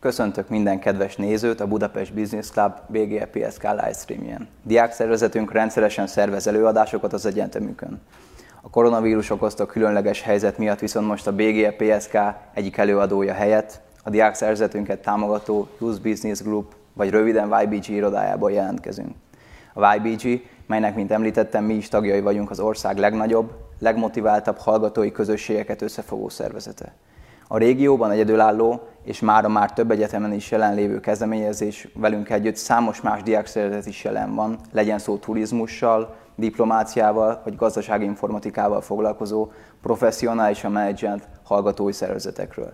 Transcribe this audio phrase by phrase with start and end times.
[0.00, 4.48] Köszöntök minden kedves nézőt a Budapest Business Club BGE PSK livestreamjén.
[4.62, 8.00] Diák szervezetünk rendszeresen szervez előadásokat az egyetemükön.
[8.62, 12.18] A koronavírus okozta különleges helyzet miatt viszont most a BGE PSK
[12.54, 19.14] egyik előadója helyett a diák szervezetünket támogató Youth Business Group, vagy röviden YBG irodájából jelentkezünk.
[19.74, 25.82] A YBG, melynek, mint említettem, mi is tagjai vagyunk az ország legnagyobb, legmotiváltabb hallgatói közösségeket
[25.82, 26.92] összefogó szervezete.
[27.50, 33.22] A régióban egyedülálló és mára már több egyetemen is jelenlévő kezdeményezés velünk együtt számos más
[33.22, 39.50] diákszervezet is jelen van, legyen szó turizmussal, diplomáciával vagy gazdasági informatikával foglalkozó
[39.82, 42.72] professzionálisan menedzselt hallgatói szervezetekről.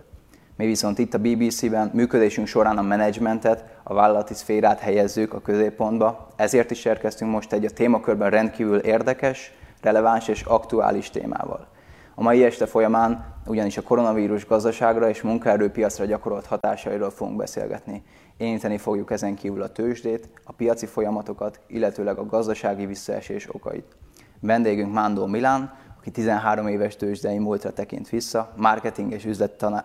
[0.55, 6.27] Mi viszont itt a BBC-ben működésünk során a menedzsmentet, a vállalati szférát helyezzük a középpontba,
[6.35, 11.67] ezért is érkeztünk most egy a témakörben rendkívül érdekes, releváns és aktuális témával.
[12.15, 18.03] A mai este folyamán ugyanis a koronavírus gazdaságra és munkaerőpiacra gyakorolt hatásairól fogunk beszélgetni.
[18.37, 23.95] Érinteni fogjuk ezen kívül a tőzsdét, a piaci folyamatokat, illetőleg a gazdasági visszaesés okait.
[24.39, 29.25] Vendégünk Mándó Milán, aki 13 éves tőzsdei múltra tekint vissza, marketing és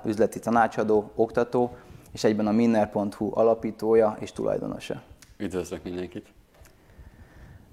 [0.05, 1.77] üzleti tanácsadó, oktató,
[2.12, 5.02] és egyben a minner.hu alapítója és tulajdonosa.
[5.39, 6.27] Üdvözlök mindenkit!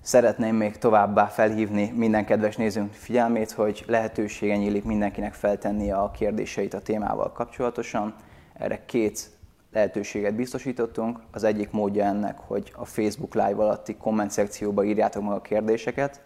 [0.08, 6.74] Szeretném még továbbá felhívni minden kedves nézőnk figyelmét, hogy lehetősége nyílik mindenkinek feltenni a kérdéseit
[6.74, 8.16] a témával kapcsolatosan.
[8.54, 9.30] Erre két
[9.72, 11.20] lehetőséget biztosítottunk.
[11.32, 16.22] Az egyik módja ennek, hogy a Facebook Live alatti komment szekcióba írjátok meg a kérdéseket,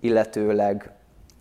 [0.00, 0.92] illetőleg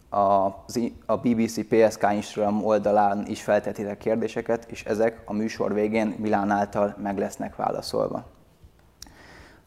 [0.09, 6.95] a, BBC PSK Instagram oldalán is feltetitek kérdéseket, és ezek a műsor végén Milán által
[7.01, 8.36] meg lesznek válaszolva.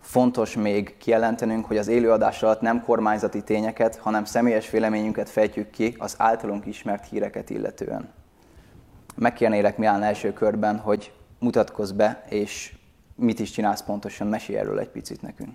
[0.00, 5.94] Fontos még kijelentenünk, hogy az élőadás alatt nem kormányzati tényeket, hanem személyes véleményünket fejtjük ki
[5.98, 8.12] az általunk ismert híreket illetően.
[9.16, 12.74] Megkérnélek Milán első körben, hogy mutatkozz be, és
[13.14, 15.50] mit is csinálsz pontosan, mesélj erről egy picit nekünk.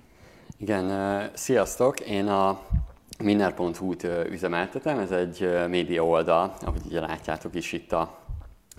[0.57, 1.99] Igen, sziasztok!
[1.99, 2.59] Én a
[3.23, 8.17] minner.hu-t üzemeltetem, ez egy média oldal, ahogy ugye látjátok is itt a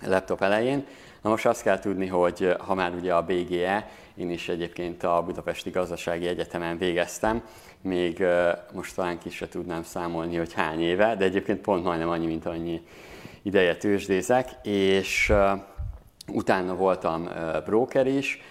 [0.05, 0.85] laptop elején.
[1.27, 5.23] Na most azt kell tudni, hogy ha már ugye a BGE, én is egyébként a
[5.25, 7.43] Budapesti Gazdasági Egyetemen végeztem,
[7.81, 8.23] még
[8.73, 12.45] most talán ki se tudnám számolni, hogy hány éve, de egyébként pont majdnem annyi, mint
[12.45, 12.81] annyi
[13.41, 15.33] ideje tőzsdézek, és
[16.31, 17.29] utána voltam
[17.65, 18.41] broker is,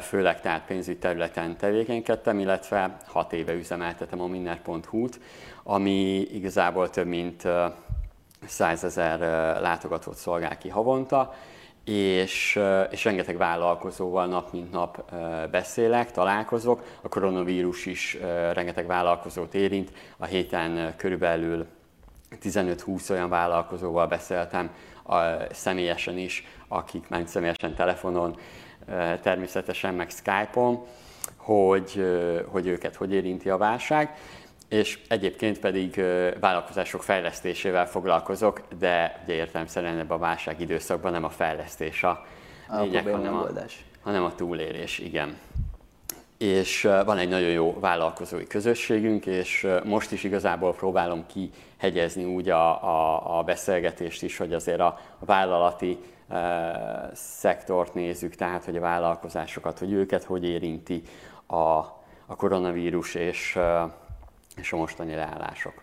[0.00, 5.20] főleg tehát pénzügy területen tevékenykedtem, illetve hat éve üzemeltetem a minner.hu-t,
[5.62, 7.42] ami igazából több mint
[8.46, 9.18] 100 ezer
[9.60, 11.34] látogatót szolgál ki havonta,
[11.84, 15.12] és, és rengeteg vállalkozóval nap mint nap
[15.50, 16.82] beszélek, találkozok.
[17.02, 18.18] A koronavírus is
[18.52, 19.92] rengeteg vállalkozót érint.
[20.16, 21.66] A héten körülbelül
[22.42, 24.70] 15-20 olyan vállalkozóval beszéltem
[25.50, 28.36] személyesen is, akik már személyesen telefonon,
[29.22, 30.84] természetesen meg Skype-on,
[31.36, 32.04] hogy,
[32.46, 34.16] hogy őket hogy érinti a válság
[34.68, 36.02] és egyébként pedig
[36.40, 42.24] vállalkozások fejlesztésével foglalkozok, de ugye értelemszerűen ebben a válság időszakban nem a fejlesztés a,
[42.68, 43.48] lényeg, hanem a,
[44.02, 45.36] hanem a túlélés, igen.
[46.38, 52.84] És van egy nagyon jó vállalkozói közösségünk, és most is igazából próbálom kihegyezni úgy a,
[52.84, 55.98] a, a beszélgetést is, hogy azért a, a vállalati
[56.28, 61.02] e, szektort nézzük, tehát hogy a vállalkozásokat, hogy őket hogy érinti
[61.46, 61.78] a,
[62.26, 63.58] a koronavírus, és
[64.56, 65.82] és a mostani leállások.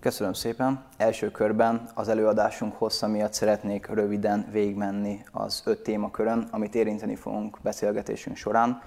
[0.00, 0.84] Köszönöm szépen.
[0.96, 7.58] Első körben az előadásunk hossza miatt szeretnék röviden végigmenni az öt témakörön, amit érinteni fogunk
[7.62, 8.82] beszélgetésünk során.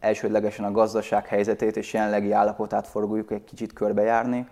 [0.00, 4.48] Elsődlegesen a gazdaság helyzetét és jelenlegi állapotát fogjuk egy kicsit körbejárni.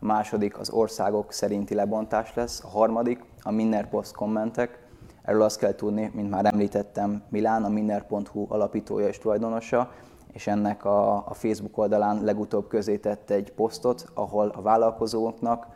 [0.00, 2.64] A második az országok szerinti lebontás lesz.
[2.64, 4.78] A harmadik a Minner Post kommentek.
[5.22, 9.92] Erről azt kell tudni, mint már említettem, Milán, a minner.hu alapítója és tulajdonosa,
[10.32, 15.66] és ennek a, a Facebook oldalán legutóbb közé tett egy posztot, ahol a vállalkozóknak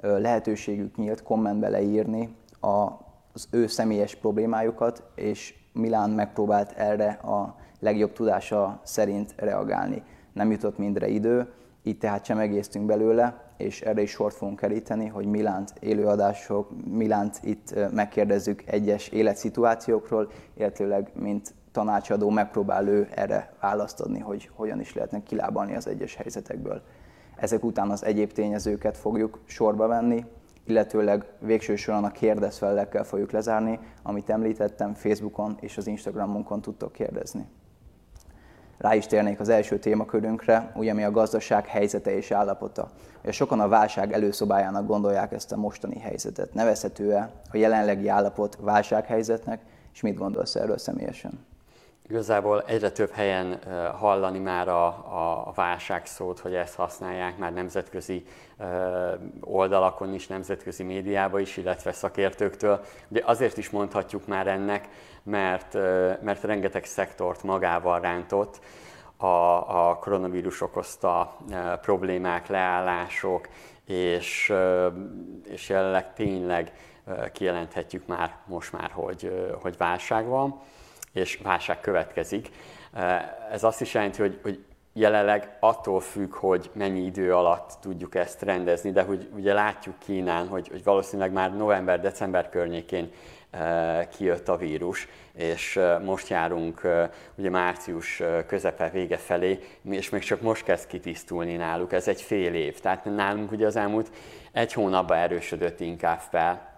[0.00, 8.80] lehetőségük nyílt kommentbe leírni az ő személyes problémájukat, és Milán megpróbált erre a legjobb tudása
[8.82, 10.02] szerint reagálni.
[10.32, 15.06] Nem jutott mindre idő, így tehát sem egésztünk belőle, és erre is sort fogunk keríteni,
[15.06, 24.00] hogy Milánt élőadások, Milánt itt megkérdezzük egyes életszituációkról, illetőleg mint tanácsadó megpróbál ő erre választ
[24.00, 26.82] adni, hogy hogyan is lehetne kilábalni az egyes helyzetekből.
[27.36, 30.24] Ezek után az egyéb tényezőket fogjuk sorba venni,
[30.64, 37.46] illetőleg végső soron a kérdezfelekkel fogjuk lezárni, amit említettem, Facebookon és az Instagramunkon tudtok kérdezni.
[38.78, 42.90] Rá is térnék az első témakörünkre, ugye ami a gazdaság helyzete és állapota.
[43.22, 46.54] Ugye sokan a válság előszobájának gondolják ezt a mostani helyzetet.
[46.54, 49.60] Nevezhető-e a jelenlegi állapot válsághelyzetnek,
[49.92, 51.51] és mit gondolsz erről személyesen?
[52.12, 53.58] Igazából egyre több helyen
[53.98, 54.86] hallani már a,
[55.48, 58.24] a válság szót, hogy ezt használják már nemzetközi
[59.40, 62.84] oldalakon is, nemzetközi médiában is, illetve szakértőktől.
[63.08, 64.88] Ugye azért is mondhatjuk már ennek,
[65.22, 65.74] mert,
[66.22, 68.60] mert rengeteg szektort magával rántott,
[69.16, 69.26] a,
[69.88, 71.36] a koronavírus okozta
[71.80, 73.48] problémák, leállások,
[73.86, 74.52] és,
[75.44, 76.72] és jelenleg tényleg
[77.32, 80.60] kijelenthetjük már most már, hogy, hogy válság van
[81.12, 82.50] és válság következik.
[83.50, 88.42] Ez azt is jelenti, hogy, hogy jelenleg attól függ, hogy mennyi idő alatt tudjuk ezt
[88.42, 93.10] rendezni, de hogy ugye látjuk Kínán, hogy, hogy valószínűleg már november-december környékén
[94.16, 96.88] kijött a vírus, és most járunk
[97.34, 99.58] ugye március közepe vége felé,
[99.90, 102.80] és még csak most kezd kitisztulni náluk, ez egy fél év.
[102.80, 104.10] Tehát nálunk ugye az elmúlt
[104.52, 106.71] egy hónapban erősödött inkább fel,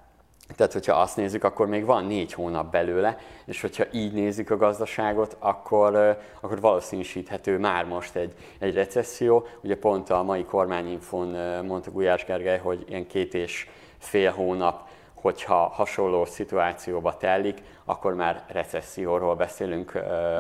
[0.56, 4.56] tehát, hogyha azt nézzük, akkor még van négy hónap belőle, és hogyha így nézzük a
[4.56, 9.46] gazdaságot, akkor, akkor valószínűsíthető már most egy, egy recesszió.
[9.62, 11.29] Ugye pont a mai kormányinfon
[11.64, 13.69] mondta Gulyás Gergely, hogy ilyen két és
[13.99, 19.94] fél hónap, hogyha hasonló szituációba telik, akkor már recesszióról beszélünk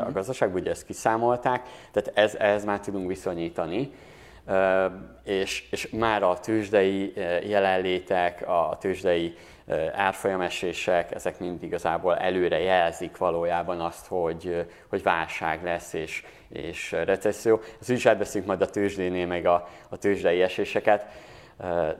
[0.06, 3.92] a gazdaságban, ugye ezt kiszámolták, tehát ez, ehhez már tudunk viszonyítani.
[5.22, 7.12] És, és már a tőzsdei
[7.48, 9.36] jelenlétek, a tőzsdei
[9.92, 17.60] árfolyamesések, ezek mind igazából előre jelzik valójában azt, hogy, hogy válság lesz és, és recesszió.
[17.80, 21.06] Ez is átbeszélünk majd a tőzsdénél, meg a, a tőzsdei eséseket,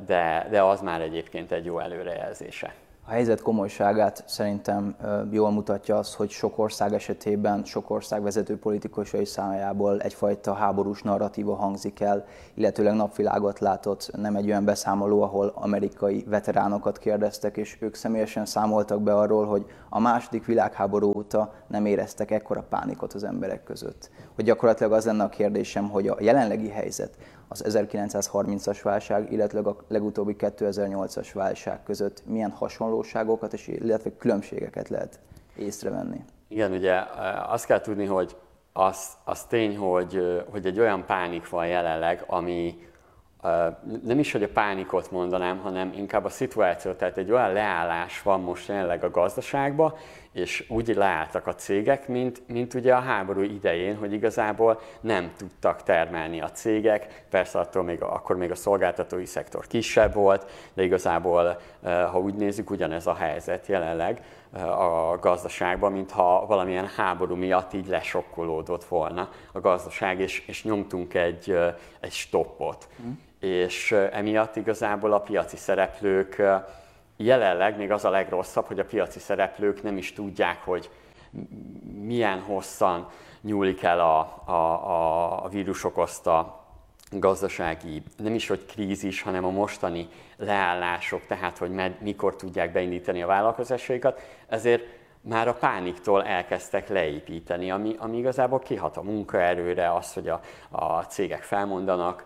[0.06, 2.74] de, de az már egyébként egy jó előrejelzése.
[3.06, 4.96] A helyzet komolyságát szerintem
[5.30, 11.54] jól mutatja az, hogy sok ország esetében, sok ország vezető politikusai számájából egyfajta háborús narratíva
[11.54, 12.24] hangzik el,
[12.54, 19.02] illetőleg napvilágot látott nem egy olyan beszámoló, ahol amerikai veteránokat kérdeztek, és ők személyesen számoltak
[19.02, 24.10] be arról, hogy a második világháború óta nem éreztek ekkora pánikot az emberek között.
[24.34, 27.16] Hogy gyakorlatilag az lenne a kérdésem, hogy a jelenlegi helyzet,
[27.48, 35.20] az 1930-as válság, illetve a legutóbbi 2008-as válság között milyen hasonlóságokat és illetve különbségeket lehet
[35.56, 36.24] észrevenni.
[36.48, 37.02] Igen, ugye
[37.46, 38.36] azt kell tudni, hogy
[38.72, 42.78] az, az tény, hogy, hogy egy olyan pánik van jelenleg, ami,
[44.02, 48.40] nem is, hogy a pánikot mondanám, hanem inkább a szituáció, tehát egy olyan leállás van
[48.40, 49.94] most jelenleg a gazdaságban,
[50.34, 55.82] és úgy leálltak a cégek, mint, mint ugye a háború idején, hogy igazából nem tudtak
[55.82, 61.60] termelni a cégek, persze attól még, akkor még a szolgáltatói szektor kisebb volt, de igazából,
[61.82, 64.22] ha úgy nézzük, ugyanez a helyzet jelenleg
[64.78, 71.58] a gazdaságban, mintha valamilyen háború miatt így lesokkolódott volna a gazdaság, és, és nyomtunk egy,
[72.00, 72.88] egy stoppot.
[73.02, 73.12] Mm
[73.44, 76.42] és emiatt igazából a piaci szereplők
[77.16, 80.90] jelenleg még az a legrosszabb, hogy a piaci szereplők nem is tudják, hogy
[82.00, 83.08] milyen hosszan
[83.40, 86.62] nyúlik el a, a, a, vírus okozta
[87.10, 93.22] gazdasági, nem is hogy krízis, hanem a mostani leállások, tehát hogy med, mikor tudják beindítani
[93.22, 94.82] a vállalkozásaikat, ezért
[95.20, 100.40] már a pániktól elkezdtek leépíteni, ami, ami igazából kihat a munkaerőre, az, hogy a,
[100.70, 102.24] a cégek felmondanak,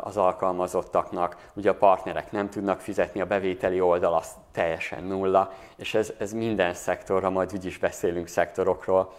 [0.00, 5.94] az alkalmazottaknak, ugye a partnerek nem tudnak fizetni, a bevételi oldal az teljesen nulla, és
[5.94, 9.12] ez, ez minden szektorra, majd úgyis beszélünk szektorokról,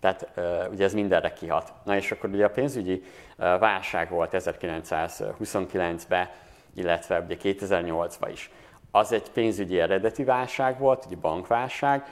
[0.00, 0.28] tehát
[0.70, 1.72] ugye ez mindenre kihat.
[1.82, 3.04] Na és akkor ugye a pénzügyi
[3.36, 6.28] válság volt 1929-ben,
[6.74, 8.50] illetve ugye 2008-ban is.
[8.90, 12.04] Az egy pénzügyi eredeti válság volt, egy bankválság,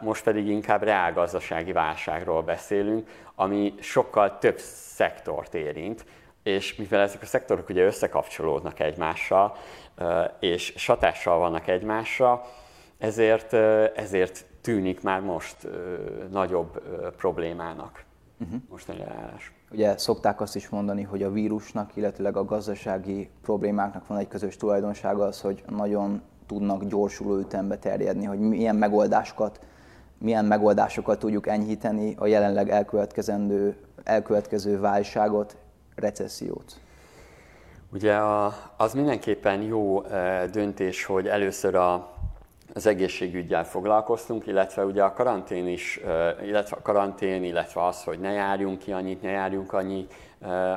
[0.00, 6.04] most pedig inkább reálgazdasági válságról beszélünk, ami sokkal több szektort érint,
[6.46, 9.56] és mivel ezek a szektorok ugye összekapcsolódnak egymással,
[10.40, 12.42] és satással vannak egymásra,
[12.98, 13.52] ezért,
[13.96, 15.56] ezért tűnik már most
[16.30, 16.82] nagyobb
[17.16, 18.04] problémának
[18.40, 18.60] uh-huh.
[18.70, 19.52] mostani leállás.
[19.70, 24.56] Ugye szokták azt is mondani, hogy a vírusnak, illetőleg a gazdasági problémáknak van egy közös
[24.56, 29.60] tulajdonsága az, hogy nagyon tudnak gyorsuló ütembe terjedni, hogy milyen megoldásokat,
[30.18, 35.56] milyen megoldásokat tudjuk enyhíteni a jelenleg elkövetkezendő, elkövetkező válságot,
[35.96, 36.80] recessziót?
[37.92, 40.00] Ugye a, az mindenképpen jó
[40.52, 42.12] döntés, hogy először a,
[42.74, 46.00] az egészségügyel foglalkoztunk, illetve ugye a karantén is,
[46.42, 50.06] illetve a karantén, illetve az, hogy ne járjunk ki annyit, ne járjunk annyi,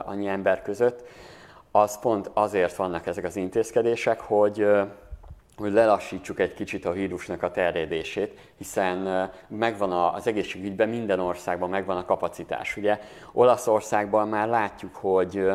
[0.06, 1.04] annyi ember között,
[1.72, 4.68] az pont azért vannak ezek az intézkedések, hogy
[5.60, 11.98] hogy lelassítsuk egy kicsit a vírusnak a terjedését, hiszen megvan az egészségügyben minden országban megvan
[11.98, 12.78] a kapacitás.
[12.78, 13.00] Ugye
[13.32, 15.50] Olaszországban már látjuk, hogy,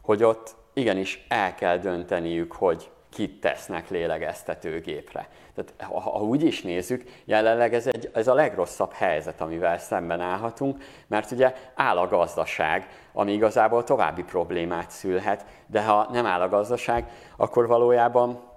[0.00, 5.28] hogy ott igenis el kell dönteniük, hogy kit tesznek lélegeztetőgépre.
[5.54, 10.20] Tehát ha, ha úgy is nézzük, jelenleg ez, egy, ez a legrosszabb helyzet, amivel szemben
[10.20, 16.40] állhatunk, mert ugye áll a gazdaság, ami igazából további problémát szülhet, de ha nem áll
[16.40, 18.54] a gazdaság, akkor valójában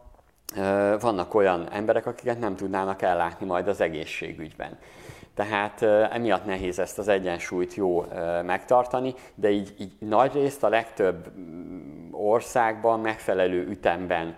[0.99, 4.77] vannak olyan emberek, akiket nem tudnának ellátni majd az egészségügyben.
[5.33, 8.05] Tehát emiatt nehéz ezt az egyensúlyt jó
[8.45, 14.35] megtartani, de így, így nagy részt a legtöbb mm, országban megfelelő ütemben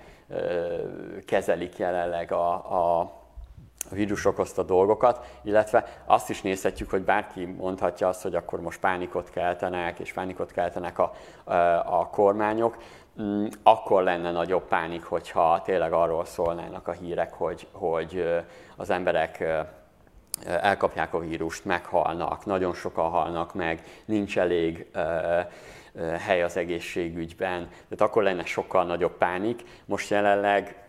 [1.25, 3.20] kezelik jelenleg a, a,
[3.89, 8.79] a vírus okozta dolgokat, illetve azt is nézhetjük, hogy bárki mondhatja azt, hogy akkor most
[8.79, 11.53] pánikot keltenek, és pánikot keltenek a, a,
[11.99, 12.77] a kormányok,
[13.21, 18.25] mm, akkor lenne nagyobb pánik, hogyha tényleg arról szólnának a hírek, hogy, hogy
[18.75, 19.43] az emberek
[20.45, 24.87] elkapják a vírust, meghalnak, nagyon sokan halnak meg, nincs elég
[26.19, 29.63] hely az egészségügyben, tehát akkor lenne sokkal nagyobb pánik.
[29.85, 30.80] Most jelenleg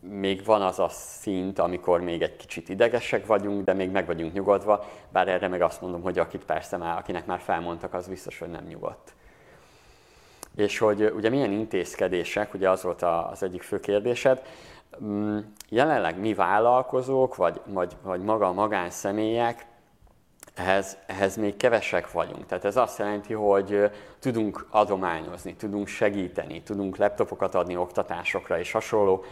[0.00, 4.32] még van az a szint, amikor még egy kicsit idegesek vagyunk, de még meg vagyunk
[4.32, 8.38] nyugodva, bár erre meg azt mondom, hogy akit persze már, akinek már felmondtak, az biztos,
[8.38, 9.12] hogy nem nyugodt.
[10.56, 14.42] És hogy ugye milyen intézkedések, ugye az volt az egyik fő kérdésed,
[15.04, 15.38] mm,
[15.68, 19.66] jelenleg mi vállalkozók, vagy, vagy, vagy maga a magánszemélyek
[20.54, 22.46] ehhez, ehhez még kevesek vagyunk.
[22.46, 29.24] Tehát ez azt jelenti, hogy tudunk adományozni, tudunk segíteni, tudunk laptopokat adni oktatásokra, és hasonló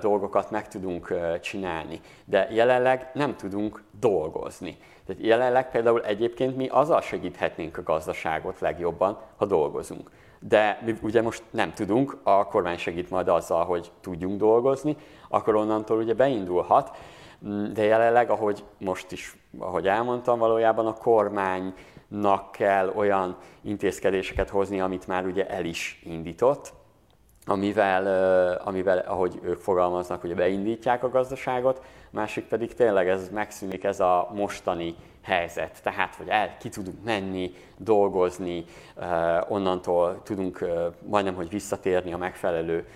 [0.00, 2.00] dolgokat meg tudunk csinálni.
[2.24, 4.76] De jelenleg nem tudunk dolgozni.
[5.06, 10.10] Tehát jelenleg például egyébként mi azzal segíthetnénk a gazdaságot legjobban, ha dolgozunk.
[10.40, 14.96] De mi ugye most nem tudunk, a kormány segít majd azzal, hogy tudjunk dolgozni,
[15.28, 16.96] akkor onnantól ugye beindulhat,
[17.44, 24.80] Mm, de jelenleg, ahogy most is, ahogy elmondtam, valójában a kormánynak kell olyan intézkedéseket hozni,
[24.80, 26.72] amit már ugye el is indított,
[27.46, 34.00] amivel, amivel ahogy ők fogalmaznak, hogy beindítják a gazdaságot, másik pedig tényleg ez megszűnik ez
[34.00, 35.82] a mostani helyzet.
[35.82, 38.64] Tehát, hogy el, ki tudunk menni, dolgozni,
[39.48, 40.64] onnantól tudunk
[41.02, 42.86] majdnem, hogy visszatérni a megfelelő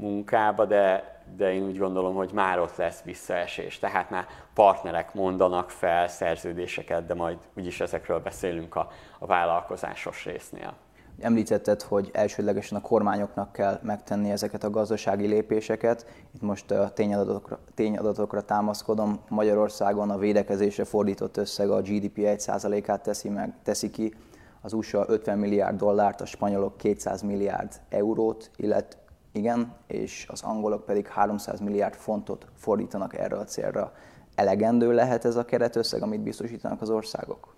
[0.00, 3.78] munkába, de de én úgy gondolom, hogy már ott lesz visszaesés.
[3.78, 10.74] Tehát már partnerek mondanak fel szerződéseket, de majd úgyis ezekről beszélünk a, a vállalkozásos résznél.
[11.20, 16.06] Említetted, hogy elsődlegesen a kormányoknak kell megtenni ezeket a gazdasági lépéseket.
[16.34, 19.20] Itt most a tényadatokra, tényadatokra támaszkodom.
[19.28, 24.14] Magyarországon a védekezésre fordított összeg a GDP 1%-át teszi, meg, teszi ki,
[24.60, 28.98] az USA 50 milliárd dollárt, a spanyolok 200 milliárd eurót, illetve
[29.32, 33.92] igen, és az angolok pedig 300 milliárd fontot fordítanak erre a célra.
[34.34, 37.54] Elegendő lehet ez a keretösszeg, amit biztosítanak az országok?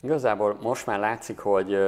[0.00, 1.78] Igazából most már látszik, hogy,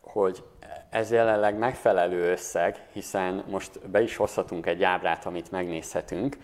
[0.00, 0.44] hogy
[0.90, 6.36] ez jelenleg megfelelő összeg, hiszen most be is hozhatunk egy ábrát, amit megnézhetünk,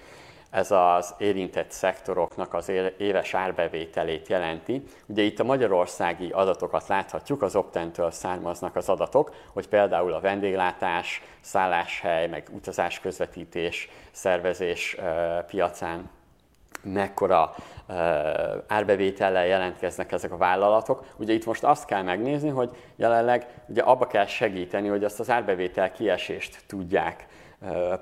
[0.50, 4.82] ez az érintett szektoroknak az éves árbevételét jelenti.
[5.06, 11.22] Ugye itt a magyarországi adatokat láthatjuk, az Optentől származnak az adatok, hogy például a vendéglátás,
[11.40, 14.96] szálláshely, meg utazás közvetítés, szervezés
[15.46, 16.10] piacán
[16.82, 17.54] mekkora
[18.66, 21.04] árbevétellel jelentkeznek ezek a vállalatok.
[21.16, 25.30] Ugye itt most azt kell megnézni, hogy jelenleg ugye abba kell segíteni, hogy azt az
[25.30, 27.26] árbevétel kiesést tudják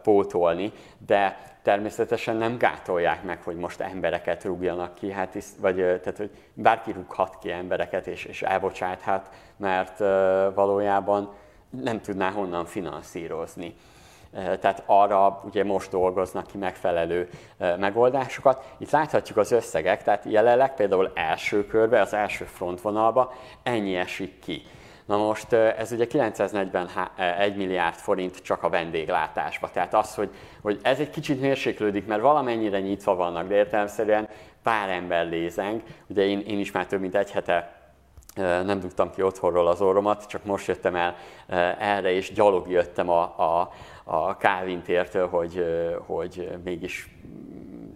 [0.03, 0.73] pótolni,
[1.07, 6.93] de természetesen nem gátolják meg, hogy most embereket rúgjanak ki, hát vagy tehát, hogy bárki
[6.93, 9.99] rúghat ki embereket és, és elbocsáthat, mert
[10.55, 11.33] valójában
[11.83, 13.75] nem tudná honnan finanszírozni.
[14.33, 17.29] Tehát arra ugye most dolgoznak ki megfelelő
[17.79, 18.75] megoldásokat.
[18.79, 24.63] Itt láthatjuk az összegek, tehát jelenleg például első körbe, az első frontvonalba ennyi esik ki.
[25.05, 29.71] Na most ez ugye 941 milliárd forint csak a vendéglátásba.
[29.71, 30.31] Tehát az, hogy,
[30.63, 34.29] hogy ez egy kicsit mérséklődik, mert valamennyire nyitva vannak, de értelemszerűen
[34.63, 35.83] pár ember lézeng.
[36.07, 37.83] Ugye én, én is már több mint egy hete
[38.37, 41.17] nem dugtam ki otthonról az orromat, csak most jöttem el
[41.79, 43.71] erre, és gyalog jöttem a, a,
[44.05, 45.65] a Kávintértől, hogy,
[46.07, 47.09] hogy mégis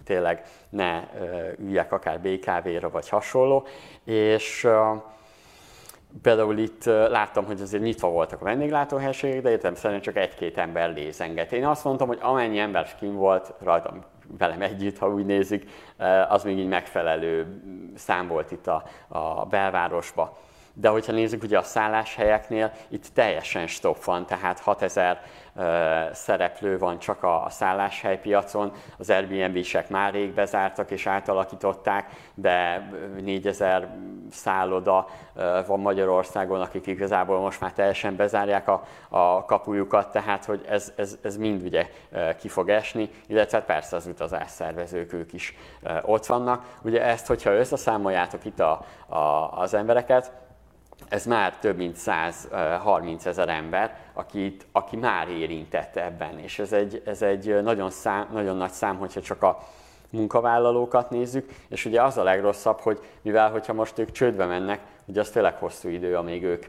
[0.04, 1.08] tényleg ne
[1.58, 3.66] üljek akár BKV-ra vagy hasonló.
[4.04, 4.68] És
[6.22, 10.92] Például itt láttam, hogy azért nyitva voltak a vendéglátóhelységek, de értem szerint csak egy-két ember
[10.92, 11.52] lézengett.
[11.52, 14.04] Én azt mondtam, hogy amennyi ember kim volt rajtam
[14.38, 15.70] velem együtt, ha úgy nézik,
[16.28, 17.60] az még így megfelelő
[17.96, 20.38] szám volt itt a, a belvárosba.
[20.72, 25.20] de hogyha nézzük ugye a szálláshelyeknél, itt teljesen stop van, tehát 6000
[26.12, 32.88] szereplő van csak a, a szálláshelypiacon, az Airbnb-sek már rég bezártak és átalakították, de
[33.22, 33.88] 4000
[34.30, 35.06] szálloda
[35.66, 41.18] van Magyarországon, akik igazából most már teljesen bezárják a, a kapujukat, tehát hogy ez, ez,
[41.22, 41.88] ez mind ugye
[42.38, 45.56] ki fog esni, illetve persze az utazásszervezők ők is
[46.02, 46.64] ott vannak.
[46.82, 49.16] Ugye ezt, hogyha összeszámoljátok itt a, a,
[49.60, 50.32] az embereket,
[51.08, 57.02] ez már több mint 130 ezer ember, akit, aki már érintett ebben, és ez egy,
[57.06, 59.58] ez egy nagyon, szám, nagyon nagy szám, hogyha csak a
[60.10, 65.20] munkavállalókat nézzük, és ugye az a legrosszabb, hogy mivel hogyha most ők csődbe mennek, ugye
[65.20, 66.66] az tényleg hosszú idő, amíg ők,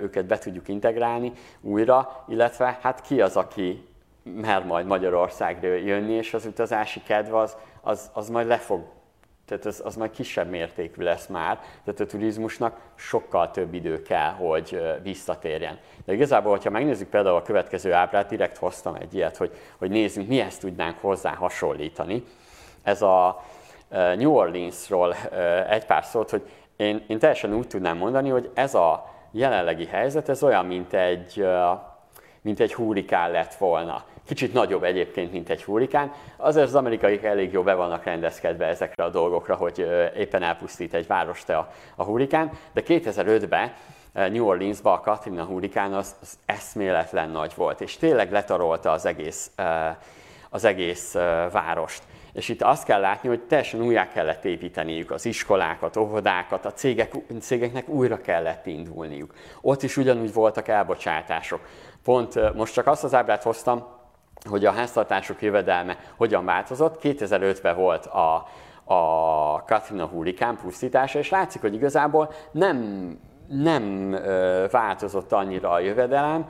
[0.00, 3.88] őket be tudjuk integrálni újra, illetve hát ki az, aki
[4.22, 8.84] mer majd Magyarországra jönni, és az utazási kedv az, az, az majd le fog
[9.46, 14.30] tehát az, az majd kisebb mértékű lesz már, tehát a turizmusnak sokkal több idő kell,
[14.30, 15.78] hogy visszatérjen.
[16.04, 20.28] De igazából, hogyha megnézzük például a következő ábrát, direkt hoztam egy ilyet, hogy, hogy nézzünk,
[20.28, 22.24] mihez tudnánk hozzá hasonlítani.
[22.82, 23.44] Ez a
[23.88, 25.14] New Orleansról
[25.68, 30.28] egy pár szót, hogy én, én teljesen úgy tudnám mondani, hogy ez a jelenlegi helyzet,
[30.28, 31.46] ez olyan, mint egy,
[32.40, 34.04] mint egy hurikán lett volna.
[34.26, 36.12] Kicsit nagyobb egyébként, mint egy hurikán.
[36.36, 41.06] Azért az amerikaiak elég jó be vannak rendezkedve ezekre a dolgokra, hogy éppen elpusztít egy
[41.06, 43.72] várost a, a hurikán, de 2005-ben
[44.12, 49.50] New Orleansba a Katrina hurikán az, az eszméletlen nagy volt, és tényleg letarolta az egész,
[50.50, 51.12] az egész
[51.52, 52.02] várost.
[52.32, 57.14] És itt azt kell látni, hogy teljesen újjá kellett építeniük az iskolákat, óvodákat, a cégek,
[57.40, 59.34] cégeknek újra kellett indulniuk.
[59.60, 61.60] Ott is ugyanúgy voltak elbocsátások.
[62.04, 63.95] Pont most csak azt az ábrát hoztam,
[64.44, 66.98] hogy a háztartások jövedelme hogyan változott.
[67.02, 68.46] 2005-ben volt a,
[68.84, 73.08] a Katrina hurrikán pusztítása, és látszik, hogy igazából nem,
[73.48, 74.16] nem
[74.70, 76.46] változott annyira a jövedelem,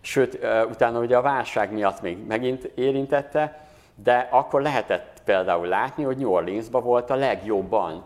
[0.00, 0.38] sőt,
[0.70, 6.30] utána ugye a válság miatt még megint érintette, de akkor lehetett például látni, hogy New
[6.30, 8.04] Orleansban volt a legjobban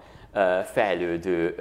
[0.64, 1.54] fejlődő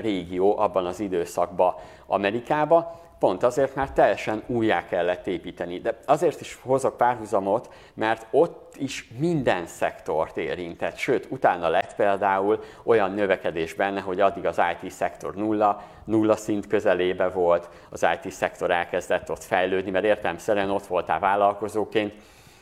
[0.00, 1.74] régió abban az időszakban
[2.06, 5.78] Amerikába, Pont azért, mert teljesen újjá kellett építeni.
[5.78, 10.96] De azért is hozok párhuzamot, mert ott is minden szektort érintett.
[10.96, 17.28] Sőt, utána lett például olyan növekedés benne, hogy addig az IT-szektor nulla, nulla szint közelébe
[17.28, 22.14] volt, az IT-szektor elkezdett ott fejlődni, mert értelemszerűen ott voltál vállalkozóként,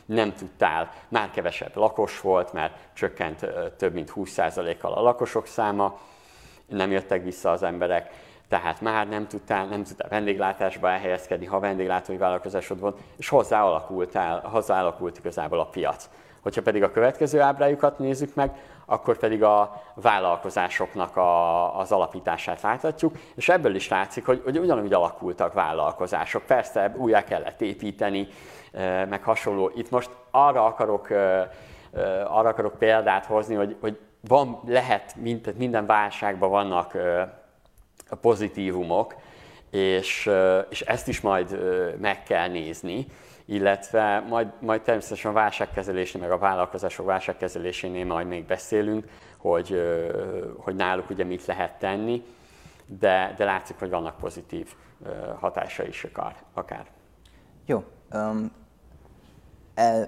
[0.07, 3.47] nem tudtál, már kevesebb lakos volt, mert csökkent
[3.77, 5.99] több mint 20%-kal a lakosok száma,
[6.67, 8.11] nem jöttek vissza az emberek,
[8.51, 15.19] tehát már nem tudtál, nem tudtál vendéglátásba elhelyezkedni, ha vendéglátói vállalkozásod volt, és hozzáalakultál, hozzáalakult
[15.19, 16.09] igazából a piac.
[16.43, 18.51] Hogyha pedig a következő ábrájukat nézzük meg,
[18.87, 24.93] akkor pedig a vállalkozásoknak a, az alapítását láthatjuk, és ebből is látszik, hogy, hogy ugyanúgy
[24.93, 26.43] alakultak vállalkozások.
[26.43, 28.29] Persze újjá kellett építeni,
[29.09, 29.71] meg hasonló.
[29.75, 31.11] Itt most arra akarok,
[32.25, 35.15] arra akarok példát hozni, hogy, hogy van, lehet,
[35.57, 36.97] minden válságban vannak
[38.17, 39.15] pozitívumok,
[39.71, 40.31] és,
[40.69, 41.59] és ezt is majd
[42.01, 43.07] meg kell nézni,
[43.45, 49.05] illetve majd, majd természetesen a válságkezelésnél, meg a vállalkozások válságkezelésénél majd még beszélünk,
[49.37, 49.83] hogy,
[50.57, 52.23] hogy náluk ugye mit lehet tenni,
[52.87, 54.75] de, de látszik, hogy vannak pozitív
[55.41, 56.37] hatása is akár.
[56.55, 56.87] akár.
[57.67, 57.85] Jó.
[58.13, 58.51] Um,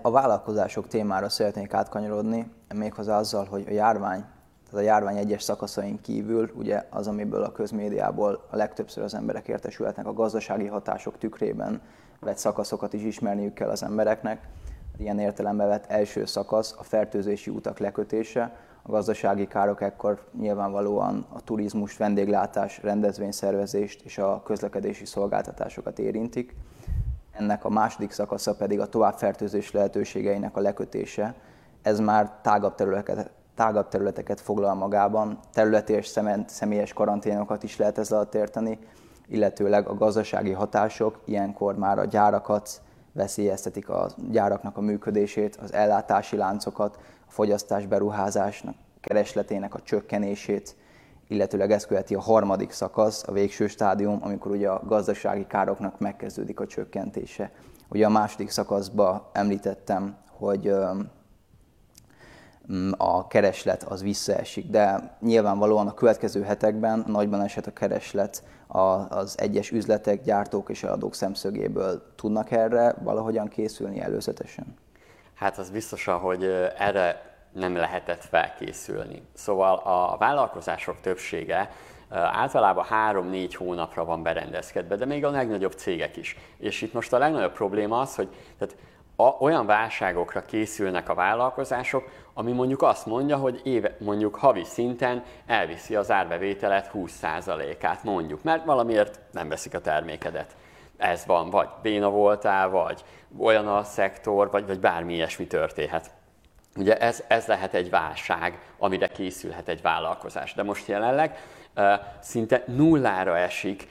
[0.02, 4.24] a vállalkozások témára szeretnék átkanyarodni, méghozzá azzal, hogy a járvány
[4.72, 9.48] tehát a járvány egyes szakaszain kívül, ugye az, amiből a közmédiából a legtöbbször az emberek
[9.48, 11.80] értesülhetnek, a gazdasági hatások tükrében
[12.20, 14.48] vett szakaszokat is ismerniük kell az embereknek.
[14.96, 21.40] Ilyen értelemben vett első szakasz a fertőzési utak lekötése, a gazdasági károk ekkor nyilvánvalóan a
[21.40, 26.54] turizmus, vendéglátás, rendezvényszervezést és a közlekedési szolgáltatásokat érintik.
[27.32, 31.34] Ennek a második szakasza pedig a továbbfertőzés lehetőségeinek a lekötése.
[31.82, 36.12] Ez már tágabb területeket, tágabb területeket foglal magában, területi és
[36.46, 38.78] személyes karanténokat is lehet ezzel alatt érteni,
[39.28, 42.80] illetőleg a gazdasági hatások ilyenkor már a gyárakat
[43.12, 50.76] veszélyeztetik a gyáraknak a működését, az ellátási láncokat, a fogyasztás beruházásnak keresletének a csökkenését,
[51.28, 56.60] illetőleg ez követi a harmadik szakasz, a végső stádium, amikor ugye a gazdasági károknak megkezdődik
[56.60, 57.50] a csökkentése.
[57.88, 60.74] Ugye a második szakaszban említettem, hogy
[62.96, 68.42] a kereslet az visszaesik, de nyilvánvalóan a következő hetekben nagyban esett a kereslet
[69.08, 72.02] az egyes üzletek, gyártók és eladók szemszögéből.
[72.16, 74.74] Tudnak erre valahogyan készülni előzetesen?
[75.34, 76.44] Hát az biztosan, hogy
[76.78, 79.22] erre nem lehetett felkészülni.
[79.34, 81.70] Szóval a vállalkozások többsége
[82.10, 86.36] általában 3-4 hónapra van berendezkedve, de még a legnagyobb cégek is.
[86.58, 88.76] És itt most a legnagyobb probléma az, hogy tehát
[89.16, 95.24] a, olyan válságokra készülnek a vállalkozások, ami mondjuk azt mondja, hogy éve, mondjuk havi szinten
[95.46, 100.56] elviszi az árbevételet 20%-át mondjuk, mert valamiért nem veszik a termékedet.
[100.96, 103.04] Ez van, vagy béna voltál, vagy
[103.38, 106.10] olyan a szektor, vagy, vagy bármi ilyesmi történhet.
[106.76, 110.54] Ugye ez, ez lehet egy válság, amire készülhet egy vállalkozás.
[110.54, 111.38] De most jelenleg
[112.20, 113.88] szinte nullára esik,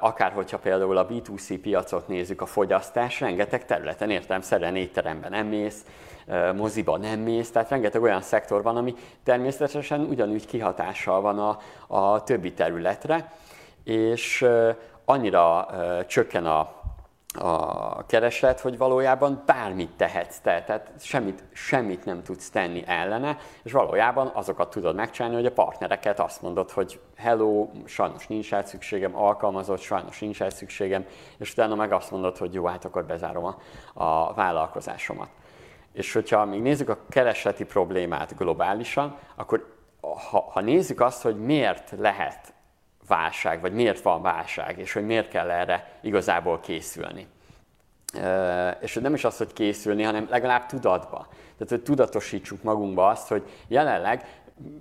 [0.00, 5.84] akár hogyha például a B2C piacot nézzük, a fogyasztás, rengeteg területen értelemszerűen étteremben nem mész,
[6.54, 8.94] moziba nem mész, tehát rengeteg olyan szektor van, ami
[9.24, 13.32] természetesen ugyanúgy kihatással van a, a többi területre,
[13.84, 14.46] és
[15.04, 15.68] annyira
[16.06, 16.77] csökken a
[17.38, 23.72] a kereslet, hogy valójában bármit tehetsz te, tehát semmit, semmit nem tudsz tenni ellene, és
[23.72, 29.16] valójában azokat tudod megcsinálni, hogy a partnereket azt mondod, hogy hello, sajnos nincs rá szükségem,
[29.16, 31.06] alkalmazott, sajnos nincs rá szükségem,
[31.38, 33.56] és utána meg azt mondod, hogy jó, hát akkor bezárom a,
[34.04, 35.28] a vállalkozásomat.
[35.92, 41.92] És hogyha még nézzük a keresleti problémát globálisan, akkor ha, ha nézzük azt, hogy miért
[41.98, 42.56] lehet
[43.08, 47.26] válság, vagy miért van válság, és hogy miért kell erre igazából készülni.
[48.80, 51.26] És nem is az, hogy készülni, hanem legalább tudatba.
[51.30, 54.24] Tehát, hogy tudatosítsuk magunkba azt, hogy jelenleg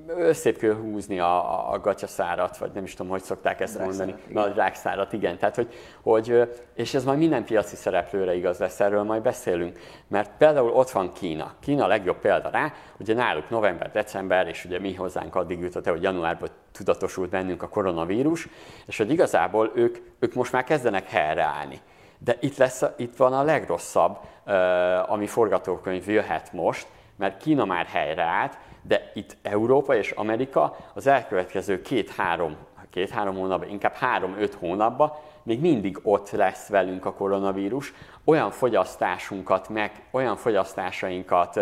[0.08, 4.56] összép kell húzni a, a gatyaszárat, vagy nem is tudom, hogy szokták ezt mondani, nagy
[4.56, 5.38] rákszárat, igen.
[5.38, 9.80] Tehát, hogy, hogy, és ez majd minden piaci szereplőre igaz lesz, erről majd beszélünk.
[10.08, 11.54] Mert például ott van Kína.
[11.60, 15.88] Kína a legjobb példa rá, ugye náluk november, december, és ugye mi hozzánk addig jutott
[15.88, 18.48] el, hogy januárban tudatosult bennünk a koronavírus,
[18.86, 21.80] és hogy igazából ők, ők most már kezdenek helyreállni.
[22.18, 24.18] De itt, lesz, itt van a legrosszabb,
[25.08, 31.82] ami forgatókönyv jöhet most, mert Kína már helyreállt, de itt Európa és Amerika az elkövetkező
[31.82, 32.56] két-három,
[32.90, 35.14] két-három hónapban, inkább három-öt hónapban
[35.44, 41.60] még mindig ott lesz velünk a koronavírus, olyan fogyasztásunkat, meg olyan fogyasztásainkat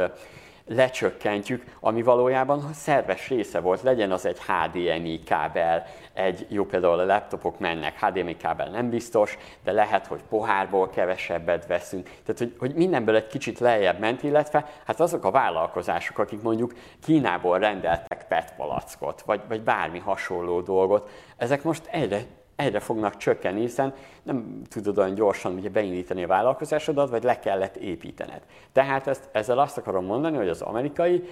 [0.68, 7.06] lecsökkentjük, ami valójában szerves része volt, legyen az egy HDMI kábel, egy jó például a
[7.06, 12.04] laptopok mennek, HDMI kábel nem biztos, de lehet, hogy pohárból kevesebbet veszünk.
[12.26, 16.74] Tehát, hogy, hogy mindenből egy kicsit lejjebb ment, illetve hát azok a vállalkozások, akik mondjuk
[17.04, 22.22] Kínából rendeltek PET palackot, vagy, vagy bármi hasonló dolgot, ezek most egyre
[22.56, 27.76] egyre fognak csökkenni, hiszen nem tudod olyan gyorsan ugye, beindítani a vállalkozásodat, vagy le kellett
[27.76, 28.42] építened.
[28.72, 31.30] Tehát ezt, ezzel azt akarom mondani, hogy az amerikai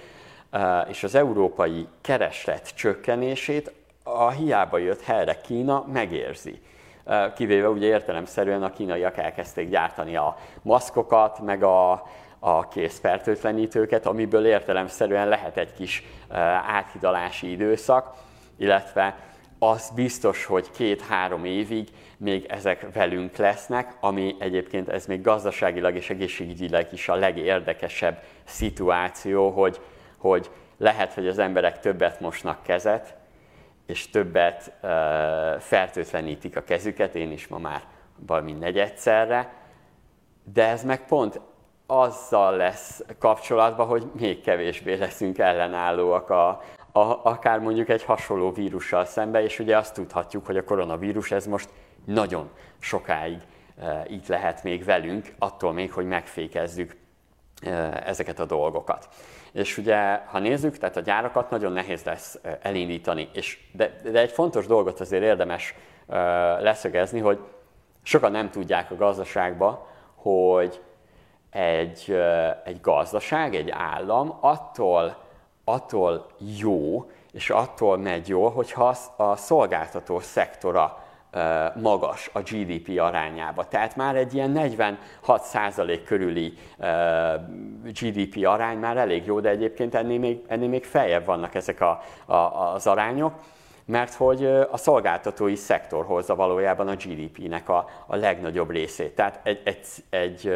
[0.52, 6.60] uh, és az európai kereslet csökkenését a hiába jött helyre Kína megérzi.
[7.06, 11.92] Uh, kivéve ugye értelemszerűen a kínaiak elkezdték gyártani a maszkokat, meg a,
[12.38, 16.36] a készfertőtlenítőket, amiből értelemszerűen lehet egy kis uh,
[16.70, 18.14] áthidalási időszak,
[18.56, 19.16] illetve
[19.58, 26.10] az biztos, hogy két-három évig még ezek velünk lesznek, ami egyébként ez még gazdaságilag és
[26.10, 29.80] egészségügyileg is a legérdekesebb szituáció, hogy,
[30.16, 33.16] hogy lehet, hogy az emberek többet mosnak kezet,
[33.86, 34.90] és többet uh,
[35.60, 37.82] fertőtlenítik a kezüket, én is ma már
[38.26, 39.52] valami negyedszerre,
[40.52, 41.40] de ez meg pont
[41.86, 46.62] azzal lesz kapcsolatban, hogy még kevésbé leszünk ellenállóak a,
[46.96, 51.46] a, akár mondjuk egy hasonló vírussal szembe, és ugye azt tudhatjuk, hogy a koronavírus ez
[51.46, 51.68] most
[52.04, 53.38] nagyon sokáig
[53.78, 56.96] e, itt lehet még velünk, attól még, hogy megfékezzük
[57.62, 57.70] e,
[58.06, 59.08] ezeket a dolgokat.
[59.52, 64.20] És ugye, ha nézzük, tehát a gyárakat nagyon nehéz lesz e, elindítani, és de, de
[64.20, 65.74] egy fontos dolgot azért érdemes
[66.08, 66.16] e,
[66.60, 67.38] leszögezni, hogy
[68.02, 70.82] sokan nem tudják a gazdaságba, hogy
[71.50, 75.23] egy, e, egy gazdaság, egy állam attól
[75.64, 76.26] attól
[76.58, 81.04] jó, és attól megy jól, hogyha a szolgáltató szektora
[81.74, 83.68] magas a GDP arányába.
[83.68, 84.52] Tehát már egy ilyen
[85.26, 86.52] 46% körüli
[87.84, 92.00] GDP arány már elég jó, de egyébként ennél még, ennél még feljebb vannak ezek a,
[92.26, 92.34] a,
[92.74, 93.32] az arányok,
[93.84, 99.14] mert hogy a szolgáltatói szektor hozza valójában a GDP-nek a, a legnagyobb részét.
[99.14, 100.52] Tehát egy, egy, egy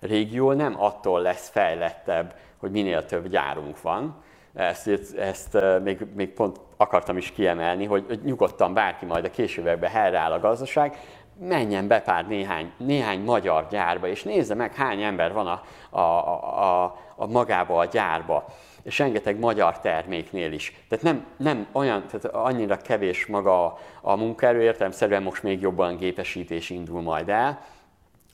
[0.00, 4.22] régió nem attól lesz fejlettebb, hogy minél több gyárunk van,
[4.58, 9.90] ezt, ezt még, még pont akartam is kiemelni, hogy, hogy nyugodtan bárki majd a későbbekben
[9.90, 10.96] helyreáll a gazdaság,
[11.40, 15.62] menjen be pár néhány, néhány magyar gyárba, és nézze meg, hány ember van a,
[15.98, 18.44] a, a, a magába a gyárba,
[18.82, 20.84] és rengeteg magyar terméknél is.
[20.88, 25.96] Tehát nem, nem olyan, tehát annyira kevés maga a, a munkaerő, értelemszerűen most még jobban
[25.96, 27.60] gépesítés indul majd el,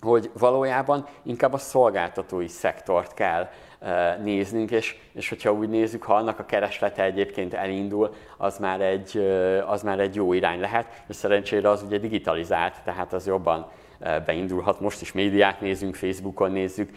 [0.00, 3.48] hogy valójában inkább a szolgáltatói szektort kell
[4.22, 9.18] néznünk, és, és hogyha úgy nézzük, ha annak a kereslete egyébként elindul, az már egy,
[9.66, 13.70] az már egy jó irány lehet, és szerencsére az ugye digitalizált, tehát az jobban
[14.26, 14.80] beindulhat.
[14.80, 16.90] Most is médiát nézünk, Facebookon nézzük,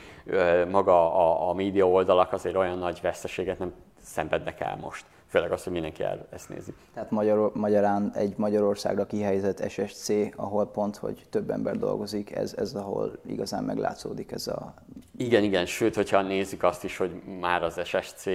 [0.72, 5.06] maga a, a média oldalak azért olyan nagy veszteséget nem szenvednek el most.
[5.30, 6.74] Főleg az, hogy mindenki el ezt nézi.
[6.94, 12.74] Tehát magyar, magyarán egy Magyarországra kihelyezett SSC, ahol pont, hogy több ember dolgozik, ez, ez
[12.74, 14.74] ahol igazán meglátszódik ez a...
[15.18, 18.26] Igen, igen, sőt, hogyha nézzük azt is, hogy már az SSC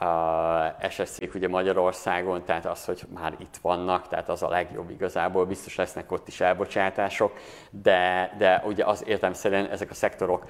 [0.00, 5.46] a ssc ugye Magyarországon, tehát az, hogy már itt vannak, tehát az a legjobb igazából,
[5.46, 7.32] biztos lesznek ott is elbocsátások,
[7.70, 10.46] de, de ugye az értelmszerűen ezek a szektorok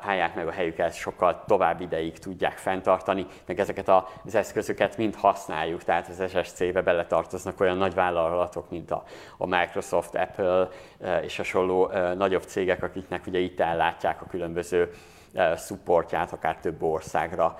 [0.00, 3.88] állják meg a helyüket, sokkal tovább ideig tudják fenntartani, meg ezeket
[4.24, 9.02] az eszközöket mind használjuk, tehát az SSC-be beletartoznak olyan nagy vállalatok, mint a,
[9.38, 10.68] a Microsoft, Apple
[11.22, 14.90] és hasonló nagyobb cégek, akiknek ugye itt ellátják a különböző
[15.56, 17.58] supportját, akár több országra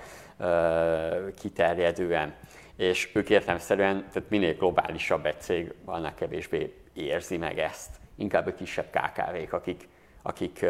[1.39, 2.33] kiterjedően.
[2.75, 7.89] És ők értelmszerűen, tehát minél globálisabb egy cég, annál kevésbé érzi meg ezt.
[8.15, 9.87] Inkább a kisebb KKV-k, akik,
[10.21, 10.65] akik,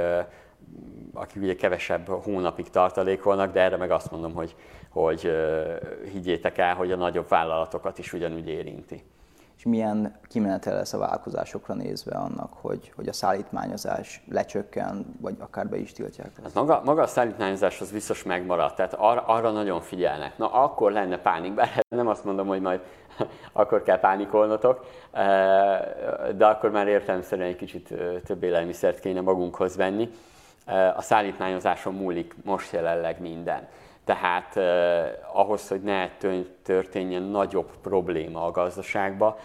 [1.13, 4.55] akik ugye kevesebb hónapig tartalékolnak, de erre meg azt mondom, hogy,
[4.89, 5.31] hogy
[6.11, 9.03] higgyétek el, hogy a nagyobb vállalatokat is ugyanúgy érinti
[9.63, 15.67] és milyen kimenetel lesz a vállalkozásokra nézve annak, hogy, hogy a szállítmányozás lecsökken, vagy akár
[15.67, 16.31] be is tiltják?
[16.43, 20.37] Hát maga, maga a szállítmányozás az biztos megmaradt, tehát arra, arra nagyon figyelnek.
[20.37, 22.79] Na akkor lenne pánik, bár nem azt mondom, hogy majd
[23.53, 25.79] akkor kell pánikolnotok, eh,
[26.35, 30.09] de akkor már értelemszerűen egy kicsit eh, több élelmiszert kéne magunkhoz venni.
[30.65, 33.67] Eh, a szállítmányozáson múlik most jelenleg minden.
[34.05, 36.09] Tehát eh, ahhoz, hogy ne
[36.63, 39.37] történjen nagyobb probléma a gazdaságba,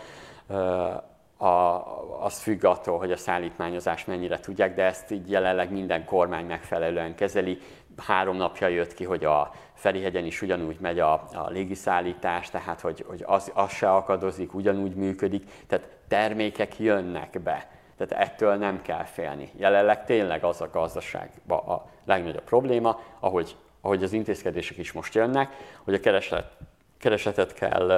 [0.50, 0.96] eh,
[1.38, 1.84] a,
[2.24, 7.14] az függ attól, hogy a szállítmányozást mennyire tudják, de ezt így jelenleg minden kormány megfelelően
[7.14, 7.58] kezeli.
[7.96, 13.04] Három napja jött ki, hogy a Ferihegyen is ugyanúgy megy a, a légiszállítás, tehát hogy,
[13.08, 17.68] hogy az, az se akadozik, ugyanúgy működik, tehát termékek jönnek be.
[17.96, 19.50] Tehát ettől nem kell félni.
[19.56, 23.56] Jelenleg tényleg az a gazdaságban a legnagyobb probléma, ahogy
[23.88, 25.52] ahogy az intézkedések is most jönnek,
[25.84, 26.50] hogy a kereslet,
[26.98, 27.90] keresetet kell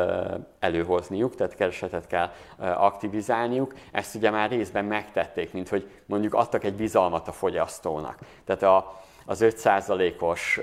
[0.58, 3.74] előhozniuk, tehát keresetet kell aktivizálniuk.
[3.92, 8.18] Ezt ugye már részben megtették, mint hogy mondjuk adtak egy bizalmat a fogyasztónak.
[8.44, 10.60] Tehát a, az 5%-os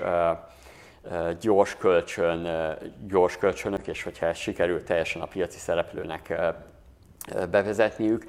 [1.40, 2.48] gyors kölcsön,
[3.08, 6.40] gyors kölcsönök, és hogyha ez sikerült teljesen a piaci szereplőnek
[7.50, 8.24] bevezetniük,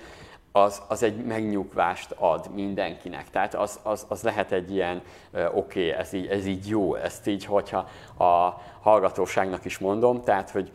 [0.51, 3.29] az, az egy megnyugvást ad mindenkinek.
[3.29, 5.01] Tehát az, az, az lehet egy ilyen,
[5.33, 10.49] oké, okay, ez, így, ez így jó, ezt így, hogyha a hallgatóságnak is mondom, tehát,
[10.49, 10.71] hogy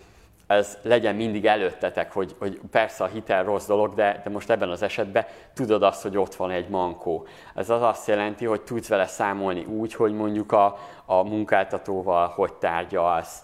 [0.46, 4.70] ez legyen mindig előttetek, hogy, hogy persze a hitel rossz dolog, de, de most ebben
[4.70, 7.26] az esetben tudod azt, hogy ott van egy mankó.
[7.54, 12.52] Ez az azt jelenti, hogy tudsz vele számolni úgy, hogy mondjuk a, a munkáltatóval hogy
[12.52, 13.42] tárgyalsz,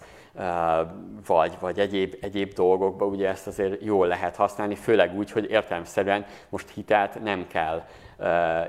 [1.25, 6.25] vagy, vagy egyéb, egyéb dolgokba, ugye ezt azért jól lehet használni, főleg úgy, hogy értelemszerűen
[6.49, 7.83] most hitelt nem kell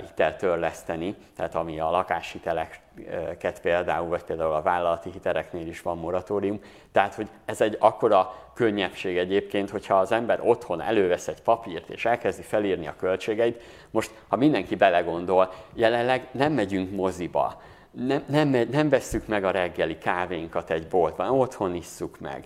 [0.06, 6.60] hitelt törleszteni, tehát ami a lakáshiteleket például, vagy például a vállalati hiteleknél is van moratórium.
[6.92, 12.04] Tehát, hogy ez egy akkora könnyebbség egyébként, hogyha az ember otthon elővesz egy papírt és
[12.04, 17.60] elkezdi felírni a költségeit, most ha mindenki belegondol, jelenleg nem megyünk moziba,
[17.92, 22.44] nem, nem, nem vesszük meg a reggeli kávénkat egy boltban, otthon isszuk meg.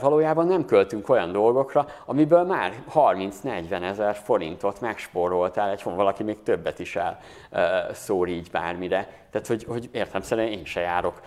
[0.00, 6.78] Valójában nem költünk olyan dolgokra, amiből már 30-40 ezer forintot megspóroltál, egy valaki még többet
[6.78, 7.18] is el
[7.92, 9.08] szór így bármire.
[9.30, 11.20] Tehát, hogy, hogy értem szerint én se járok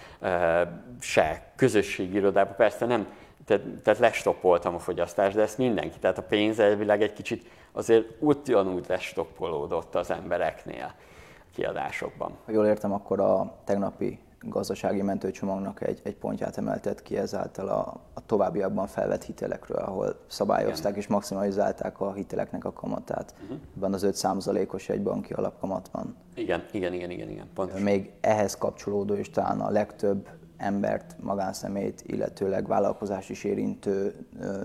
[1.00, 3.08] se közösségi irodába, persze nem,
[3.46, 8.06] tehát, tehát lestoppoltam a fogyasztást, de ezt mindenki, tehát a pénz elvileg egy kicsit azért
[8.20, 10.94] ugyanúgy lestoppolódott az embereknél
[11.54, 12.32] kiadásokban.
[12.46, 18.02] Ha jól értem, akkor a tegnapi gazdasági mentőcsomagnak egy, egy pontját emeltett ki ezáltal a,
[18.14, 21.04] a továbbiakban felvett hitelekről, ahol szabályozták igen.
[21.04, 23.34] és maximalizálták a hiteleknek a kamatát.
[23.44, 23.58] Uh-huh.
[23.76, 26.16] Ebben az 5%-os egy banki alapkamat van.
[26.36, 27.50] Igen, igen, igen, igen, igen.
[27.54, 27.84] Pontosan.
[27.84, 34.16] Még ehhez kapcsolódó és talán a legtöbb embert, magánszemét, illetőleg vállalkozás is érintő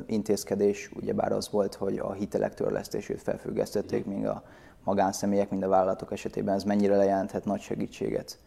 [0.07, 4.15] intézkedés, ugyebár az volt, hogy a hitelek törlesztését felfüggesztették, uh-huh.
[4.15, 4.43] míg a
[4.85, 8.39] magánszemélyek, mind a vállalatok esetében ez mennyire lejelenthet nagy segítséget?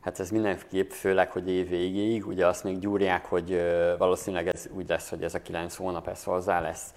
[0.00, 3.60] Hát ez mindenképp, főleg, hogy év végéig, ugye azt még gyúrják, hogy
[3.98, 6.94] valószínűleg ez úgy lesz, hogy ez a kilenc hónap ez hozzá lesz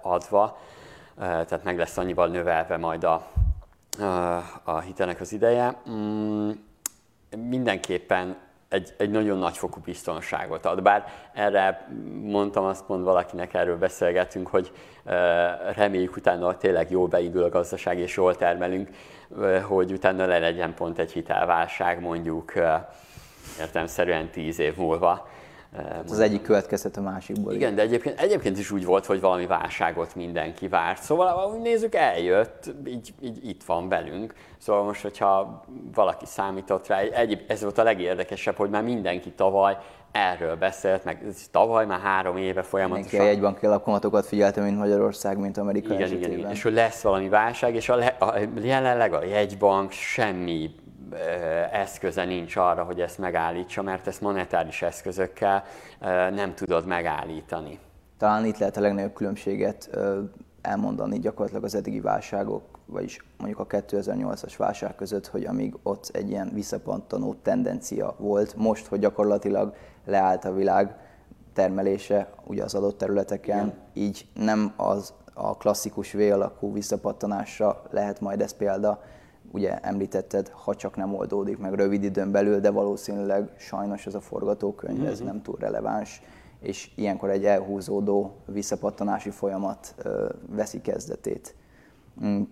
[0.00, 0.58] adva,
[1.16, 3.26] tehát meg lesz annyival növelve majd a,
[4.64, 5.80] a hitelnek az ideje.
[5.90, 6.50] Mm,
[7.36, 8.36] mindenképpen
[8.70, 10.82] egy, egy nagyon nagyfokú biztonságot ad.
[10.82, 11.88] Bár erre
[12.22, 14.72] mondtam, azt mond valakinek, erről beszélgetünk, hogy
[15.74, 18.88] reméljük utána tényleg jól beindul a gazdaság és jól termelünk,
[19.62, 22.52] hogy utána le legyen pont egy hitelválság mondjuk
[23.60, 25.28] értelmszerűen tíz év múlva.
[25.76, 27.54] Hát az egyik következhet a másikból.
[27.54, 31.02] Igen, de egyébként, egyébként is úgy volt, hogy valami válságot mindenki várt.
[31.02, 34.34] Szóval úgy nézzük, eljött, így, így itt van velünk.
[34.58, 39.76] Szóval most, hogyha valaki számított rá, egy, ez volt a legérdekesebb, hogy már mindenki tavaly
[40.12, 43.10] erről beszélt, meg ez tavaly már három éve folyamatosan.
[43.10, 46.28] Mindenki a jegybanki alapkamatokat figyelte, mint Magyarország, mint Amerika igen, esetében.
[46.28, 50.70] Igen, igen, és hogy lesz valami válság, és a, le, a, jelenleg a jegybank semmi
[51.72, 55.64] eszköze nincs arra, hogy ezt megállítsa, mert ezt monetáris eszközökkel
[56.30, 57.78] nem tudod megállítani.
[58.18, 59.98] Talán itt lehet a legnagyobb különbséget
[60.62, 66.30] elmondani gyakorlatilag az eddigi válságok, vagyis mondjuk a 2008-as válság között, hogy amíg ott egy
[66.30, 69.74] ilyen visszapattanó tendencia volt, most, hogy gyakorlatilag
[70.06, 70.96] leállt a világ
[71.52, 73.78] termelése ugye az adott területeken, Igen.
[73.92, 79.02] így nem az a klasszikus V alakú visszapattanásra lehet majd ez példa,
[79.50, 84.20] ugye említetted, ha csak nem oldódik meg rövid időn belül, de valószínűleg sajnos ez a
[84.20, 85.06] forgatókönyv, mm-hmm.
[85.06, 85.28] ez mhm.
[85.28, 86.22] nem túl releváns,
[86.60, 91.54] és ilyenkor egy elhúzódó visszapattanási folyamat ö, veszi kezdetét.
[92.24, 92.42] Mm,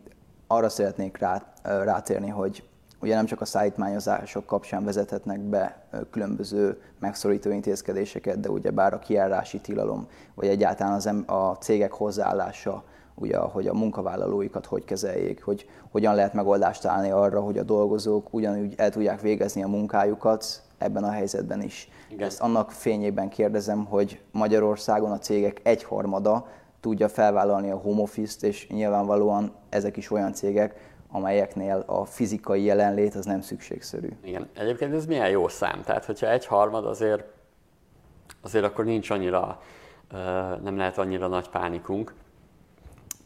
[0.47, 2.69] arra szeretnék rá, ö, rátérni, hogy
[3.01, 8.99] ugye nem csak a szállítmányozások kapcsán vezethetnek be különböző megszorító intézkedéseket, de ugye bár a
[8.99, 12.85] kiárási tilalom, vagy egyáltalán az, a cégek hozzáállása
[13.21, 18.35] ugye, hogy a munkavállalóikat hogy kezeljék, hogy hogyan lehet megoldást találni arra, hogy a dolgozók
[18.35, 21.89] ugyanúgy el tudják végezni a munkájukat ebben a helyzetben is.
[22.09, 22.27] Igen.
[22.27, 26.47] Ezt annak fényében kérdezem, hogy Magyarországon a cégek egyharmada
[26.81, 33.15] tudja felvállalni a home office-t, és nyilvánvalóan ezek is olyan cégek, amelyeknél a fizikai jelenlét
[33.15, 34.09] az nem szükségszerű.
[34.25, 37.25] Igen, egyébként ez milyen jó szám, tehát hogyha egy harmad azért,
[38.43, 39.61] azért akkor nincs annyira,
[40.63, 42.15] nem lehet annyira nagy pánikunk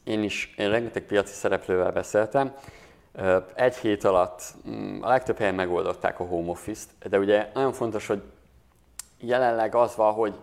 [0.04, 2.54] én is, én rengeteg piaci szereplővel beszéltem,
[3.54, 8.06] egy hét alatt mm, a legtöbb helyen megoldották a home office-t, de ugye nagyon fontos,
[8.06, 8.22] hogy
[9.20, 10.34] jelenleg az van, hogy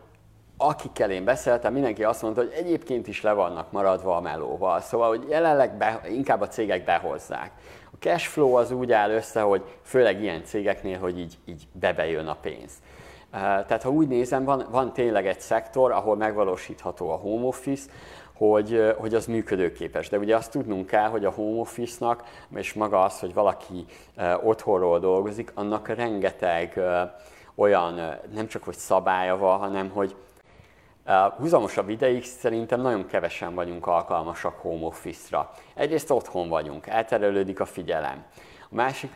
[0.58, 4.82] akikkel én beszéltem, mindenki azt mondta, hogy egyébként is le vannak maradva a melóval.
[4.82, 7.52] Szóval, hogy jelenleg be, inkább a cégek behozzák.
[7.92, 12.28] A cash flow az úgy áll össze, hogy főleg ilyen cégeknél, hogy így, így bebejön
[12.28, 12.72] a pénz.
[13.32, 17.90] Tehát ha úgy nézem, van, van tényleg egy szektor, ahol megvalósítható a home office,
[18.40, 20.10] hogy, hogy az működőképes.
[20.10, 22.24] De ugye azt tudnunk kell, hogy a home office-nak,
[22.56, 23.86] és maga az, hogy valaki
[24.44, 26.80] otthonról dolgozik, annak rengeteg
[27.56, 30.16] olyan, nem csak hogy szabálya van, hanem hogy
[31.38, 35.52] húzamosabb ideig szerintem nagyon kevesen vagyunk alkalmasak home office-ra.
[35.74, 38.24] Egyrészt otthon vagyunk, elterelődik a figyelem.
[38.64, 39.12] A másik,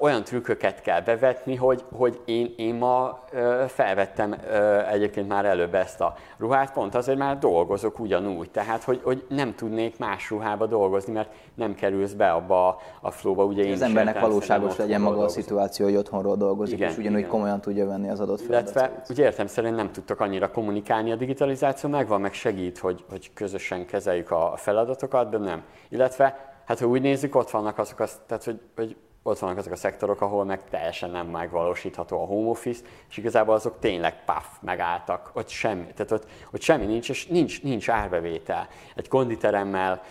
[0.00, 5.74] olyan trükköket kell bevetni, hogy, hogy én, én ma ö, felvettem ö, egyébként már előbb
[5.74, 10.66] ezt a ruhát, pont azért már dolgozok ugyanúgy, tehát hogy, hogy nem tudnék más ruhába
[10.66, 13.44] dolgozni, mert nem kerülsz be abba a flóba.
[13.44, 17.18] Ugye én az embernek valóságos legyen maga a szituáció, hogy otthonról dolgozik, igen, és ugyanúgy
[17.18, 17.30] igen.
[17.30, 18.74] komolyan tudja venni az adott feladatot.
[18.74, 23.30] Illetve ugye értem szerint nem tudtak annyira kommunikálni, a digitalizáció megvan, meg segít, hogy, hogy
[23.34, 25.62] közösen kezeljük a feladatokat, de nem.
[25.88, 29.72] Illetve, hát ha úgy nézzük, ott vannak azok, az, tehát hogy, hogy ott vannak azok
[29.72, 34.46] a szektorok, ahol meg teljesen nem megvalósítható a home office, és igazából azok tényleg paf,
[34.60, 38.68] megálltak, ott semmi, tehát ott, ott semmi nincs, és nincs, nincs árbevétel.
[38.94, 40.02] Egy konditeremmel,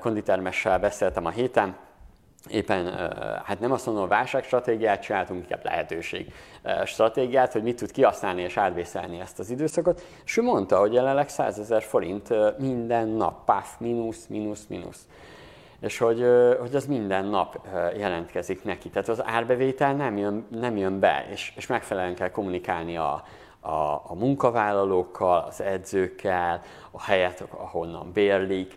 [0.00, 1.76] konditermessel beszéltem a héten,
[2.48, 2.86] éppen,
[3.44, 6.32] hát nem azt mondom, válságstratégiát csináltunk, inkább lehetőség
[6.84, 11.28] stratégiát, hogy mit tud kihasználni és átvészelni ezt az időszakot, és ő mondta, hogy jelenleg
[11.28, 15.06] 100 ezer forint minden nap, paf, mínusz, mínusz, mínusz
[15.80, 16.24] és hogy,
[16.60, 18.88] hogy az minden nap jelentkezik neki.
[18.88, 23.24] Tehát az árbevétel nem jön, nem jön be, és, és megfelelően kell kommunikálni a,
[23.60, 28.76] a, a munkavállalókkal, az edzőkkel, a helyet, ahonnan bérlik,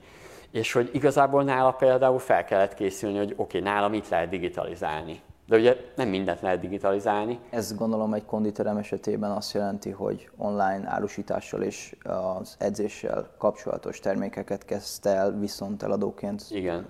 [0.52, 5.22] és hogy igazából nála például fel kellett készülni, hogy oké, okay, nála mit lehet digitalizálni.
[5.52, 7.40] De ugye nem mindent lehet digitalizálni.
[7.50, 14.66] Ez gondolom egy konditerem esetében azt jelenti, hogy online árusítással és az edzéssel kapcsolatos termékeket
[14.66, 16.86] kezdte el viszont eladóként Igen.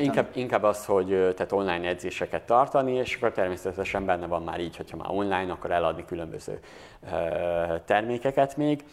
[0.00, 4.76] Inkább, inkább az, hogy tehát online edzéseket tartani, és akkor természetesen benne van már így,
[4.76, 6.60] hogyha már online, akkor eladni különböző
[7.84, 8.84] termékeket még.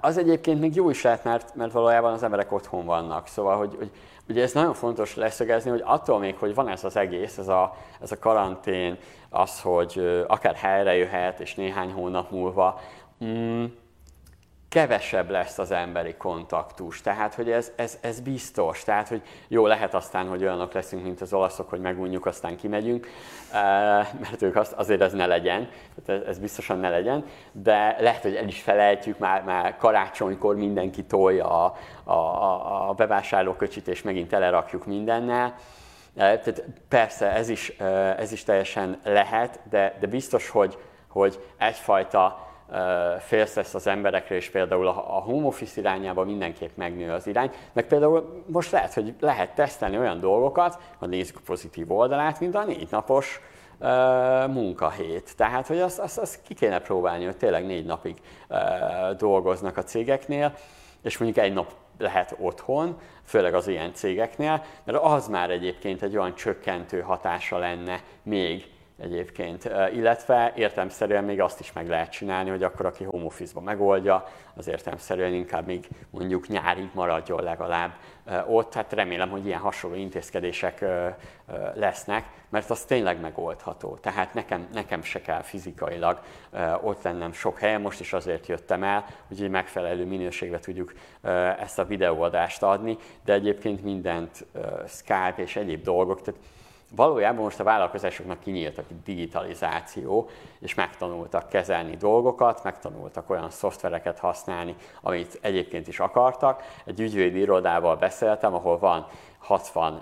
[0.00, 3.74] Az egyébként még jó is lehet, mert, mert valójában az emberek otthon vannak, szóval, hogy,
[3.78, 3.90] hogy
[4.32, 7.76] Ugye ez nagyon fontos leszögezni, hogy attól még, hogy van ez az egész, ez a,
[8.00, 8.98] ez a karantén,
[9.30, 12.80] az, hogy akár helyre jöhet, és néhány hónap múlva,
[13.24, 13.64] mm,
[14.72, 17.00] kevesebb lesz az emberi kontaktus.
[17.00, 18.84] Tehát, hogy ez, ez, ez biztos.
[18.84, 23.08] Tehát, hogy jó, lehet aztán, hogy olyanok leszünk, mint az olaszok, hogy megunjuk, aztán kimegyünk,
[24.20, 25.68] mert ők azt, azért ez ne legyen,
[26.04, 31.04] tehát ez biztosan ne legyen, de lehet, hogy el is felejtjük, már, már karácsonykor mindenki
[31.04, 31.76] tolja a,
[32.10, 35.54] a, a bevásárlóköcsit, és megint telerakjuk mindennel.
[36.14, 37.68] Tehát persze ez is,
[38.16, 40.78] ez is teljesen lehet, de, de biztos, hogy,
[41.08, 42.50] hogy egyfajta
[43.18, 47.50] félsz lesz az emberekre, és például a, home office irányába mindenképp megnő az irány.
[47.72, 52.54] Meg például most lehet, hogy lehet tesztelni olyan dolgokat, ha nézzük a pozitív oldalát, mint
[52.54, 53.40] a négy napos
[54.48, 55.36] munkahét.
[55.36, 58.16] Tehát, hogy azt, azt, azt ki kéne próbálni, hogy tényleg négy napig
[59.16, 60.54] dolgoznak a cégeknél,
[61.02, 66.16] és mondjuk egy nap lehet otthon, főleg az ilyen cégeknél, mert az már egyébként egy
[66.16, 68.70] olyan csökkentő hatása lenne még
[69.02, 74.24] egyébként, illetve értelmszerűen még azt is meg lehet csinálni, hogy akkor aki home office megoldja,
[74.54, 77.92] az értelmszerűen inkább még mondjuk nyárig maradjon legalább
[78.46, 78.74] ott.
[78.74, 80.84] Hát remélem, hogy ilyen hasonló intézkedések
[81.74, 83.98] lesznek, mert az tényleg megoldható.
[84.00, 86.20] Tehát nekem, nekem se kell fizikailag
[86.80, 90.92] ott lennem sok helyen, most is azért jöttem el, hogy egy megfelelő minőségbe tudjuk
[91.58, 94.44] ezt a videóadást adni, de egyébként mindent
[94.88, 96.40] Skype és egyéb dolgok, tehát
[96.96, 100.28] valójában most a vállalkozásoknak kinyílt a digitalizáció,
[100.60, 106.62] és megtanultak kezelni dolgokat, megtanultak olyan szoftvereket használni, amit egyébként is akartak.
[106.84, 109.06] Egy ügyvédi irodával beszéltem, ahol van
[109.38, 109.94] 60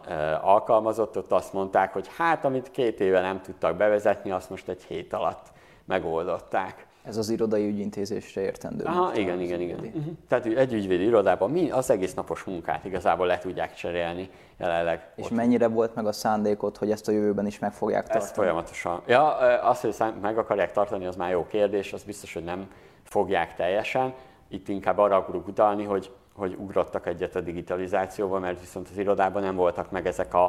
[0.43, 4.83] alkalmazott, ott azt mondták, hogy hát amit két éve nem tudtak bevezetni, azt most egy
[4.83, 5.47] hét alatt
[5.85, 6.87] megoldották.
[7.11, 8.85] Ez az irodai ügyintézésre értendő.
[8.85, 9.79] Aha, igen, igen, igen.
[9.79, 10.05] Uh-huh.
[10.29, 15.11] Tehát egy ügyvédi irodában mi az egész napos munkát igazából le tudják cserélni jelenleg.
[15.17, 15.31] És ott.
[15.31, 18.25] mennyire volt meg a szándékot, hogy ezt a jövőben is meg fogják tartani?
[18.25, 19.03] Ezt folyamatosan.
[19.07, 22.71] Ja, azt, hogy meg akarják tartani, az már jó kérdés, az biztos, hogy nem
[23.03, 24.15] fogják teljesen.
[24.49, 29.43] Itt inkább arra akarok utalni, hogy hogy ugrottak egyet a digitalizációba, mert viszont az irodában
[29.43, 30.45] nem voltak meg ezek a,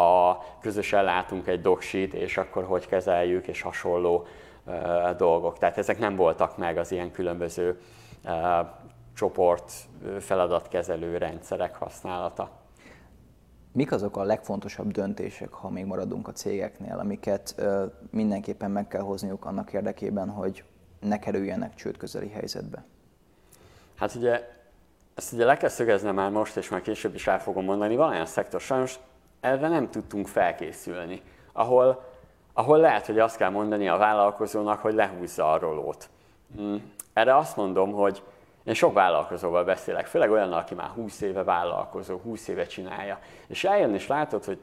[0.00, 4.26] a közösen látunk egy doksít, és akkor hogy kezeljük, és hasonló
[5.16, 5.58] dolgok.
[5.58, 7.80] Tehát ezek nem voltak meg az ilyen különböző
[9.14, 9.72] csoport
[10.18, 12.50] feladatkezelő rendszerek használata.
[13.72, 17.62] Mik azok a legfontosabb döntések, ha még maradunk a cégeknél, amiket
[18.10, 20.64] mindenképpen meg kell hozniuk annak érdekében, hogy
[21.00, 22.84] ne kerüljenek csődközeli helyzetbe?
[23.96, 24.48] Hát ugye
[25.14, 28.10] ezt ugye le kell szögeznem már most, és már később is el fogom mondani, van
[28.10, 28.98] olyan szektor, sajnos
[29.40, 32.04] erre nem tudtunk felkészülni, ahol
[32.58, 36.08] ahol lehet, hogy azt kell mondani a vállalkozónak, hogy lehúzza a rolót.
[36.56, 36.92] Hmm.
[37.12, 38.22] Erre azt mondom, hogy
[38.64, 43.64] én sok vállalkozóval beszélek, főleg olyan, aki már 20 éve vállalkozó, 20 éve csinálja, és
[43.64, 44.58] eljön és látod, hogy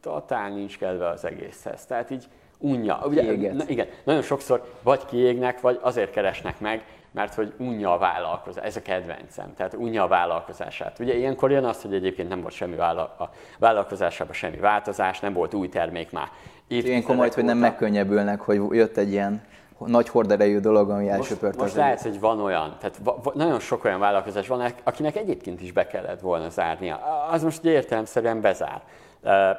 [0.00, 1.86] totál nincs kedve az egészhez.
[1.86, 2.24] Tehát így
[2.58, 3.00] unja.
[3.06, 7.98] Ugye, na, igen, nagyon sokszor vagy kiégnek, vagy azért keresnek meg, mert hogy unja a
[7.98, 10.98] vállalkozás, ez a kedvencem, tehát unja a vállalkozását.
[10.98, 15.32] Ugye ilyenkor jön az, hogy egyébként nem volt semmi vállal- a vállalkozásában semmi változás, nem
[15.32, 16.28] volt új termék már.
[16.66, 19.42] Ilyen komoly, hogy nem megkönnyebbülnek, hogy jött egy ilyen
[19.86, 23.84] nagy horderejű dolog, ami elsöpört Most, most lehet, hogy van olyan, tehát va- nagyon sok
[23.84, 27.26] olyan vállalkozás van, akinek egyébként is be kellett volna zárnia.
[27.30, 28.82] Az most értelemszerűen bezár.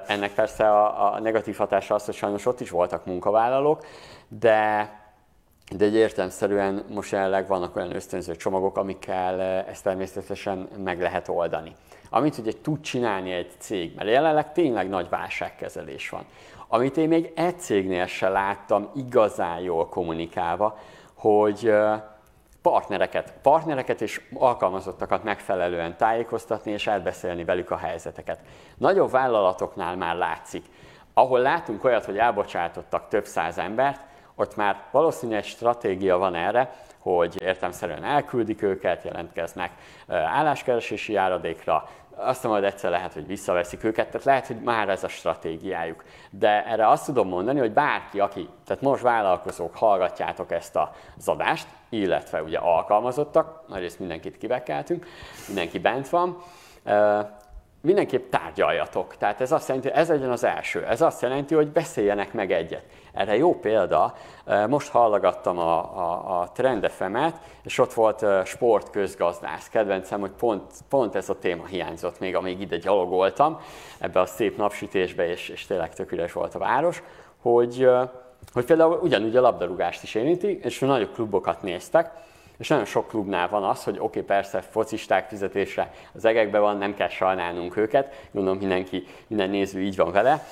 [0.08, 3.86] Ennek persze a, a negatív hatása az, hogy sajnos ott is voltak munkavállalók,
[4.28, 4.90] de
[5.78, 11.76] de egy értelmszerűen most jelenleg vannak olyan ösztönző csomagok, amikkel ezt természetesen meg lehet oldani.
[12.10, 16.26] Amit ugye tud csinálni egy cég, mert jelenleg tényleg nagy válságkezelés van.
[16.68, 20.78] Amit én még egy cégnél se láttam igazán jól kommunikálva,
[21.14, 21.74] hogy
[22.62, 28.40] partnereket, partnereket és alkalmazottakat megfelelően tájékoztatni és elbeszélni velük a helyzeteket.
[28.78, 30.66] Nagyobb vállalatoknál már látszik.
[31.14, 34.06] Ahol látunk olyat, hogy elbocsátottak több száz embert,
[34.36, 39.72] ott már valószínűleg egy stratégia van erre, hogy értelmszerűen elküldik őket, jelentkeznek
[40.08, 45.08] álláskeresési járadékra, aztán majd egyszer lehet, hogy visszaveszik őket, tehát lehet, hogy már ez a
[45.08, 46.04] stratégiájuk.
[46.30, 50.80] De erre azt tudom mondani, hogy bárki, aki, tehát most vállalkozók, hallgatjátok ezt
[51.18, 55.06] az adást, illetve ugye alkalmazottak, nagyrészt mindenkit kivekeltünk,
[55.48, 56.38] mindenki bent van,
[57.84, 59.18] mindenképp tárgyaljatok.
[59.18, 60.86] Tehát ez azt jelenti, hogy ez legyen az első.
[60.86, 62.84] Ez azt jelenti, hogy beszéljenek meg egyet.
[63.14, 64.14] Erre jó példa,
[64.68, 69.70] most hallgattam a, a, a Trendefemet, és ott volt sportközgazdász.
[69.70, 73.60] Kedvencem, hogy pont, pont ez a téma hiányzott még, amíg ide gyalogoltam,
[74.00, 77.04] ebbe a szép napsütésbe, és, és tényleg tök üres volt a város,
[77.42, 77.90] hogy,
[78.54, 82.12] hogy például ugyanúgy a labdarúgást is érinti, és nagyobb klubokat néztek,
[82.58, 86.78] és nagyon sok klubnál van az, hogy oké, okay, persze focisták fizetésre az egekben van,
[86.78, 90.46] nem kell sajnálnunk őket, gondolom mindenki, minden néző így van vele.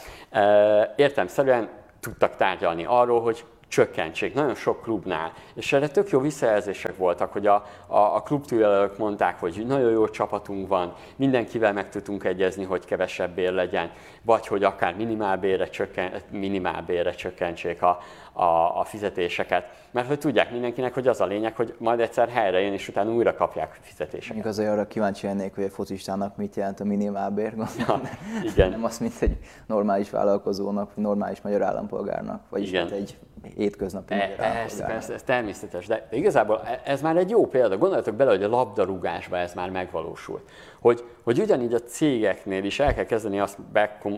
[0.96, 5.34] Értemszerűen tudtak tárgyalni arról, hogy csökkentsék, nagyon sok klubnál.
[5.54, 10.08] És erre tök jó visszajelzések voltak, hogy a, a, a klubtújelölők mondták, hogy nagyon jó
[10.08, 13.92] csapatunk van, mindenkivel meg tudtunk egyezni, hogy kevesebb bér legyen,
[14.22, 18.00] vagy hogy akár minimálbérre, csökken, minimálbérre csökkentsék a,
[18.34, 19.66] a, a fizetéseket.
[19.92, 23.12] Mert hogy tudják mindenkinek, hogy az a lényeg, hogy majd egyszer helyre jön, és utána
[23.12, 24.36] újra kapják fizetéseket.
[24.36, 27.54] Még azért arra kíváncsi lennék, hogy a focistának mit jelent a minimálbér,
[27.88, 28.02] ja,
[28.44, 28.70] igen.
[28.70, 32.86] nem azt, mint egy normális vállalkozónak, vagy normális magyar állampolgárnak, vagyis igen.
[32.86, 33.18] mint egy
[33.56, 37.78] hétköznapi e, persze, persze, ez természetes, de igazából e, ez már egy jó példa.
[37.78, 40.50] Gondoljatok bele, hogy a labdarúgásban ez már megvalósult.
[40.80, 43.58] Hogy, hogy ugyanígy a cégeknél is el kell kezdeni azt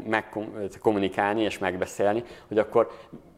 [0.05, 2.91] megkommunikálni és megbeszélni, hogy akkor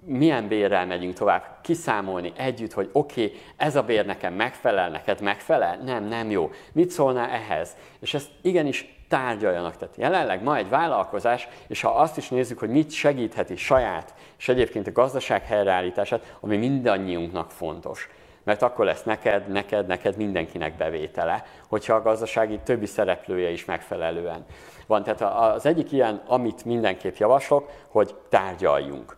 [0.06, 5.22] milyen bérrel megyünk tovább, kiszámolni együtt, hogy oké, okay, ez a bér nekem megfelel, neked
[5.22, 5.78] megfelel?
[5.84, 6.52] Nem, nem jó.
[6.72, 7.76] Mit szólna ehhez?
[8.00, 9.78] És ezt igenis tárgyaljanak.
[9.78, 14.50] Tehát jelenleg ma egy vállalkozás, és ha azt is nézzük, hogy mit segítheti saját, és
[14.50, 18.10] egyébként a gazdaság helyreállítását, ami mindannyiunknak fontos.
[18.44, 24.46] Mert akkor lesz neked, neked, neked mindenkinek bevétele, hogyha a gazdasági többi szereplője is megfelelően
[24.88, 25.04] van.
[25.04, 25.22] Tehát
[25.56, 29.18] az egyik ilyen, amit mindenképp javaslok, hogy tárgyaljunk.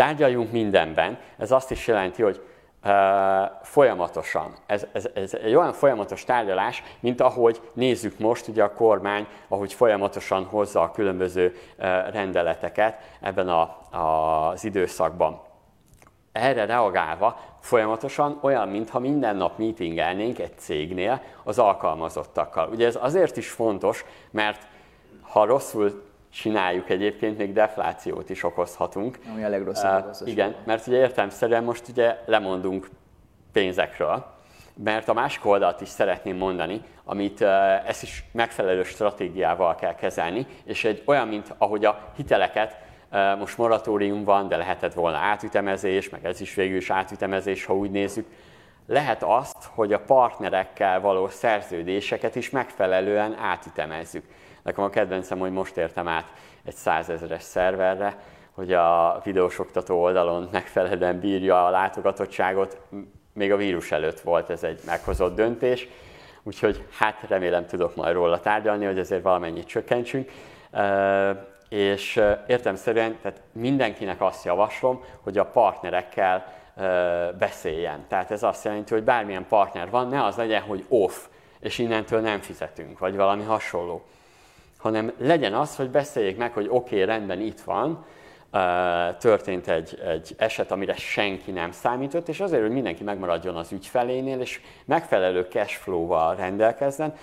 [0.00, 1.18] Tárgyaljunk mindenben.
[1.38, 2.42] Ez azt is jelenti, hogy
[3.62, 4.54] folyamatosan.
[4.66, 9.72] Ez, ez, ez egy olyan folyamatos tárgyalás, mint ahogy nézzük most, ugye a kormány, ahogy
[9.72, 11.56] folyamatosan hozza a különböző
[12.12, 15.40] rendeleteket ebben a, a, az időszakban.
[16.32, 22.68] Erre reagálva folyamatosan olyan, mintha minden nap meetingelnénk egy cégnél az alkalmazottakkal.
[22.68, 24.66] Ugye ez azért is fontos, mert
[25.22, 29.18] ha rosszul csináljuk egyébként, még deflációt is okozhatunk.
[29.32, 30.16] Ami a legrosszabb.
[30.20, 32.88] Uh, igen, mert ugye értelmszerűen most ugye lemondunk
[33.52, 34.24] pénzekről,
[34.84, 40.46] mert a másik oldalt is szeretném mondani, amit uh, ezt is megfelelő stratégiával kell kezelni,
[40.64, 42.76] és egy olyan, mint ahogy a hiteleket
[43.12, 47.76] uh, most moratórium van, de lehetett volna átütemezés, meg ez is végül is átütemezés, ha
[47.76, 48.26] úgy nézzük,
[48.86, 54.24] lehet azt, hogy a partnerekkel való szerződéseket is megfelelően átütemezzük.
[54.62, 56.32] Nekem a kedvencem, hogy most értem át
[56.64, 58.16] egy százezeres szerverre,
[58.52, 62.80] hogy a videós oktató oldalon megfelelően bírja a látogatottságot.
[63.32, 65.88] Még a vírus előtt volt ez egy meghozott döntés,
[66.42, 70.30] úgyhogy hát remélem tudok majd róla tárgyalni, hogy ezért valamennyit csökkentsünk.
[71.68, 76.52] És értemszerűen, tehát mindenkinek azt javaslom, hogy a partnerekkel
[77.38, 78.04] beszéljen.
[78.08, 81.26] Tehát ez azt jelenti, hogy bármilyen partner van, ne az legyen, hogy off,
[81.60, 84.04] és innentől nem fizetünk, vagy valami hasonló
[84.80, 88.04] hanem legyen az, hogy beszéljék meg, hogy oké, okay, rendben itt van,
[89.18, 94.40] történt egy, egy eset, amire senki nem számított, és azért, hogy mindenki megmaradjon az ügyfelénél,
[94.40, 97.14] és megfelelő cashflow-val rendelkezzen,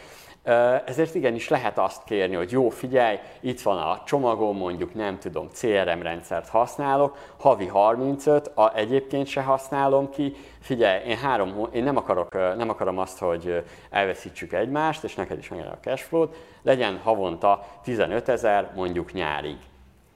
[0.85, 5.47] ezért igenis lehet azt kérni, hogy jó, figyelj, itt van a csomagom, mondjuk nem tudom,
[5.59, 11.97] CRM rendszert használok, havi 35, a, egyébként se használom ki, figyelj, én, három, én nem,
[11.97, 17.65] akarok, nem akarom azt, hogy elveszítsük egymást, és neked is megjelent a cashflow-t, legyen havonta
[17.83, 19.57] 15 ezer, mondjuk nyárig.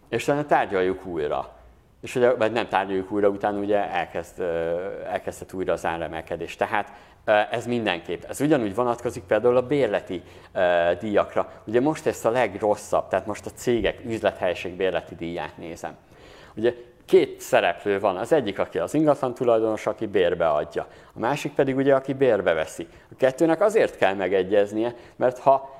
[0.09, 1.59] És utána tárgyaljuk újra.
[2.01, 4.39] És ugye, vagy nem tárgyaljuk újra, utána ugye elkezd,
[5.05, 6.55] elkezdett újra az áremelkedés.
[6.55, 6.91] Tehát
[7.25, 8.23] ez mindenképp.
[8.23, 10.23] Ez ugyanúgy vonatkozik például a bérleti
[10.99, 11.51] díjakra.
[11.65, 15.95] Ugye most ezt a legrosszabb, tehát most a cégek üzlethelyiség bérleti díját nézem.
[16.55, 16.73] Ugye
[17.05, 18.17] két szereplő van.
[18.17, 20.87] Az egyik, aki az ingatlan tulajdonos, aki bérbe adja.
[21.13, 22.87] A másik pedig ugye, aki bérbe veszi.
[23.11, 25.79] A kettőnek azért kell megegyeznie, mert ha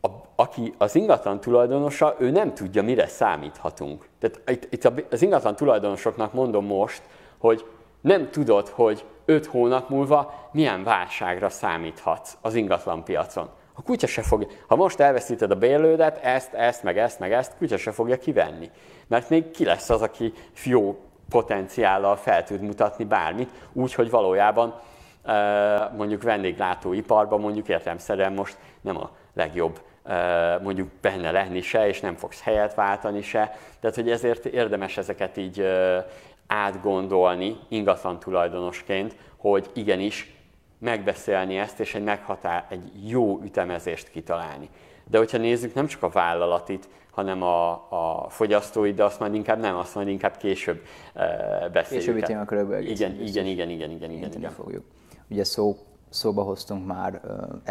[0.00, 4.08] a, aki az ingatlan tulajdonosa, ő nem tudja, mire számíthatunk.
[4.18, 7.02] Tehát itt, itt az ingatlan tulajdonosoknak mondom most,
[7.38, 7.64] hogy
[8.00, 13.48] nem tudod, hogy öt hónap múlva milyen válságra számíthatsz az ingatlan piacon.
[13.74, 17.56] A kutya se fogja, ha most elveszíted a bérlődet, ezt, ezt, meg ezt, meg ezt,
[17.58, 18.70] kutya se fogja kivenni.
[19.06, 21.00] Mert még ki lesz az, aki fió
[21.30, 24.80] potenciállal fel tud mutatni bármit, úgy, hogy valójában
[25.96, 29.80] mondjuk vendéglátóiparban mondjuk értelmszerűen most nem a legjobb
[30.62, 33.56] mondjuk benne lenni se, és nem fogsz helyet váltani se.
[33.80, 35.66] Tehát, hogy ezért érdemes ezeket így
[36.46, 40.34] átgondolni ingatlan tulajdonosként, hogy igenis
[40.78, 44.68] megbeszélni ezt, és egy, meghatár, egy jó ütemezést kitalálni.
[45.10, 49.58] De hogyha nézzük nem csak a vállalatit, hanem a, a fogyasztói, de azt majd inkább
[49.58, 50.82] nem, azt majd inkább később
[51.14, 51.22] uh,
[51.72, 52.06] beszéljük.
[52.06, 54.50] Későbbi témakörökből igen, igen, igen, igen, igen, igen, igen.
[54.50, 54.84] fogjuk.
[55.30, 55.76] Ugye szó,
[56.08, 57.20] szóba hoztunk már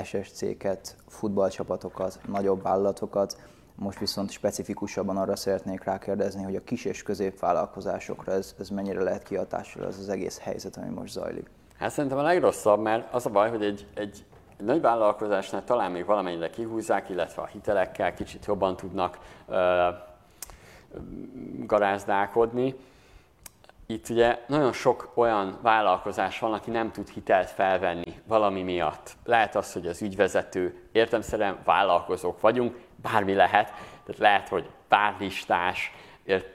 [0.03, 3.37] SSC-ket, futballcsapatokat, nagyobb vállalatokat,
[3.75, 9.23] most viszont specifikusabban arra szeretnék rákérdezni, hogy a kis és középvállalkozásokra ez, ez mennyire lehet
[9.23, 11.49] kihatással az az egész helyzet, ami most zajlik.
[11.77, 14.25] Hát szerintem a legrosszabb, mert az a baj, hogy egy, egy,
[14.57, 19.87] egy nagy vállalkozásnál talán még valamennyire kihúzzák, illetve a hitelekkel kicsit jobban tudnak ö,
[21.65, 22.75] garázdálkodni.
[23.85, 29.13] Itt ugye nagyon sok olyan vállalkozás van, aki nem tud hitelt felvenni valami miatt.
[29.25, 33.73] Lehet az, hogy az ügyvezető, értemszerűen vállalkozók vagyunk, bármi lehet,
[34.03, 35.91] tehát lehet, hogy párlistás,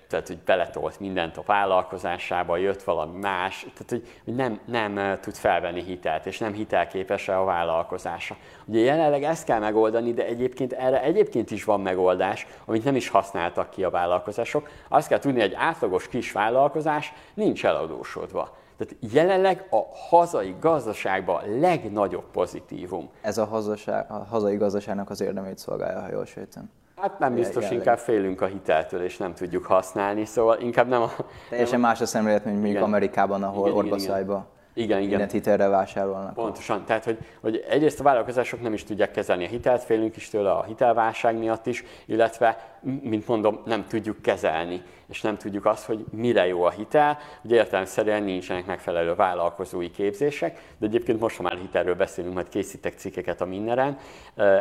[0.09, 5.83] tehát hogy beletolt mindent a vállalkozásába, jött valami más, tehát hogy, nem, nem tud felvenni
[5.83, 8.37] hitelt, és nem hitelképes a vállalkozása.
[8.65, 13.09] Ugye jelenleg ezt kell megoldani, de egyébként erre egyébként is van megoldás, amit nem is
[13.09, 14.69] használtak ki a vállalkozások.
[14.89, 18.59] Azt kell tudni, hogy egy átlagos kis vállalkozás nincs eladósodva.
[18.81, 23.11] Tehát jelenleg a hazai gazdaságban a legnagyobb pozitívum.
[23.21, 26.71] Ez a, hazaság, a hazai gazdaságnak az érdemét szolgálja, ha jól sejtem.
[26.97, 27.79] Hát nem biztos, jelenleg.
[27.79, 31.11] inkább félünk a hiteltől, és nem tudjuk használni, szóval inkább nem a...
[31.49, 35.29] Teljesen más a szemlélet, mint mondjuk Amerikában, ahol Orbaszájba igen, igen.
[35.29, 36.35] hitelre vásárolnak.
[36.35, 40.29] Pontosan, tehát hogy, hogy egyrészt a vállalkozások nem is tudják kezelni a hitelt, félünk is
[40.29, 45.85] tőle a hitelválság miatt is, illetve, mint mondom, nem tudjuk kezelni, és nem tudjuk azt,
[45.85, 47.19] hogy mire jó a hitel.
[47.43, 52.99] Ugye értelemszerűen nincsenek megfelelő vállalkozói képzések, de egyébként most, ha már hitelről beszélünk, majd készítek
[52.99, 53.99] cikkeket a Minneren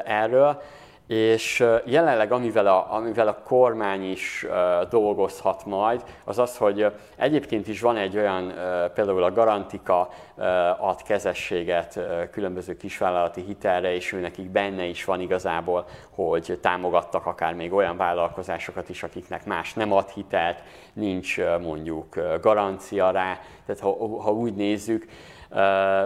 [0.06, 0.62] erről,
[1.10, 4.46] és jelenleg amivel a, amivel a kormány is
[4.90, 6.86] dolgozhat majd, az az, hogy
[7.16, 8.54] egyébként is van egy olyan,
[8.94, 10.10] például a Garantika
[10.78, 12.00] ad kezességet
[12.32, 18.90] különböző kisvállalati hitelre, és őnekik benne is van igazából, hogy támogattak akár még olyan vállalkozásokat
[18.90, 25.06] is, akiknek más nem ad hitelt, nincs mondjuk garancia rá, tehát ha, ha úgy nézzük,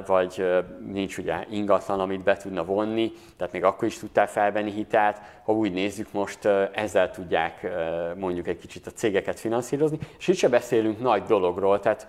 [0.06, 0.46] vagy
[0.92, 5.22] nincs ugye ingatlan, amit be tudna vonni, tehát még akkor is tudtál felvenni hitelt.
[5.44, 7.68] Ha úgy nézzük, most ezzel tudják
[8.16, 12.08] mondjuk egy kicsit a cégeket finanszírozni, és itt se beszélünk nagy dologról, tehát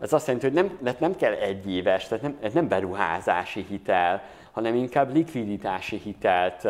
[0.00, 4.22] ez azt jelenti, hogy nem, nem kell egy éves, tehát nem, ez nem beruházási hitel,
[4.52, 6.66] hanem inkább likviditási hitelt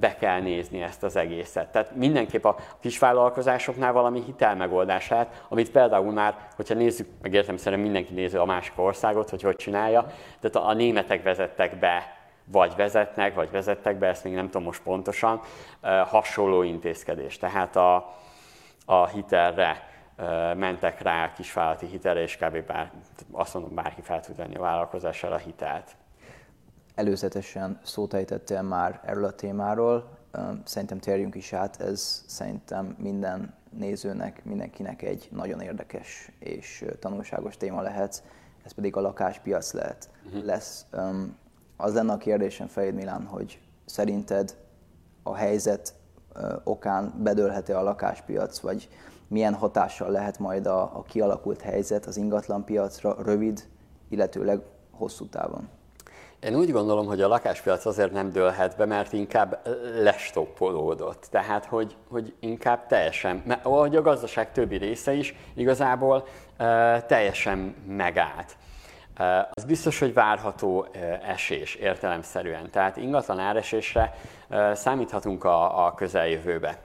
[0.00, 1.68] be kell nézni ezt az egészet.
[1.68, 7.82] Tehát mindenképp a kisvállalkozásoknál valami hitelmegoldás lehet, amit például már, hogyha nézzük, meg értem szerintem
[7.82, 10.06] mindenki nézi a másik országot, hogy hogy csinálja,
[10.40, 14.82] tehát a németek vezettek be vagy vezetnek, vagy vezettek be, ezt még nem tudom most
[14.82, 15.40] pontosan,
[16.06, 17.38] hasonló intézkedés.
[17.38, 18.14] Tehát a,
[18.84, 19.86] a hitelre
[20.54, 22.66] mentek rá, kisvállalati hitelre, és kb.
[22.66, 22.90] Bár,
[23.32, 25.96] azt mondom, bárki fel tud venni a vállalkozására a hitelt
[26.98, 30.18] előzetesen szót ejtettél már erről a témáról,
[30.64, 37.80] szerintem térjünk is át, ez szerintem minden nézőnek, mindenkinek egy nagyon érdekes és tanulságos téma
[37.82, 38.22] lehet,
[38.64, 40.44] ez pedig a lakáspiac lehet, uh-huh.
[40.44, 40.86] lesz.
[41.76, 44.56] Az lenne a kérdésem fejed, Milán, hogy szerinted
[45.22, 45.94] a helyzet
[46.64, 48.88] okán bedőlhet-e a lakáspiac, vagy
[49.28, 53.68] milyen hatással lehet majd a, a kialakult helyzet az ingatlanpiacra rövid,
[54.08, 55.68] illetőleg hosszú távon?
[56.40, 59.60] Én úgy gondolom, hogy a lakáspiac azért nem dőlhet be, mert inkább
[60.02, 61.26] lestoppolódott.
[61.30, 66.26] Tehát, hogy, hogy inkább teljesen, mert ahogy a gazdaság többi része is igazából
[66.56, 68.56] e, teljesen megállt.
[69.16, 72.70] E, az biztos, hogy várható e, esés értelemszerűen.
[72.70, 74.14] Tehát ingatlan áresésre
[74.72, 76.78] számíthatunk a, a közeljövőbe.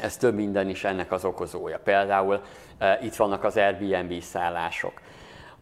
[0.00, 1.78] Ez több minden is ennek az okozója.
[1.78, 2.40] Például
[3.00, 4.92] itt vannak az Airbnb szállások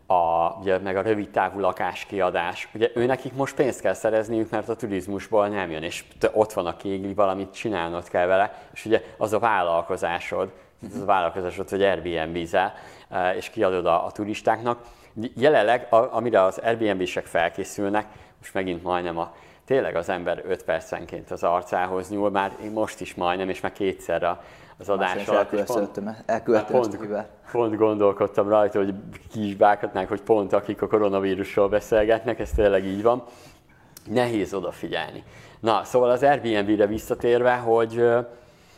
[0.07, 2.69] a, ugye, meg a rövid távú lakáskiadás.
[2.75, 6.67] Ugye ő nekik most pénzt kell szerezniük, mert a turizmusból nem jön, és ott van
[6.67, 10.53] a kégli, valamit csinálnod kell vele, és ugye az a vállalkozásod,
[10.95, 12.75] az a vállalkozásod, hogy Airbnb-zel,
[13.09, 14.81] e, és kiadod a, a turistáknak.
[15.37, 18.07] Jelenleg, a, amire az Airbnb-sek felkészülnek,
[18.39, 19.35] most megint majdnem a
[19.65, 24.23] tényleg az ember 5 percenként az arcához nyúl, már most is majdnem, és már kétszer
[24.23, 24.43] a,
[24.79, 25.65] az adás alatt.
[25.65, 26.01] Pont,
[26.67, 26.99] pont,
[27.53, 28.95] pont gondolkodtam rajta, hogy
[29.31, 33.23] ki is bákhatnánk, hogy pont akik a koronavírusról beszélgetnek, ez tényleg így van.
[34.11, 35.25] Nehéz odafigyelni.
[35.61, 38.05] Na, szóval az Airbnb-re visszatérve, hogy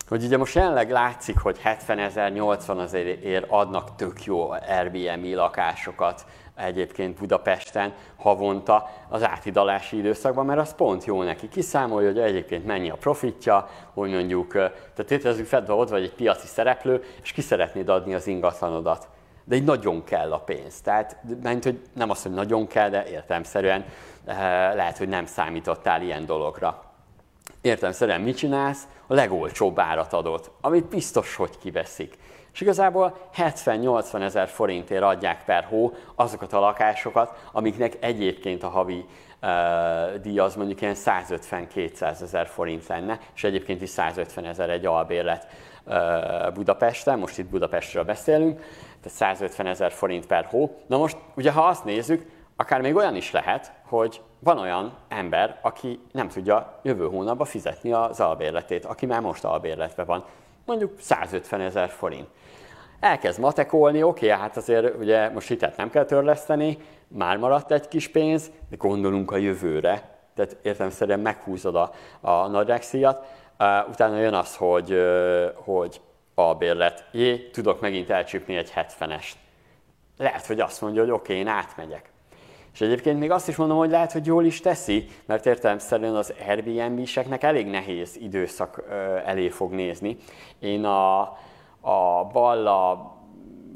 [0.09, 3.07] hogy ugye most jelenleg látszik, hogy 70 ezer, 80 ezer
[3.49, 6.25] adnak tök jó Airbnb lakásokat
[6.59, 11.49] egyébként Budapesten havonta az áthidalási időszakban, mert az pont jó neki.
[11.49, 16.47] Kiszámolja, hogy egyébként mennyi a profitja, hogy mondjuk, tehát tételezzük fel, ott vagy egy piaci
[16.47, 19.09] szereplő, és ki szeretnéd adni az ingatlanodat.
[19.45, 20.81] De így nagyon kell a pénz.
[20.81, 23.85] Tehát, mert hogy nem azt, hogy nagyon kell, de értelmszerűen
[24.75, 26.83] lehet, hogy nem számítottál ilyen dologra.
[27.61, 28.87] Értelmszerűen mit csinálsz?
[29.07, 32.19] A legolcsóbb árat adott, amit biztos, hogy kiveszik
[32.59, 39.05] és igazából 70-80 ezer forintért adják per hó azokat a lakásokat, amiknek egyébként a havi
[39.43, 44.87] uh, díj az mondjuk ilyen 150-200 ezer forint lenne, és egyébként is 150 ezer egy
[44.87, 45.47] albérlet
[45.85, 48.59] uh, Budapesten, most itt Budapestről beszélünk,
[49.03, 50.81] tehát 150 ezer forint per hó.
[50.87, 55.59] Na most, ugye ha azt nézzük, akár még olyan is lehet, hogy van olyan ember,
[55.63, 60.25] aki nem tudja jövő hónapban fizetni az albérletét, aki már most albérletben van,
[60.65, 62.29] mondjuk 150 ezer forint
[63.01, 66.79] elkezd matekolni, oké, hát azért ugye most hitet nem kell törleszteni,
[67.09, 70.17] már maradt egy kis pénz, de gondolunk a jövőre.
[70.35, 73.27] tehát értelemszerűen meghúzod a, a nadrágszíjat,
[73.89, 75.03] utána jön az, hogy,
[75.55, 76.01] hogy
[76.35, 79.33] a bérlet, jé, tudok megint elcsípni egy 70-est.
[80.17, 82.11] Lehet, hogy azt mondja, hogy oké, okay, én átmegyek.
[82.73, 86.35] És egyébként még azt is mondom, hogy lehet, hogy jól is teszi, mert értelemszerűen az
[86.49, 88.83] Airbnb-seknek elég nehéz időszak
[89.25, 90.17] elé fog nézni.
[90.59, 91.37] Én a,
[91.89, 93.12] a Balla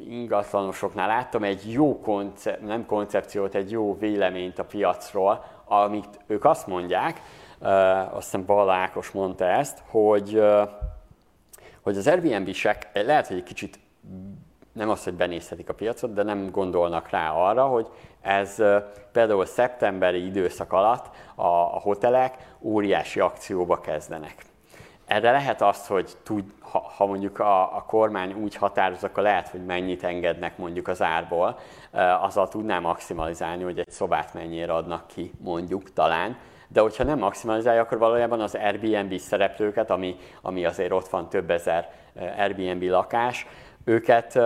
[0.09, 6.67] ingatlanosoknál láttam egy jó konce- nem koncepciót, egy jó véleményt a piacról, amit ők azt
[6.67, 7.23] mondják,
[7.61, 10.69] uh, azt hiszem Balla Ákos mondta ezt, hogy, uh,
[11.83, 13.79] hogy az Airbnb-sek lehet, hogy egy kicsit
[14.73, 17.89] nem az, hogy benézhetik a piacot, de nem gondolnak rá arra, hogy
[18.21, 18.63] ez
[19.13, 24.52] például szeptemberi időszak alatt a, a hotelek óriási akcióba kezdenek.
[25.13, 29.49] Erre lehet azt, hogy tud, ha, ha mondjuk a, a kormány úgy határoz, akkor lehet,
[29.49, 31.59] hogy mennyit engednek mondjuk az árból,
[32.21, 36.37] azzal tudná maximalizálni, hogy egy szobát mennyire adnak ki, mondjuk talán.
[36.69, 41.51] De hogyha nem maximalizálja, akkor valójában az Airbnb szereplőket, ami, ami azért ott van több
[41.51, 41.91] ezer
[42.39, 43.47] Airbnb lakás,
[43.85, 44.39] őket,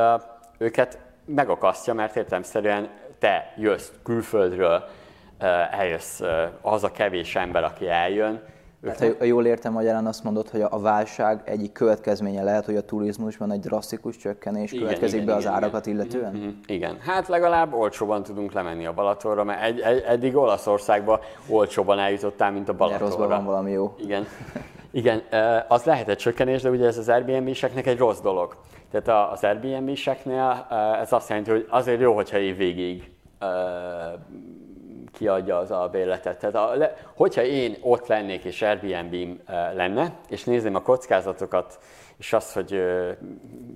[0.58, 4.84] őket megakasztja, mert értelmszerűen te jössz külföldről,
[5.70, 6.20] eljössz
[6.60, 10.78] az a kevés ember, aki eljön, tehát, ha jól értem, magyarán azt mondod, hogy a
[10.78, 15.42] válság egyik következménye lehet, hogy a turizmusban egy drasztikus csökkenés igen, következik igen, be az
[15.42, 15.98] igen, árakat igen.
[15.98, 16.32] illetően?
[16.32, 16.48] Mm-hmm.
[16.66, 22.52] Igen, hát legalább olcsóban tudunk lemenni a Balatonra, mert egy, egy, eddig Olaszországba olcsóban eljutottál,
[22.52, 23.06] mint a Balatonra.
[23.06, 23.94] Rosszban van valami jó.
[23.98, 24.26] Igen.
[24.90, 25.22] Igen,
[25.68, 28.56] az lehet egy csökkenés, de ugye ez az Airbnb-seknek egy rossz dolog.
[28.90, 30.66] Tehát az Airbnb-seknél
[31.00, 33.10] ez azt jelenti, hogy azért jó, hogyha évvégig
[35.16, 36.38] kiadja az albérletet.
[36.38, 41.78] Tehát a, le, hogyha én ott lennék és airbnb eh, lenne, és nézném a kockázatokat,
[42.18, 43.16] és azt, hogy eh,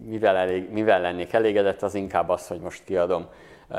[0.05, 3.27] mivel, elég, mivel lennék elégedett, az inkább az, hogy most kiadom
[3.69, 3.79] uh,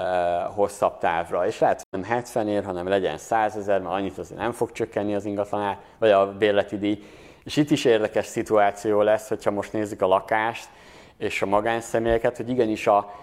[0.55, 1.47] hosszabb távra.
[1.47, 4.71] És lehet, hogy nem 70 ér, hanem legyen 100 ezer, mert annyit azért nem fog
[4.71, 7.03] csökkenni az ingatlanár, vagy a bérleti díj.
[7.43, 10.69] És itt is érdekes szituáció lesz, hogyha most nézzük a lakást,
[11.17, 13.13] és a magánszemélyeket, hogy igenis a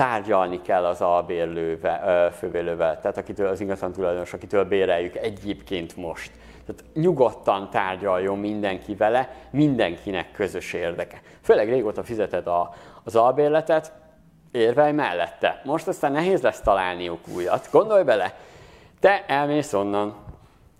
[0.00, 6.30] tárgyalni kell az albérlővel, fővélővel, tehát akitől az ingatlan tulajdonos, akitől béreljük egyébként most.
[6.66, 11.20] Tehát nyugodtan tárgyaljon mindenki vele, mindenkinek közös érdeke.
[11.42, 12.74] Főleg régóta fizeted a,
[13.04, 13.92] az albérletet,
[14.52, 15.60] érvelj mellette.
[15.64, 17.68] Most aztán nehéz lesz találniuk újat.
[17.72, 18.34] Gondolj bele,
[19.00, 20.14] te elmész onnan,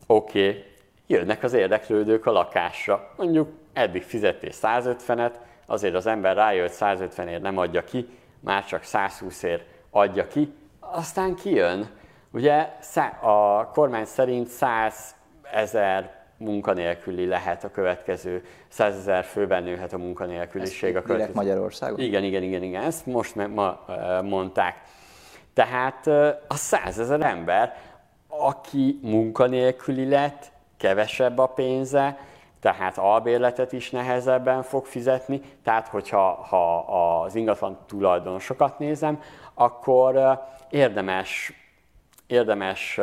[0.07, 0.65] oké, okay,
[1.07, 3.11] jönnek az érdeklődők a lakásra.
[3.17, 5.33] Mondjuk eddig fizettél 150-et,
[5.67, 8.09] azért az ember rájött 150 ért nem adja ki,
[8.41, 11.91] már csak 120 ér adja ki, aztán kijön.
[12.33, 12.69] Ugye
[13.21, 15.15] a kormány szerint 100
[15.53, 21.35] ezer munkanélküli lehet a következő, 100 ezer főben nőhet a munkanélküliség a következő.
[21.35, 22.01] Magyarországon?
[22.01, 23.85] Igen, igen, igen, igen, ezt most ma
[24.23, 24.83] mondták.
[25.55, 26.07] Tehát
[26.49, 27.77] a 100 ezer ember,
[28.29, 32.19] aki munkanélküli lett, kevesebb a pénze,
[32.61, 36.79] tehát albérletet is nehezebben fog fizetni, tehát hogyha ha
[37.23, 39.21] az ingatlan tulajdonosokat nézem,
[39.55, 40.41] akkor
[40.71, 41.53] érdemes,
[42.27, 43.01] érdemes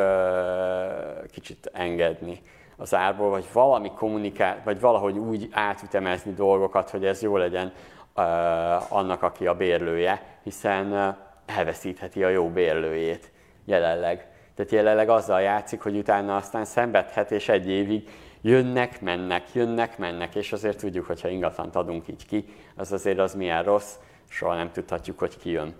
[1.32, 2.40] kicsit engedni
[2.76, 7.72] az árból, vagy valami kommunikál, vagy valahogy úgy átütemezni dolgokat, hogy ez jó legyen
[8.88, 13.30] annak, aki a bérlője, hiszen elveszítheti a jó bérlőjét
[13.64, 14.26] jelenleg.
[14.54, 18.08] Tehát jelenleg azzal játszik, hogy utána aztán szenvedhet, és egy évig
[18.40, 22.44] jönnek, mennek, jönnek, mennek, és azért tudjuk, hogy ha ingatlant adunk így ki,
[22.76, 23.94] az azért az milyen rossz,
[24.28, 25.74] soha nem tudhatjuk, hogy ki jön.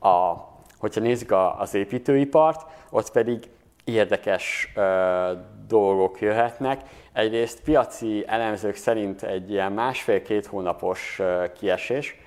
[0.00, 0.34] A,
[0.78, 3.48] hogyha nézzük a, az építőipart, ott pedig
[3.84, 5.32] érdekes ö,
[5.66, 6.80] dolgok jöhetnek.
[7.12, 12.20] Egyrészt piaci elemzők szerint egy ilyen másfél-két hónapos ö, kiesés,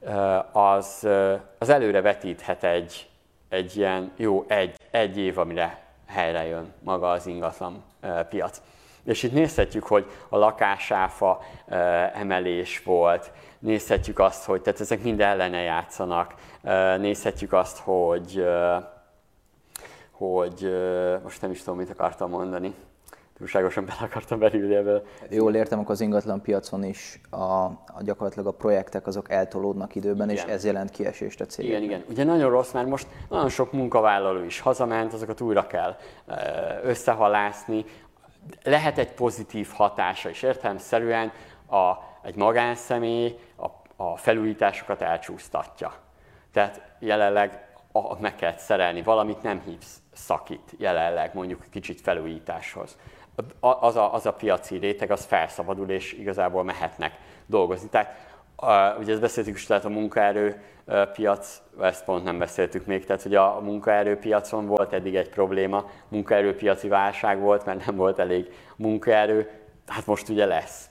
[0.00, 3.08] ö, az, ö, az előre vetíthet egy,
[3.48, 8.60] egy ilyen jó egy, egy év, amire helyre jön maga az ingatlan ö, piac.
[9.08, 11.40] És itt nézhetjük, hogy a lakásáfa
[12.14, 16.34] emelés volt, nézhetjük azt, hogy tehát ezek mind ellene játszanak,
[16.98, 18.46] nézhetjük azt, hogy,
[20.10, 20.72] hogy
[21.22, 22.74] most nem is tudom, mit akartam mondani,
[23.38, 25.02] túlságosan bele akartam belülni ebből.
[25.30, 30.30] Jól értem, akkor az ingatlan piacon is a, a gyakorlatilag a projektek azok eltolódnak időben,
[30.30, 30.46] igen.
[30.46, 31.82] és ez jelent kiesést a cégeknek.
[31.82, 32.10] Igen, igen.
[32.10, 35.96] Ugye nagyon rossz, mert most nagyon sok munkavállaló is hazament, azokat újra kell
[36.82, 37.84] összehalászni,
[38.62, 41.32] lehet egy pozitív hatása is értelemszerűen
[41.70, 41.92] a,
[42.22, 43.66] egy magánszemély a,
[44.04, 45.94] a felújításokat elcsúsztatja.
[46.52, 52.96] Tehát jelenleg a, meg kell szerelni valamit, nem hívsz szakít jelenleg mondjuk kicsit felújításhoz.
[53.60, 57.88] Az a, az a piaci réteg, az felszabadul, és igazából mehetnek dolgozni.
[57.88, 58.27] Tehát
[58.60, 60.62] a, ugye ezt beszéltük is, tehát a munkaerő
[61.12, 66.88] piac, ezt pont nem beszéltük még, tehát hogy a munkaerőpiacon volt eddig egy probléma, munkaerőpiaci
[66.88, 69.50] válság volt, mert nem volt elég munkaerő,
[69.86, 70.90] hát most ugye lesz.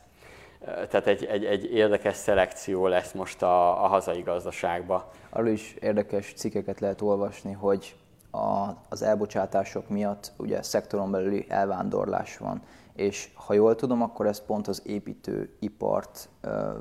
[0.59, 5.11] Tehát egy, egy, egy érdekes szelekció lesz most a, a hazai gazdaságba.
[5.29, 7.95] Arról is érdekes cikkeket lehet olvasni, hogy
[8.31, 12.61] a, az elbocsátások miatt ugye szektoron belüli elvándorlás van,
[12.95, 16.71] és ha jól tudom, akkor ez pont az építőipart ö,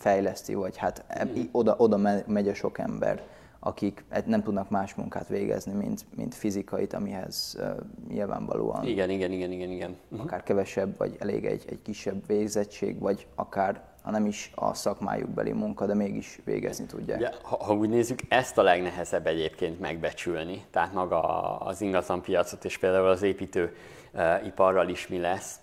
[0.00, 1.40] fejleszti, vagy hát mm.
[1.52, 3.22] oda, oda megy a sok ember,
[3.58, 7.70] akik nem tudnak más munkát végezni, mint, mint fizikait, amihez uh,
[8.08, 8.86] nyilvánvalóan...
[8.86, 9.96] Igen, igen, igen, igen, igen.
[10.08, 10.20] Mhm.
[10.20, 15.28] Akár kevesebb, vagy elég egy, egy kisebb végzettség, vagy akár ha nem is a szakmájuk
[15.28, 17.18] beli munka, de mégis végezni tudják.
[17.18, 21.20] Ugye, ha, ha úgy nézzük, ezt a legnehezebb egyébként megbecsülni, tehát maga
[21.58, 23.76] az ingatlanpiacot és például az építő
[24.12, 25.60] uh, iparral is mi lesz,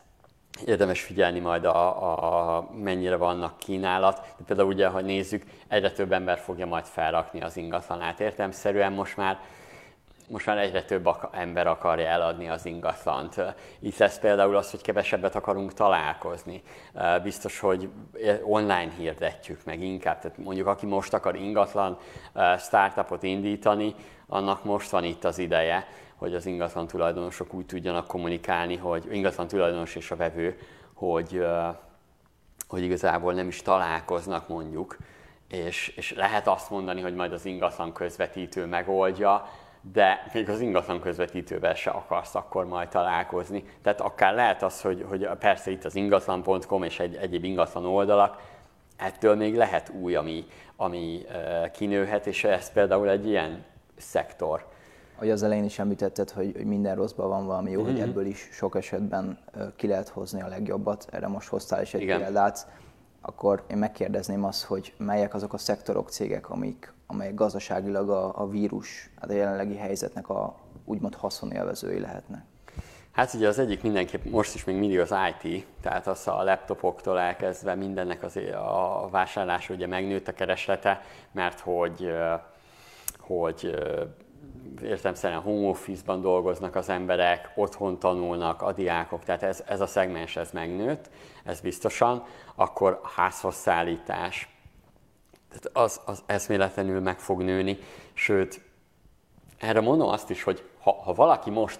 [0.65, 4.33] érdemes figyelni majd a, a, mennyire vannak kínálat.
[4.37, 8.19] De például ugye, ha nézzük, egyre több ember fogja majd felrakni az ingatlanát.
[8.19, 9.39] Értelmszerűen most már
[10.29, 13.41] most már egyre több ember akarja eladni az ingatlant.
[13.79, 16.63] Itt lesz például az, hogy kevesebbet akarunk találkozni.
[17.23, 17.89] Biztos, hogy
[18.43, 20.19] online hirdetjük meg inkább.
[20.19, 21.97] Tehát mondjuk aki most akar ingatlan
[22.57, 23.95] startupot indítani,
[24.27, 25.87] annak most van itt az ideje
[26.17, 30.57] hogy az ingatlan tulajdonosok úgy tudjanak kommunikálni, hogy ingatlan tulajdonos és a vevő,
[30.93, 31.45] hogy,
[32.67, 34.97] hogy igazából nem is találkoznak mondjuk,
[35.49, 39.49] és, és lehet azt mondani, hogy majd az ingatlan közvetítő megoldja,
[39.91, 43.63] de még az ingatlan közvetítővel se akarsz akkor majd találkozni.
[43.81, 48.41] Tehát akár lehet az, hogy, hogy persze itt az ingatlan.com és egy, egyéb ingatlan oldalak,
[48.97, 50.45] ettől még lehet új, ami,
[50.75, 51.25] ami
[51.73, 53.65] kinőhet, és ez például egy ilyen
[53.97, 54.65] szektor
[55.17, 57.89] hogy az elején is említetted, hogy, hogy minden rosszban van valami jó, mm-hmm.
[57.89, 58.09] hogy mhm.
[58.09, 59.39] ebből is sok esetben
[59.75, 62.67] ki lehet hozni a legjobbat, erre most hoztál is egy példát,
[63.21, 68.49] akkor én megkérdezném azt, hogy melyek azok a szektorok, cégek, amik, amelyek gazdaságilag a, a
[68.49, 70.55] vírus, hát a jelenlegi helyzetnek a
[70.85, 72.41] úgymond haszonélvezői lehetnek.
[73.11, 77.19] Hát ugye az egyik mindenképp most is még mindig az IT, tehát az a laptopoktól
[77.19, 81.01] elkezdve mindennek az a vásárlás ugye megnőtt a kereslete,
[81.31, 82.11] mert hogy,
[83.19, 83.75] hogy
[84.83, 90.35] értelemszerűen home office-ban dolgoznak az emberek, otthon tanulnak a diákok, tehát ez, ez a szegmens
[90.35, 91.09] ez megnőtt,
[91.43, 92.23] ez biztosan,
[92.55, 94.49] akkor a házhoz szállítás,
[95.49, 97.77] tehát az, az eszméletlenül meg fog nőni,
[98.13, 98.61] sőt,
[99.57, 101.79] erre mondom azt is, hogy ha, ha valaki most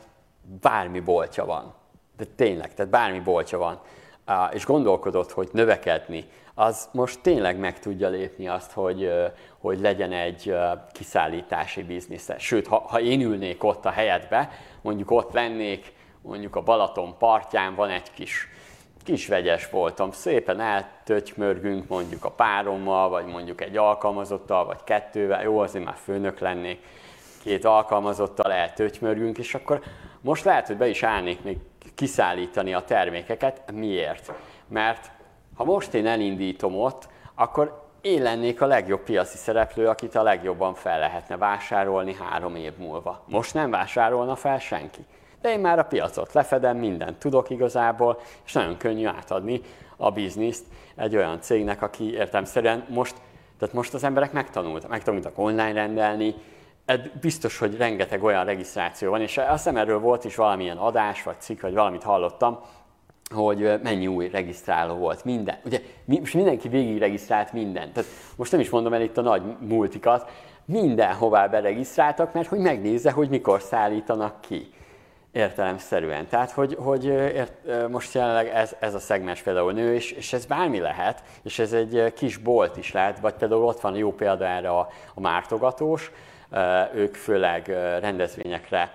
[0.62, 1.74] bármi boltja van,
[2.18, 3.82] de tényleg, tehát bármi boltja van,
[4.52, 6.30] és gondolkodott, hogy növekedni,
[6.60, 9.12] az most tényleg meg tudja lépni azt, hogy,
[9.60, 10.56] hogy legyen egy
[10.92, 12.38] kiszállítási biznisze.
[12.38, 14.50] Sőt, ha, ha én ülnék ott a helyetbe,
[14.82, 18.48] mondjuk ott lennék, mondjuk a Balaton partján van egy kis,
[19.04, 25.60] kis vegyes voltam, szépen eltötymörgünk mondjuk a párommal, vagy mondjuk egy alkalmazottal, vagy kettővel, jó,
[25.60, 26.80] azért már főnök lennék,
[27.44, 29.82] két alkalmazottal eltötymörgünk, és akkor
[30.22, 31.58] most lehet, hogy be is állnék még
[31.96, 33.72] kiszállítani a termékeket.
[33.72, 34.32] Miért?
[34.68, 35.12] Mert
[35.58, 40.74] ha most én elindítom ott, akkor én lennék a legjobb piaci szereplő, akit a legjobban
[40.74, 43.24] fel lehetne vásárolni három év múlva.
[43.28, 45.06] Most nem vásárolna fel senki.
[45.42, 49.62] De én már a piacot lefedem, mindent tudok igazából, és nagyon könnyű átadni
[49.98, 53.16] a bizniszt egy olyan cégnek, aki értemszerűen most,
[53.60, 56.36] tehát most az emberek megtanultak, megtanultak online rendelni,
[57.22, 61.40] biztos, hogy rengeteg olyan regisztráció van, és azt hiszem erről volt is valamilyen adás, vagy
[61.40, 62.60] cikk, vagy valamit hallottam,
[63.34, 65.58] hogy mennyi új regisztráló volt, minden.
[65.66, 67.94] Ugye most mindenki végig regisztrált mindent.
[67.94, 70.32] Tehát most nem is mondom el itt a nagy multikat,
[70.66, 74.70] mindenhová beregisztráltak, mert hogy megnézze, hogy mikor szállítanak ki
[75.32, 76.28] értelemszerűen.
[76.28, 80.46] Tehát, hogy, hogy ért, most jelenleg ez, ez a szegmens például nő, és, és ez
[80.46, 84.46] bármi lehet, és ez egy kis bolt is lehet, vagy például ott van jó példa
[84.46, 86.12] erre a, a mártogatós,
[86.94, 87.68] ők főleg
[88.00, 88.92] rendezvényekre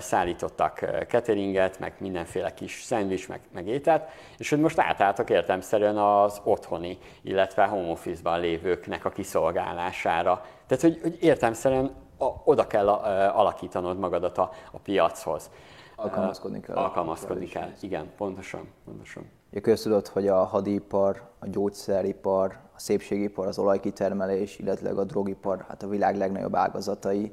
[0.00, 4.08] szállítottak cateringet, meg mindenféle kis szendvics, meg, meg ételt,
[4.38, 10.44] és hogy most átálltak értelmszerűen az otthoni, illetve home office-ban lévőknek a kiszolgálására.
[10.66, 15.50] Tehát, hogy, hogy értelmszerűen a, oda kell a, alakítanod magadat a, a piachoz.
[15.96, 16.76] Alkalmazkodni kell.
[16.76, 18.68] Alkalmazkodni kell, igen, pontosan.
[18.84, 19.30] pontosan.
[19.50, 25.82] Ja, köztudott, hogy a hadipar, a gyógyszeripar, a szépségipar, az olajkitermelés, illetve a drogipar, hát
[25.82, 27.32] a világ legnagyobb ágazatai,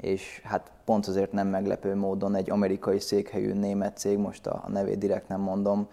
[0.00, 4.98] és hát pont azért nem meglepő módon egy amerikai székhelyű német cég, most a nevét
[4.98, 5.88] direkt nem mondom,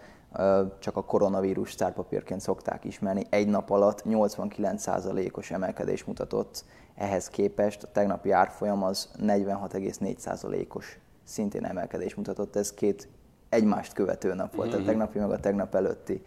[0.78, 7.88] csak a koronavírus sztárpapírként szokták ismerni, egy nap alatt 89%-os emelkedés mutatott ehhez képest, a
[7.92, 13.08] tegnapi árfolyam az 46,4%-os szintén emelkedés mutatott, ez két
[13.48, 16.22] egymást követő nap volt, a tegnapi meg a tegnap előtti.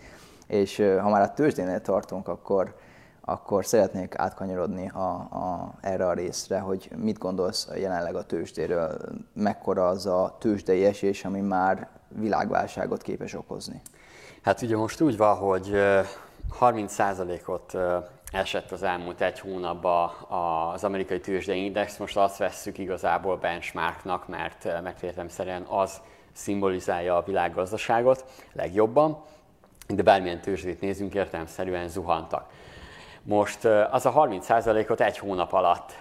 [0.48, 2.76] És ha már a tőzsdénél tartunk, akkor,
[3.22, 8.98] akkor szeretnék átkanyarodni a, a, erre a részre, hogy mit gondolsz jelenleg a tőzsdéről,
[9.34, 13.82] mekkora az a tőzsdei esés, ami már világválságot képes okozni?
[14.42, 15.72] Hát ugye most úgy van, hogy
[16.60, 17.78] 30%-ot
[18.32, 20.10] esett az elmúlt egy hónapban
[20.74, 26.02] az amerikai tőzsdei index, most azt vesszük igazából benchmarknak, mert megfértemszerűen az
[26.34, 29.24] szimbolizálja a világgazdaságot legjobban,
[29.88, 32.50] de bármilyen tőzsdét nézünk, értelemszerűen zuhantak.
[33.24, 35.94] Most az a 30%-ot egy hónap alatt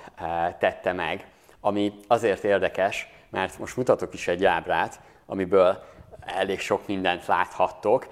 [0.59, 1.27] tette meg,
[1.61, 5.83] ami azért érdekes, mert most mutatok is egy ábrát, amiből
[6.27, 8.07] elég sok mindent láthattok.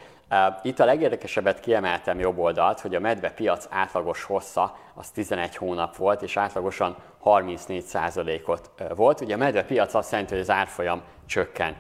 [0.62, 5.96] Itt a legérdekesebbet kiemeltem jobb oldalt, hogy a medve piac átlagos hossza az 11 hónap
[5.96, 9.20] volt, és átlagosan 34%-ot volt.
[9.20, 11.76] Ugye a medve piac azt jelenti, hogy az árfolyam csökken,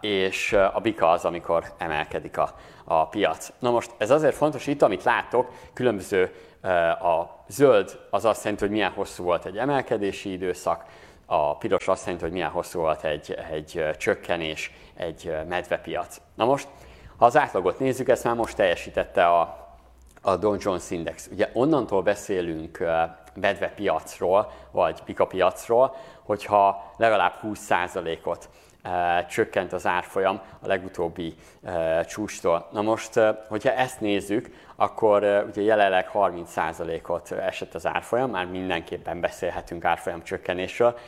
[0.00, 2.54] és a bika az, amikor emelkedik a,
[2.88, 3.52] a piac.
[3.58, 6.34] Na most ez azért fontos, itt amit látok, különböző
[7.00, 10.84] a zöld az azt jelenti, hogy milyen hosszú volt egy emelkedési időszak,
[11.26, 16.20] a piros azt jelenti, hogy milyen hosszú volt egy, egy csökkenés, egy medvepiac.
[16.34, 16.68] Na most
[17.16, 19.66] ha az átlagot nézzük, ezt már most teljesítette a,
[20.22, 21.28] a Dow Jones Index.
[21.32, 22.78] Ugye onnantól beszélünk
[23.34, 28.48] medve piacról, vagy pika piacról, hogyha legalább 20%-ot
[29.28, 31.34] csökkent az árfolyam a legutóbbi
[32.06, 32.68] csústól.
[32.72, 39.84] Na most, hogyha ezt nézzük, akkor ugye jelenleg 30%-ot esett az árfolyam, már mindenképpen beszélhetünk
[39.84, 40.98] árfolyam csökkenésről,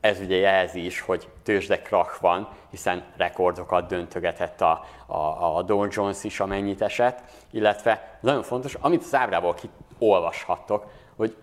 [0.00, 6.24] ez ugye jelzi is, hogy tőzsdekrach van, hiszen rekordokat döntögetett a, a, a Dow Jones
[6.24, 9.54] is, amennyit esett, illetve nagyon fontos, amit az ábrából
[9.98, 11.36] kiolvashattok, hogy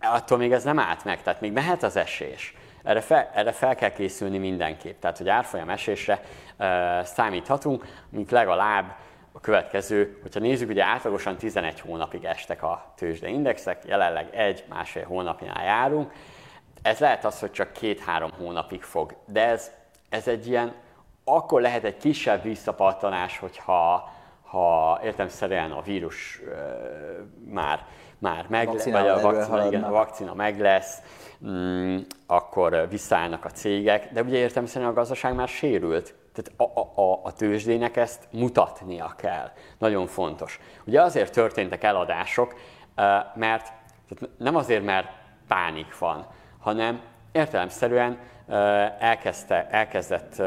[0.00, 2.54] attól még ez nem állt meg, tehát még mehet az esés.
[2.88, 5.00] Erre fel, erre fel kell készülni mindenképp.
[5.00, 6.20] Tehát, hogy árfolyam esésre
[6.56, 8.96] e, számíthatunk, mint legalább
[9.32, 16.12] a következő, hogyha nézzük, ugye átlagosan 11 hónapig estek a tőzsdeindexek, jelenleg egy-másfél hónapjánál járunk,
[16.82, 19.70] ez lehet az, hogy csak két-három hónapig fog, de ez,
[20.08, 20.74] ez egy ilyen,
[21.24, 24.12] akkor lehet egy kisebb visszapattanás, hogyha
[24.42, 26.52] ha értemszerűen a vírus uh,
[27.52, 27.86] már,
[28.18, 30.98] már meg lesz, vagy a vakcina, igen, a vakcina meg lesz,
[31.46, 36.14] mm, akkor visszaállnak a cégek, de ugye értemszerűen a gazdaság már sérült.
[36.32, 39.50] Tehát a, a, a tőzsdének ezt mutatnia kell.
[39.78, 40.60] Nagyon fontos.
[40.84, 42.54] Ugye azért történtek eladások,
[43.34, 43.72] mert
[44.38, 45.08] nem azért, mert
[45.48, 46.26] pánik van,
[46.58, 47.00] hanem
[47.32, 48.18] értelemszerűen
[48.98, 50.42] elkezdte, elkezdett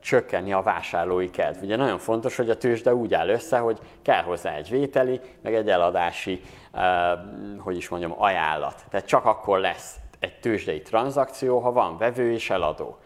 [0.00, 1.62] csökkenni a vásárlói kedv.
[1.62, 5.54] Ugye nagyon fontos, hogy a tőzsde úgy áll össze, hogy kell hozzá egy vételi, meg
[5.54, 6.42] egy eladási,
[7.58, 8.84] hogy is mondjam, ajánlat.
[8.90, 12.98] Tehát csak akkor lesz egy tőzsdei tranzakció, ha van vevő és eladó.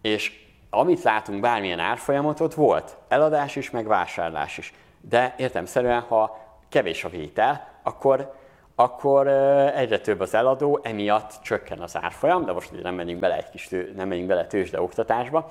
[0.00, 4.72] És amit látunk, bármilyen árfolyamot, ott volt eladás is, meg vásárlás is.
[5.00, 6.38] De értemszerűen, ha
[6.68, 8.36] kevés a vétel, akkor
[8.80, 9.26] akkor
[9.74, 13.68] egyre több az eladó, emiatt csökken az árfolyam, de most nem menjünk bele egy kis
[13.68, 15.48] tő, nem menjünk bele tőzsde oktatásba.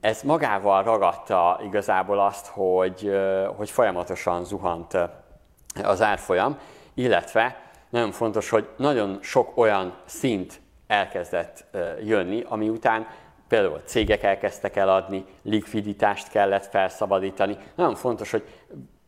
[0.00, 3.12] Ez magával ragadta igazából azt, hogy,
[3.56, 4.98] hogy folyamatosan zuhant
[5.82, 6.58] az árfolyam,
[6.94, 11.64] illetve nagyon fontos, hogy nagyon sok olyan szint elkezdett
[12.02, 13.06] jönni, ami után
[13.48, 17.56] például cégek elkezdtek eladni, likviditást kellett felszabadítani.
[17.74, 18.48] Nagyon fontos, hogy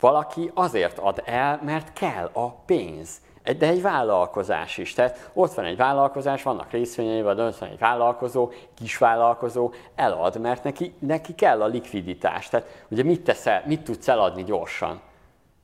[0.00, 3.20] valaki azért ad el, mert kell a pénz.
[3.58, 4.92] De egy vállalkozás is.
[4.92, 10.64] Tehát ott van egy vállalkozás, vannak részvényei, vagy ott van egy vállalkozó, kisvállalkozó, elad, mert
[10.64, 12.48] neki, neki kell a likviditás.
[12.48, 15.00] Tehát ugye mit teszel, mit tudsz eladni gyorsan?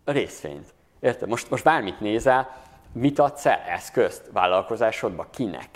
[0.05, 0.75] A részvényt.
[1.03, 1.29] Érted?
[1.29, 2.49] Most, most bármit nézel,
[2.93, 5.27] mit adsz el eszközt vállalkozásodba?
[5.31, 5.69] Kinek?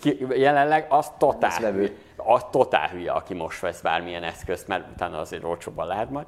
[0.00, 5.18] Ki, jelenleg az totál, hülye, az totál hülye, aki most vesz bármilyen eszközt, mert utána
[5.18, 6.26] azért olcsóban lehet majd.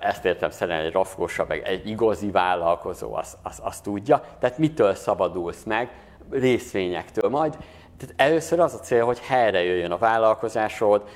[0.00, 4.24] Ezt értem szerint egy rafkosabb, meg egy igazi vállalkozó azt az, az tudja.
[4.38, 5.90] Tehát mitől szabadulsz meg?
[6.30, 7.30] Részvényektől.
[7.30, 7.56] Majd
[7.98, 11.08] tehát először az a cél, hogy helyre jöjjön a vállalkozásod,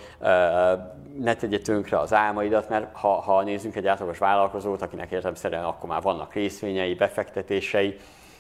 [1.21, 5.89] ne tegye tönkre az álmaidat, mert ha, ha nézzünk egy átlagos vállalkozót, akinek értelemszerűen akkor
[5.89, 7.97] már vannak részvényei, befektetései,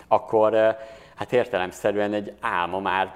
[0.08, 0.76] akkor
[1.14, 3.14] hát értelemszerűen egy álma már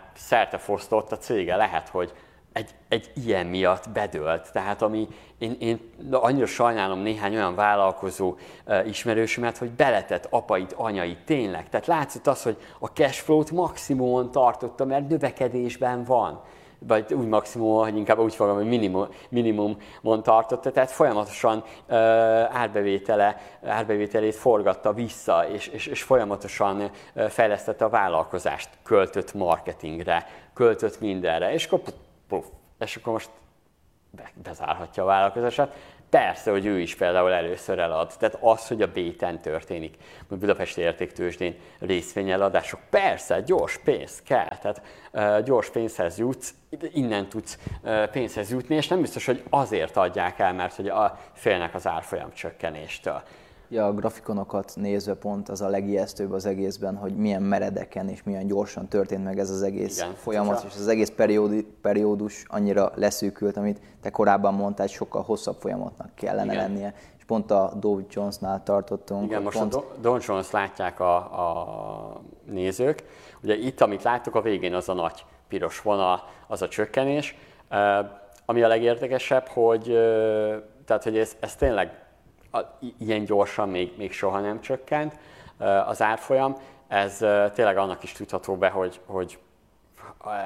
[0.58, 1.56] fosztott a cége.
[1.56, 2.12] Lehet, hogy
[2.52, 4.52] egy, egy ilyen miatt bedölt.
[4.52, 5.08] Tehát ami,
[5.38, 5.80] én, én
[6.10, 8.36] annyira sajnálom néhány olyan vállalkozó
[8.66, 11.68] uh, ismerősömet, hogy beletett apait, anyait, tényleg.
[11.68, 16.42] Tehát látszott az, hogy a cashflow-t maximumon tartotta, mert növekedésben van
[16.86, 21.96] vagy úgy maximum, hogy inkább úgy fogom, hogy minimum, minimumon tartotta, tehát folyamatosan uh,
[22.56, 26.90] árbevétele, árbevételét forgatta vissza, és, és, és folyamatosan
[27.28, 31.80] fejlesztette a vállalkozást, költött marketingre, költött mindenre, és akkor
[32.28, 32.44] puff,
[32.78, 33.30] és akkor most
[34.10, 35.74] be, bezárhatja a vállalkozását.
[36.10, 38.12] Persze, hogy ő is például először elad.
[38.18, 39.96] Tehát az, hogy a béten történik,
[40.28, 44.82] a Budapesti Értéktősdén részvényeladások, persze, gyors pénz kell, tehát
[45.44, 46.54] gyors pénzhez jutsz,
[46.92, 47.58] innen tudsz
[48.10, 52.32] pénzhez jutni, és nem biztos, hogy azért adják el, mert hogy a, félnek az árfolyam
[52.32, 53.22] csökkenéstől.
[53.72, 58.46] Ja, a grafikonokat nézve pont az a legijesztőbb az egészben, hogy milyen meredeken és milyen
[58.46, 63.56] gyorsan történt meg ez az egész Igen, folyamat, és az egész periódi, periódus annyira leszűkült,
[63.56, 66.56] amit te korábban mondtál, hogy sokkal hosszabb folyamatnak kellene Igen.
[66.56, 66.94] lennie.
[67.18, 69.24] És pont a Dow Jones-nál tartottunk.
[69.24, 69.74] Igen, most pont...
[69.74, 73.04] a Dow Jones látják a, a nézők.
[73.42, 77.36] Ugye itt, amit láttuk a végén, az a nagy piros vonal, az a csökkenés.
[78.44, 79.82] Ami a legérdekesebb, hogy,
[80.84, 82.08] tehát, hogy ez, ez tényleg
[82.98, 85.18] ilyen gyorsan még, még soha nem csökkent
[85.86, 86.56] az árfolyam.
[86.88, 87.16] Ez
[87.54, 89.38] tényleg annak is tudható be, hogy, hogy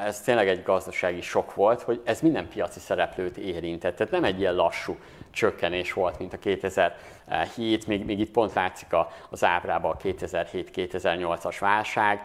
[0.04, 3.96] ez tényleg egy gazdasági sok volt, hogy ez minden piaci szereplőt érintett.
[3.96, 4.96] Tehát nem egy ilyen lassú
[5.30, 8.88] csökkenés volt, mint a 2007, még, még itt pont látszik
[9.30, 12.22] az ábrában a 2007-2008-as válság,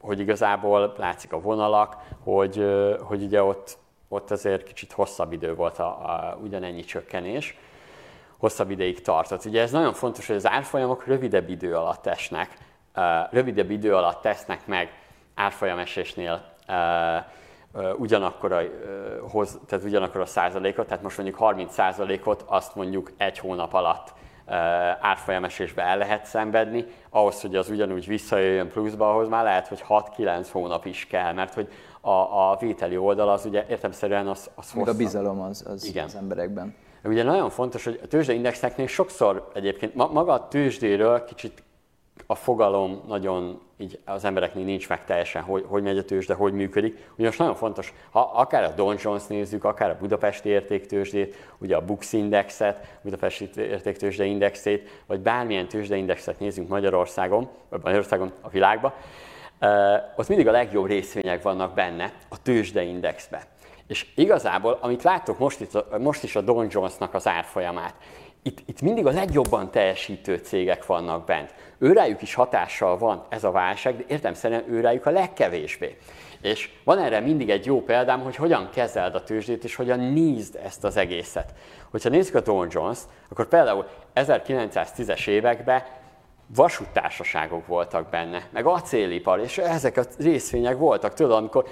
[0.00, 2.64] hogy igazából látszik a vonalak, hogy,
[3.00, 7.58] hogy ugye ott, ott azért kicsit hosszabb idő volt a, a, ugyanennyi csökkenés
[8.38, 9.44] hosszabb ideig tartott.
[9.44, 12.56] Ugye ez nagyon fontos, hogy az árfolyamok rövidebb idő alatt esnek,
[13.30, 14.92] rövidebb idő alatt tesznek meg
[15.34, 16.54] árfolyamesésnél
[17.96, 18.60] ugyanakkor a,
[19.30, 24.14] hoz, tehát ugyanakkor a százalékot, tehát most mondjuk 30 százalékot azt mondjuk egy hónap alatt
[25.00, 30.46] árfolyamesésbe el lehet szenvedni, ahhoz, hogy az ugyanúgy visszajöjjön pluszba, ahhoz már lehet, hogy 6-9
[30.52, 31.68] hónap is kell, mert hogy
[32.00, 34.94] a, a vételi oldal az ugye értemszerűen az, az hosszabb.
[34.94, 36.04] a bizalom az, az, Igen.
[36.04, 36.74] az emberekben.
[37.06, 41.62] Ugye nagyon fontos, hogy a tőzsdeindexeknél sokszor egyébként maga a tőzsdéről kicsit
[42.26, 46.52] a fogalom nagyon így az embereknél nincs meg teljesen, hogy, hogy megy a tőzsde, hogy
[46.52, 47.08] működik.
[47.16, 51.84] Ugyanis nagyon fontos, ha akár a Dow Jones nézzük, akár a Budapesti Értéktőzsdét, ugye a
[51.84, 58.92] Bux Indexet, Budapesti Értéktőzsde Indexét, vagy bármilyen tőzsdeindexet nézzünk Magyarországon, vagy Magyarországon a világban,
[60.16, 63.40] ott mindig a legjobb részvények vannak benne a tőzsdeindexben.
[63.88, 67.94] És igazából, amit láttok most, itt, most is a Don Jonesnak az árfolyamát,
[68.42, 71.54] itt, itt mindig a legjobban teljesítő cégek vannak bent.
[71.78, 75.96] Őrájuk is hatással van ez a válság, de értelmszerűen őrájuk a legkevésbé.
[76.40, 80.58] És van erre mindig egy jó példám, hogy hogyan kezeld a tőzsdét, és hogyan nézd
[80.64, 81.54] ezt az egészet.
[81.90, 85.82] Hogyha nézzük a Don jones akkor például 1910-es években
[86.54, 91.66] vasúttársaságok voltak benne, meg acélipar, és ezek a részvények voltak, tudod, amikor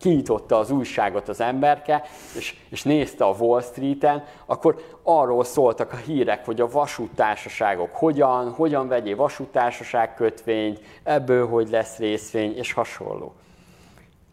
[0.00, 2.02] kinyitotta az újságot az emberke,
[2.36, 8.50] és, és nézte a Wall Street-en, akkor arról szóltak a hírek, hogy a vasúttársaságok hogyan,
[8.50, 13.34] hogyan vegyél vasúttársaság kötvényt, ebből hogy lesz részvény, és hasonló.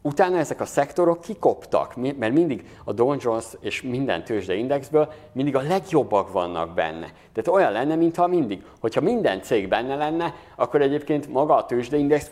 [0.02, 5.62] Utána ezek a szektorok kikoptak, mert mindig a Dow Jones és minden tőzsdeindexből mindig a
[5.62, 7.08] legjobbak vannak benne.
[7.34, 12.30] Tehát olyan lenne, mintha mindig, hogyha minden cég benne lenne, akkor egyébként maga a tőzsdeindex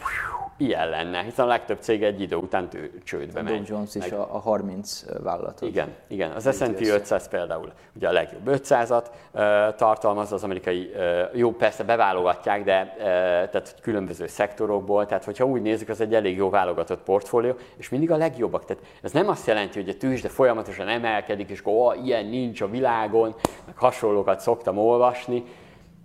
[0.57, 3.53] ilyen lenne, hiszen a legtöbb cég egy idő után tő, csődbe megy.
[3.53, 5.69] Dow Jones is a, a 30 vállalatot.
[5.69, 6.31] Igen, igen.
[6.31, 9.41] Az S&P 500 például ugye a legjobb 500-at uh,
[9.75, 13.03] tartalmaz az amerikai, uh, jó persze beválogatják, de uh,
[13.49, 18.11] tehát különböző szektorokból, tehát hogyha úgy nézzük, az egy elég jó válogatott portfólió, és mindig
[18.11, 18.65] a legjobbak.
[18.65, 22.61] Tehát ez nem azt jelenti, hogy a tőzsde folyamatosan emelkedik, és akkor oh, ilyen nincs
[22.61, 23.35] a világon,
[23.65, 25.43] meg hasonlókat szoktam olvasni.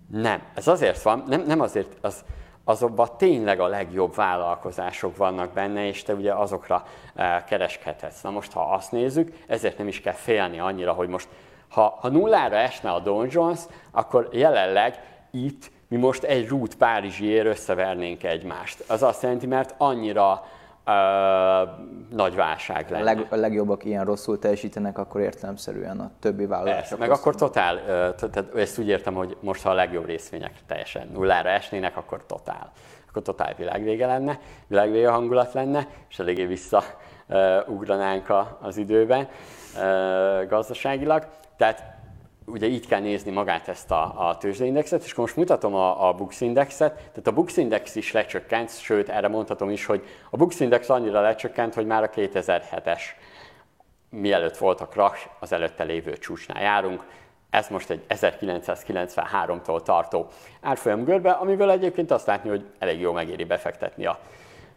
[0.07, 2.23] Nem, ez azért van, nem, nem azért, az,
[2.63, 6.85] azokban tényleg a legjobb vállalkozások vannak benne, és te ugye azokra
[7.15, 8.21] eh, kereskedhetsz.
[8.21, 11.27] Na most, ha azt nézzük, ezért nem is kell félni annyira, hogy most,
[11.69, 13.59] ha, ha nullára esne a Dow Jones,
[13.91, 14.99] akkor jelenleg
[15.31, 18.83] itt mi most egy rút Párizsiért összevernénk egymást.
[18.87, 20.45] Az azt jelenti, mert annyira
[20.85, 20.93] uh,
[22.09, 23.01] nagy válság lenne.
[23.11, 26.99] A, leg, a legjobbak ilyen rosszul teljesítenek, akkor értelemszerűen a többi vállalások.
[26.99, 31.49] meg akkor totál, tehát ezt úgy értem, hogy most ha a legjobb részvények teljesen nullára
[31.49, 32.71] esnének, akkor totál.
[33.09, 39.27] Akkor totál világvége lenne, világvége hangulat lenne, és eléggé visszaugranánk uh, az időben
[40.47, 41.27] gazdaságilag.
[41.57, 42.00] Tehát
[42.45, 46.41] ugye így kell nézni magát ezt a, a tőzsdeindexet, és most mutatom a, a Bux
[46.41, 50.89] Indexet, tehát a Bux Index is lecsökkent, sőt erre mondhatom is, hogy a Bux Index
[50.89, 53.01] annyira lecsökkent, hogy már a 2007-es,
[54.09, 57.03] mielőtt volt a crash, az előtte lévő csúcsnál járunk,
[57.49, 60.27] ez most egy 1993-tól tartó
[60.61, 64.19] árfolyam görbe, amiből egyébként azt látni, hogy elég jó megéri befektetni a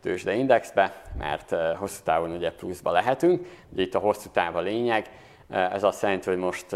[0.02, 3.46] tőzsdeindexbe, mert hosszú távon ugye pluszba lehetünk.
[3.72, 5.10] Ugye itt a hosszú táv a lényeg,
[5.54, 6.66] ez azt jelenti, hogy most,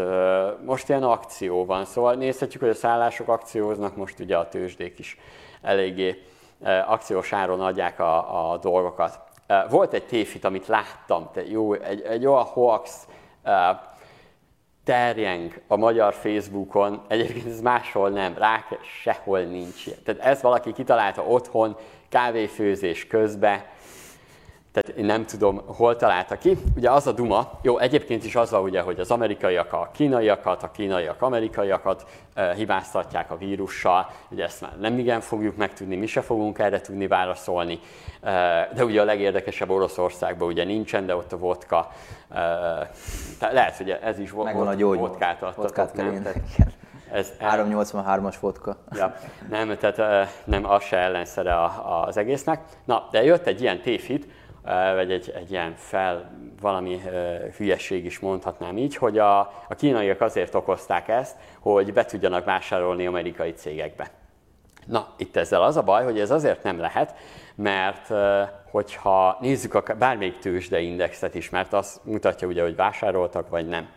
[0.65, 5.17] most ilyen akció van, szóval nézhetjük, hogy a szállások akcióznak, most ugye a tőzsdék is
[5.61, 6.23] eléggé
[6.87, 9.19] akciós áron adják a, a dolgokat.
[9.69, 13.07] Volt egy tévhit, amit láttam, te jó, egy, egy olyan hoax
[14.83, 18.65] terjeng a magyar Facebookon, egyébként ez máshol nem, rá
[19.03, 19.99] sehol nincs ilyen.
[20.03, 21.77] Tehát ezt valaki kitalálta otthon,
[22.09, 23.63] kávéfőzés közben,
[24.71, 26.57] tehát én nem tudom, hol találta ki.
[26.75, 30.63] Ugye az a duma, jó, egyébként is az van ugye, hogy az amerikaiak a kínaiakat,
[30.63, 36.05] a kínaiak amerikaiakat e, hibáztatják a vírussal, ugye ezt már nem igen fogjuk megtudni, mi
[36.05, 37.79] se fogunk erre tudni válaszolni,
[38.21, 41.91] e, de ugye a legérdekesebb Oroszországban ugye nincsen, de ott a vodka,
[42.29, 42.39] e,
[43.39, 46.25] lehet, hogy ez is Megvan a gyógy, vodkát adtatok, vodkát nem?
[47.11, 48.77] Ez 383-as vodka.
[48.91, 49.15] Ja,
[49.49, 51.55] nem, tehát nem, az se ellenszere
[52.05, 52.61] az egésznek.
[52.85, 54.27] Na, de jött egy ilyen tévhit,
[54.95, 56.31] vagy egy, egy ilyen fel,
[56.61, 57.01] valami
[57.57, 63.05] hülyeség is mondhatnám így, hogy a, a kínaiak azért okozták ezt, hogy be tudjanak vásárolni
[63.05, 64.11] amerikai cégekbe.
[64.85, 67.15] Na, itt ezzel az a baj, hogy ez azért nem lehet,
[67.55, 68.11] mert
[68.71, 73.89] hogyha nézzük a bármelyik tőzsdeindexet is, mert azt mutatja ugye, hogy vásároltak vagy nem.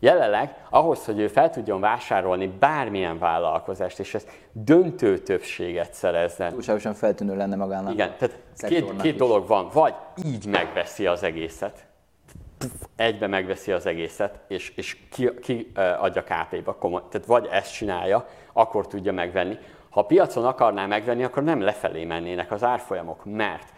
[0.00, 6.50] Jelenleg ahhoz, hogy ő fel tudjon vásárolni bármilyen vállalkozást, és ez döntő többséget szerezzen.
[6.50, 7.92] Túlságosan feltűnő lenne magának.
[7.92, 9.68] Igen, tehát két, két dolog van.
[9.72, 9.94] Vagy
[10.24, 11.86] így megveszi az egészet,
[12.96, 17.06] egybe megveszi az egészet, és, és ki, ki adja KP-ba.
[17.10, 19.58] Tehát vagy ezt csinálja, akkor tudja megvenni.
[19.90, 23.72] Ha a piacon akarná megvenni, akkor nem lefelé mennének az árfolyamok, mert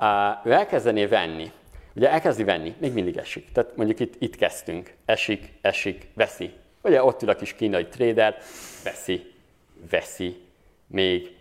[0.00, 0.06] uh,
[0.46, 1.52] ő elkezdené venni,
[1.94, 3.52] Ugye elkezdi venni, még mindig esik.
[3.52, 6.52] Tehát mondjuk itt, itt kezdtünk, esik, esik, veszi.
[6.82, 8.36] Ugye ott ül a kis kínai trader,
[8.84, 9.32] veszi,
[9.90, 10.40] veszi,
[10.86, 11.36] még,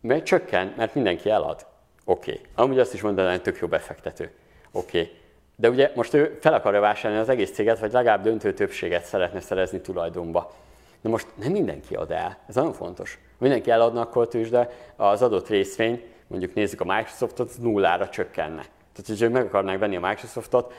[0.00, 1.66] mert csökken, mert mindenki elad.
[2.04, 2.30] Oké.
[2.30, 2.44] Okay.
[2.54, 4.30] Amúgy azt is mondanám, hogy tök jó befektető.
[4.72, 5.00] Oké.
[5.00, 5.18] Okay.
[5.56, 9.40] De ugye most ő fel akarja vásárolni az egész céget, vagy legalább döntő többséget szeretne
[9.40, 10.54] szerezni tulajdonba.
[11.00, 13.18] Na most nem mindenki ad el, ez nagyon fontos.
[13.38, 18.64] Mindenki eladna akkor tőzsde, az adott részvény, mondjuk nézzük a Microsoftot, nullára csökkenne.
[19.02, 20.72] Tehát, hogy ők meg akarnák venni a Microsoftot,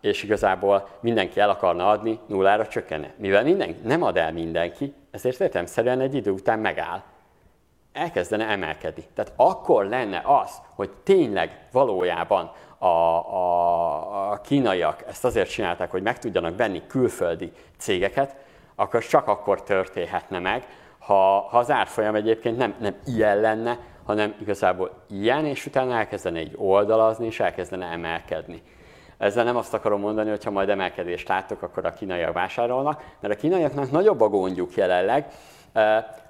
[0.00, 3.12] és igazából mindenki el akarna adni, nullára csökkenne.
[3.16, 7.02] Mivel mindenki, nem ad el mindenki, ezért értelmszerűen egy idő után megáll.
[7.92, 9.04] Elkezdene emelkedni.
[9.14, 16.02] Tehát akkor lenne az, hogy tényleg valójában a, a, a kínaiak ezt azért csinálták, hogy
[16.02, 18.36] meg tudjanak venni külföldi cégeket,
[18.74, 20.66] akkor csak akkor történhetne meg,
[20.98, 23.78] ha, ha az árfolyam egyébként nem, nem ilyen lenne,
[24.08, 28.62] hanem igazából ilyen, és utána elkezdene egy oldalazni, és elkezdene emelkedni.
[29.18, 33.34] Ezzel nem azt akarom mondani, hogy ha majd emelkedést látok, akkor a kínaiak vásárolnak, mert
[33.34, 35.26] a kínaiaknak nagyobb a gondjuk jelenleg.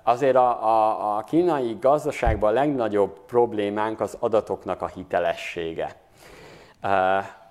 [0.02, 5.94] Azért a, a, a kínai gazdaságban a legnagyobb problémánk az adatoknak a hitelessége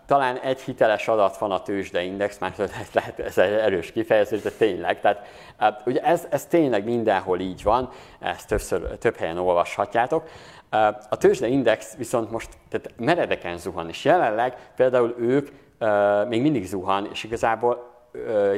[0.08, 2.54] talán egy hiteles adat van a tőzsdeindex, már
[2.94, 5.00] lehet ez egy erős kifejezés, de tényleg.
[5.00, 5.28] Tehát,
[5.58, 7.90] hát, ugye ez, ez tényleg mindenhol így van,
[8.20, 10.30] ezt többször, több helyen olvashatjátok.
[11.10, 15.50] A tőzsdeindex viszont most tehát meredeken zuhan, és jelenleg például ők
[16.28, 17.96] még mindig zuhan, és igazából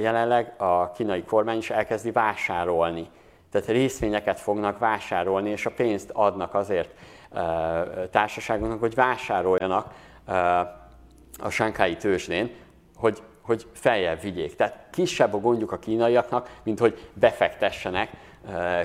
[0.02, 3.10] jelenleg a kínai kormány is elkezdi vásárolni.
[3.52, 6.90] Tehát részvényeket fognak vásárolni, és a pénzt adnak azért
[8.12, 9.94] társaságoknak, hogy vásároljanak
[11.40, 12.50] a sánkái tőzsdén,
[12.96, 14.56] hogy, hogy feljebb vigyék.
[14.56, 18.10] Tehát kisebb a gondjuk a kínaiaknak, mint hogy befektessenek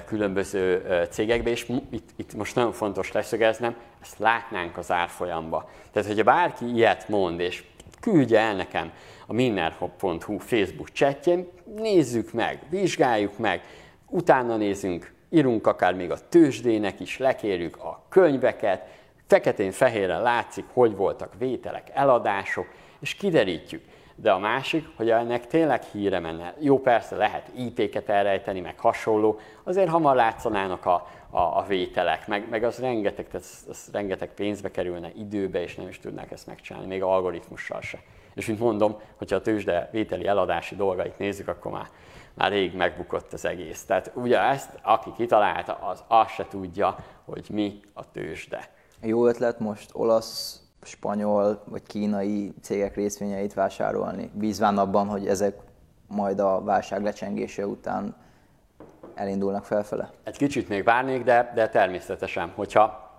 [0.07, 5.71] különböző cégekbe, és itt, itt most nagyon fontos leszögeznem, ezt látnánk az árfolyamba.
[5.93, 7.65] Tehát, hogyha bárki ilyet mond, és
[8.01, 8.93] küldje el nekem
[9.27, 13.63] a minner.hu Facebook chatjén, nézzük meg, vizsgáljuk meg,
[14.09, 18.87] utána nézzünk, írunk akár még a tőzsdének is, lekérjük a könyveket,
[19.27, 22.67] Feketén-fehéren látszik, hogy voltak vételek, eladások,
[23.01, 23.83] és kiderítjük.
[24.17, 26.55] De a másik, hogy ennek tényleg híre menne.
[26.61, 32.49] Jó, persze lehet IP-ket elrejteni, meg hasonló, azért hamar látszanának a, a, a vételek, meg,
[32.49, 36.47] meg az rengeteg, tehát az, az rengeteg pénzbe kerülne, időbe, és nem is tudnák ezt
[36.47, 37.99] megcsinálni, még algoritmussal se.
[38.35, 41.87] És mint mondom, hogyha a tőzsde vételi eladási dolgait nézzük, akkor már,
[42.35, 43.85] már rég megbukott az egész.
[43.85, 48.74] Tehát ugye ezt, aki kitalálta, az azt se tudja, hogy mi a tőzsde.
[49.07, 55.57] Jó ötlet most olasz, spanyol vagy kínai cégek részvényeit vásárolni, bízván abban, hogy ezek
[56.09, 58.17] majd a válság lecsengése után
[59.15, 60.11] elindulnak felfele?
[60.23, 63.11] Egy kicsit még várnék, de, de természetesen, hogyha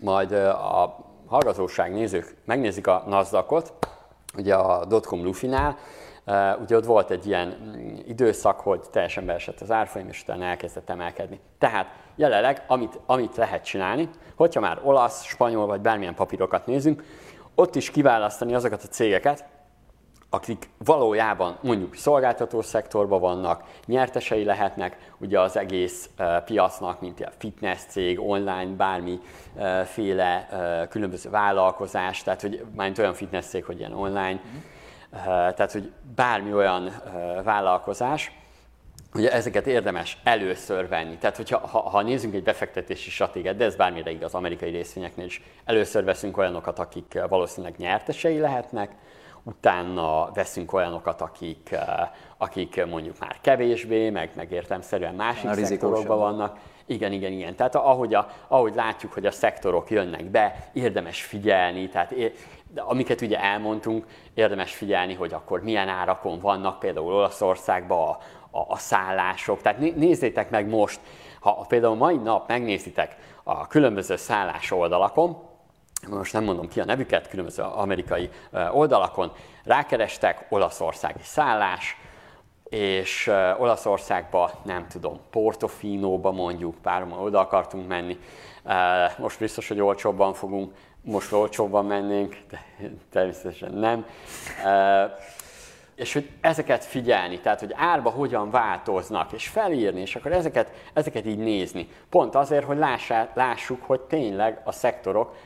[0.00, 0.96] majd a
[1.26, 3.72] hallgatóság nézők megnézik a NASDAQ-ot,
[4.36, 5.76] ugye a dotcom lufinál,
[6.60, 10.90] ugye ott volt egy ilyen mm, időszak, hogy teljesen beesett az árfolyam, és utána elkezdett
[10.90, 11.40] emelkedni.
[11.58, 11.86] Tehát
[12.16, 17.04] jelenleg, amit, amit lehet csinálni, hogyha már olasz, spanyol vagy bármilyen papírokat nézünk,
[17.54, 19.44] ott is kiválasztani azokat a cégeket,
[20.30, 27.30] akik valójában mondjuk szolgáltató szektorban vannak, nyertesei lehetnek ugye az egész uh, piacnak, mint a
[27.38, 33.92] fitness cég, online, bármiféle uh, különböző vállalkozás, tehát hogy már olyan fitness cég, hogy ilyen
[33.92, 34.76] online, mm
[35.10, 36.90] tehát hogy bármi olyan
[37.44, 38.32] vállalkozás,
[39.14, 41.16] ugye ezeket érdemes először venni.
[41.16, 45.42] Tehát, hogyha ha, ha nézzünk egy befektetési stratégiát, de ez bármire igaz amerikai részvényeknél is,
[45.64, 48.90] először veszünk olyanokat, akik valószínűleg nyertesei lehetnek,
[49.42, 51.74] utána veszünk olyanokat, akik,
[52.36, 56.58] akik mondjuk már kevésbé, meg, meg értelmszerűen másik szektorokban vannak.
[56.86, 57.56] Igen, igen, igen.
[57.56, 62.14] Tehát ahogy, a, ahogy látjuk, hogy a szektorok jönnek be, érdemes figyelni, tehát
[62.78, 68.18] de amiket ugye elmondtunk, érdemes figyelni, hogy akkor milyen árakon vannak, például Olaszországban a,
[68.58, 69.62] a, a szállások.
[69.62, 71.00] Tehát nézzétek meg most,
[71.40, 75.36] ha például mai nap megnézitek a különböző szállás oldalakon,
[76.08, 78.30] most nem mondom ki a nevüket, különböző amerikai
[78.72, 79.32] oldalakon,
[79.64, 81.96] rákerestek olaszországi szállás,
[82.68, 88.18] és Olaszországba, nem tudom, Portofino-ba mondjuk, párommal oda akartunk menni,
[89.18, 90.72] most biztos, hogy olcsóbban fogunk,
[91.08, 92.60] most olcsóbban mennénk, de
[93.10, 94.06] természetesen nem
[95.98, 101.26] és hogy ezeket figyelni, tehát hogy árba hogyan változnak, és felírni, és akkor ezeket, ezeket
[101.26, 101.88] így nézni.
[102.10, 105.36] Pont azért, hogy lássá, lássuk, hogy tényleg a szektorok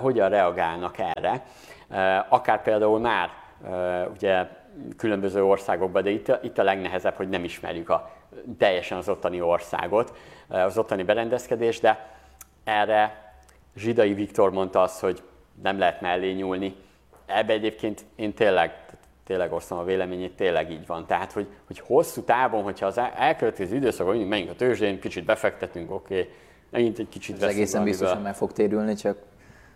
[0.00, 1.44] hogyan reagálnak erre.
[2.28, 3.30] Akár például már
[4.14, 4.46] ugye
[4.96, 8.10] különböző országokban, de itt, itt a legnehezebb, hogy nem ismerjük a,
[8.58, 10.16] teljesen az ottani országot,
[10.48, 12.06] az ottani berendezkedést, de
[12.64, 13.27] erre
[13.76, 15.22] Zsidai Viktor mondta azt, hogy
[15.62, 16.74] nem lehet mellé nyúlni.
[17.26, 18.86] Ebbe egyébként én tényleg
[19.28, 21.06] tényleg osztom a véleményét, tényleg így van.
[21.06, 25.90] Tehát, hogy, hogy hosszú távon, hogyha az elkövetkező időszakban mindig megyünk a tőzsdén, kicsit befektetünk,
[25.90, 26.32] oké, okay,
[26.70, 29.18] megint egy kicsit Ez egészen biztosan meg fog térülni, csak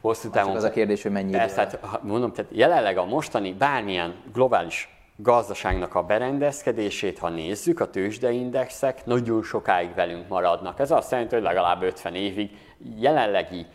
[0.00, 0.56] hosszú távon.
[0.56, 5.94] Az a kérdés, hogy mennyi Ez, tehát, mondom, tehát jelenleg a mostani bármilyen globális gazdaságnak
[5.94, 10.78] a berendezkedését, ha nézzük, a tőzsdeindexek nagyon sokáig velünk maradnak.
[10.78, 12.50] Ez azt jelenti, hogy legalább 50 évig
[12.98, 13.66] jelenlegi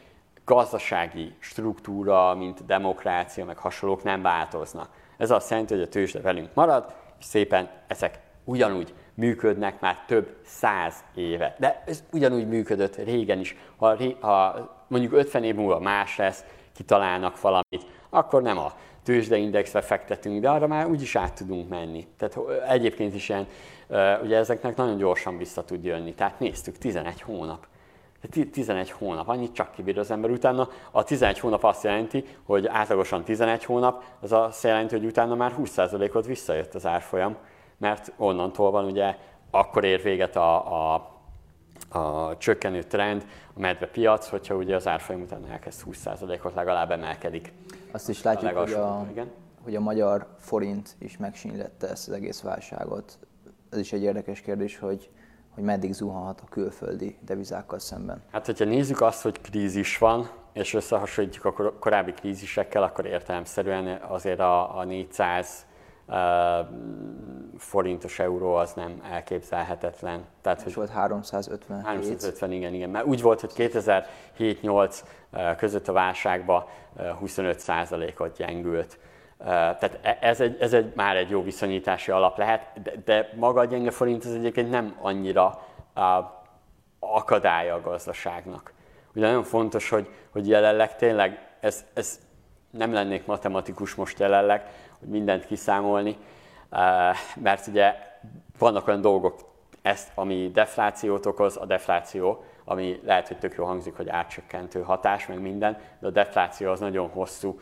[0.48, 4.90] gazdasági struktúra, mint demokrácia, meg hasonlók nem változnak.
[5.18, 10.36] Ez azt jelenti, hogy a tőzsde velünk marad, és szépen ezek ugyanúgy működnek már több
[10.46, 11.56] száz éve.
[11.60, 13.56] De ez ugyanúgy működött régen is.
[13.78, 16.44] Ha, ha mondjuk 50 év múlva más lesz,
[16.76, 22.08] kitalálnak valamit, akkor nem a tőzsdeindexre fektetünk, de arra már úgyis át tudunk menni.
[22.18, 22.38] Tehát
[22.68, 23.48] egyébként is ilyen,
[24.24, 26.14] ugye ezeknek nagyon gyorsan vissza tud jönni.
[26.14, 27.68] Tehát néztük, 11 hónap.
[28.52, 30.70] 11 hónap, annyit csak kibír az ember utána.
[30.92, 35.56] A 11 hónap azt jelenti, hogy átlagosan 11 hónap, az azt jelenti, hogy utána már
[35.60, 37.36] 20%-ot visszajött az árfolyam,
[37.78, 39.16] mert onnantól van ugye,
[39.52, 41.12] akkor ér véget a, a,
[42.00, 47.54] a csökkenő trend, a medve piac, hogyha ugye az árfolyam után elkezd 20%-ot legalább emelkedik.
[47.92, 49.32] Azt is látjuk, a hogy, a, igen?
[49.64, 53.20] hogy a magyar forint is megsínylette ezt az egész válságot.
[53.70, 55.10] Ez is egy érdekes kérdés, hogy
[55.58, 58.22] hogy meddig zuhanhat a külföldi devizákkal szemben?
[58.32, 64.40] Hát, hogyha nézzük azt, hogy krízis van, és összehasonlítjuk a korábbi krízisekkel, akkor értelemszerűen azért
[64.40, 65.66] a, a 400
[66.08, 66.16] uh,
[67.58, 70.26] forintos euró az nem elképzelhetetlen.
[70.42, 71.84] Tehát, hogy volt 350.
[71.84, 72.90] 350, igen, igen.
[72.90, 75.00] Mert úgy volt, hogy 2007-8
[75.58, 76.66] között a válságban
[76.98, 79.00] 25%-ot gyengült
[79.38, 83.60] tehát e, ez, egy, ez egy, már egy jó viszonyítási alap lehet, de, de maga
[83.60, 85.64] a gyenge forint az egyébként nem annyira
[85.96, 86.04] uh,
[87.00, 88.74] akadálya a gazdaságnak.
[89.16, 92.20] Ugye nagyon fontos, hogy, hogy jelenleg tényleg, ez, ez
[92.72, 94.66] nem lennék matematikus most jelenleg,
[95.00, 96.18] hogy mindent kiszámolni,
[97.36, 97.96] mert ugye
[98.58, 99.40] vannak olyan dolgok,
[99.82, 105.28] ezt, ami deflációt okoz, a defláció, ami lehet, hogy tök jó hangzik, hogy átcsökkentő hatás,
[105.28, 107.60] meg minden, de a defláció az nagyon hosszú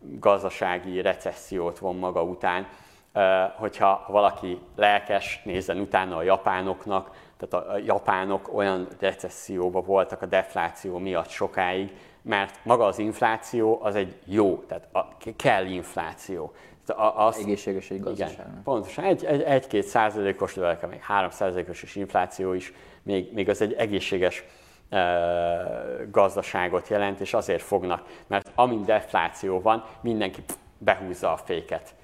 [0.00, 2.66] gazdasági recessziót von maga után.
[3.56, 10.98] Hogyha valaki lelkes, nézzen utána a japánoknak, tehát a japánok olyan recesszióban voltak a defláció
[10.98, 16.52] miatt sokáig, mert maga az infláció az egy jó, tehát a, kell infláció.
[17.16, 18.32] Az, Egészséges egy gazdaság.
[18.32, 19.04] Igen, pontosan.
[19.04, 22.72] Egy, egy, egy-két százalékos, de még három százalékos infláció is,
[23.02, 24.44] még, még az egy egészséges
[26.10, 30.42] gazdaságot jelent, és azért fognak, mert amint defláció van, mindenki
[30.78, 31.94] behúzza a féket.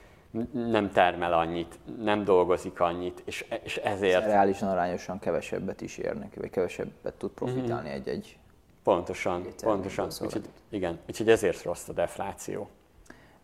[0.53, 4.25] Nem termel annyit, nem dolgozik annyit, és, és ezért...
[4.25, 7.97] Reálisan arányosan kevesebbet is érnek, vagy kevesebbet tud profitálni mm-hmm.
[7.97, 8.39] egy-egy...
[8.83, 10.09] Pontosan, pontosan.
[10.21, 12.69] Úgyhogy, igen, úgyhogy ezért rossz a defláció.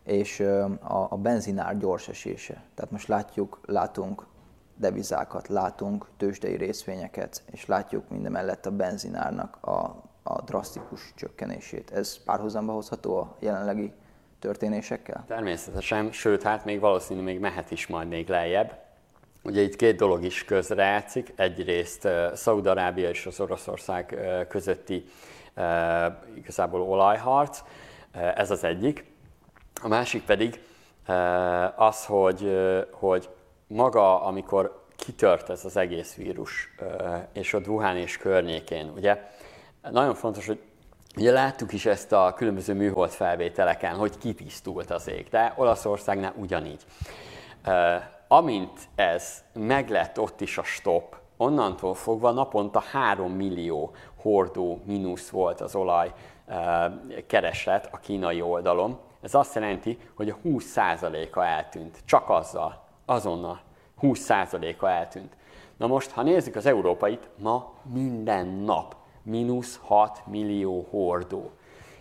[0.05, 0.40] És
[0.81, 2.62] a, a benzinár gyors esése.
[2.74, 4.27] Tehát most látjuk, látunk
[4.82, 11.90] devizákat, látunk tőzsdei részvényeket, és látjuk mindemellett a benzinárnak a, a drasztikus csökkenését.
[11.90, 13.92] Ez párhuzamba hozható a jelenlegi
[14.38, 15.24] történésekkel?
[15.26, 18.78] Természetesen, sőt, hát még valószínű még mehet is majd még lejjebb.
[19.42, 21.32] Ugye itt két dolog is közrejátszik.
[21.36, 25.04] Egyrészt uh, Szaúd-Arábia és az Oroszország uh, közötti
[25.56, 25.64] uh,
[26.34, 27.60] igazából olajharc,
[28.14, 29.04] uh, ez az egyik.
[29.82, 30.60] A másik pedig
[31.76, 32.56] az, hogy,
[32.90, 33.28] hogy
[33.72, 36.74] maga, amikor kitört ez az egész vírus,
[37.32, 39.30] és ott Wuhan és környékén, ugye
[39.90, 40.60] nagyon fontos, hogy
[41.16, 46.84] Ugye láttuk is ezt a különböző műhold felvételeken, hogy kitisztult az ég, de Olaszországnál ugyanígy.
[48.28, 55.60] amint ez meglett ott is a stop, onnantól fogva naponta 3 millió hordó mínusz volt
[55.60, 56.12] az olaj
[57.26, 58.98] kereslet a kínai oldalon.
[59.20, 61.98] Ez azt jelenti, hogy a 20%-a eltűnt.
[62.04, 63.60] Csak azzal, azonnal
[64.02, 65.32] 20%-a eltűnt.
[65.76, 71.50] Na most, ha nézzük az európait, ma minden nap mínusz 6 millió hordó.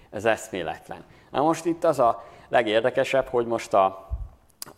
[0.09, 1.03] Ez eszméletlen.
[1.31, 4.09] Na most itt az a legérdekesebb, hogy most a,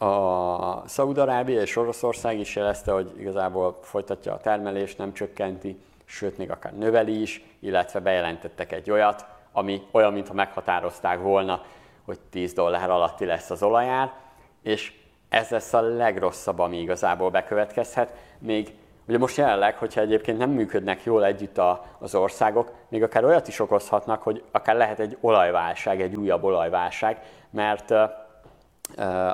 [0.06, 6.52] a Szaúd-Arábia és Oroszország is jelezte, hogy igazából folytatja a termelést, nem csökkenti, sőt még
[6.52, 11.64] akár növeli is, illetve bejelentettek egy olyat, ami olyan, mintha meghatározták volna,
[12.06, 14.14] hogy 10 dollár alatti lesz az olajár,
[14.62, 15.03] és
[15.34, 18.14] ez lesz a legrosszabb, ami igazából bekövetkezhet.
[18.40, 18.76] Még
[19.08, 23.48] ugye most jelenleg, hogyha egyébként nem működnek jól együtt a, az országok, még akár olyat
[23.48, 27.20] is okozhatnak, hogy akár lehet egy olajválság, egy újabb olajválság,
[27.50, 27.94] mert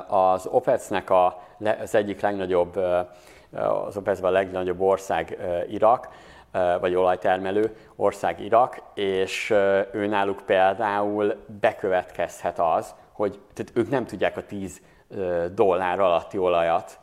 [0.06, 1.42] az OPEC-nek a,
[1.80, 2.76] az egyik legnagyobb,
[3.86, 6.08] az opec a legnagyobb ország Irak,
[6.80, 9.50] vagy olajtermelő ország Irak, és
[9.92, 14.80] ő náluk például bekövetkezhet az, hogy tehát ők nem tudják a 10
[15.54, 16.98] dollár alatti olajat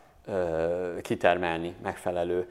[1.02, 2.48] kitermelni megfelelő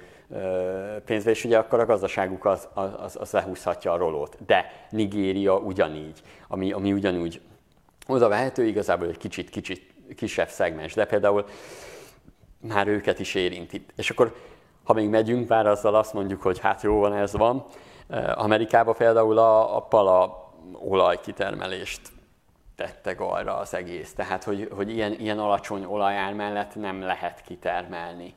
[1.04, 4.36] pénzbe, és ugye akkor a gazdaságuk az, az, az lehúzhatja a rolót.
[4.46, 7.40] De Nigéria ugyanígy, ami, ami ugyanúgy
[8.06, 11.44] oda vehető, igazából egy kicsit, kicsit kisebb szegmens, de például
[12.60, 13.84] már őket is érinti.
[13.96, 14.34] És akkor,
[14.84, 17.64] ha még megyünk, bár azzal azt mondjuk, hogy hát jó van, ez van,
[18.34, 22.00] Amerikában például a, a pala olajkitermelést
[22.77, 24.12] tette arra az egész.
[24.12, 28.35] Tehát, hogy, hogy ilyen, ilyen alacsony olajár mellett nem lehet kitermelni.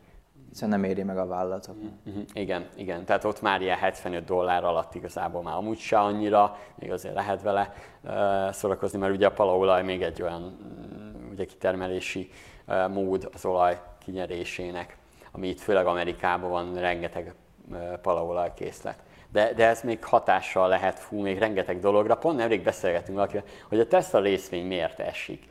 [0.50, 1.76] Hiszen nem éri meg a vállalatok.
[2.06, 2.24] Uh-huh.
[2.34, 3.06] Igen, igen.
[3.06, 7.42] Tehát ott már ilyen 75 dollár alatt igazából már amúgy se annyira, még azért lehet
[7.42, 12.30] vele uh, szórakozni, mert ugye a palaolaj még egy olyan mm, ugye kitermelési
[12.68, 14.98] uh, mód az olaj kinyerésének,
[15.32, 17.34] ami itt főleg Amerikában van rengeteg
[17.72, 19.00] uh, palaolaj készlet
[19.32, 22.18] de, de ez még hatással lehet, fú, még rengeteg dologra.
[22.18, 25.48] Pont nemrég beszélgetünk valakivel, hogy a Tesla részvény miért esik.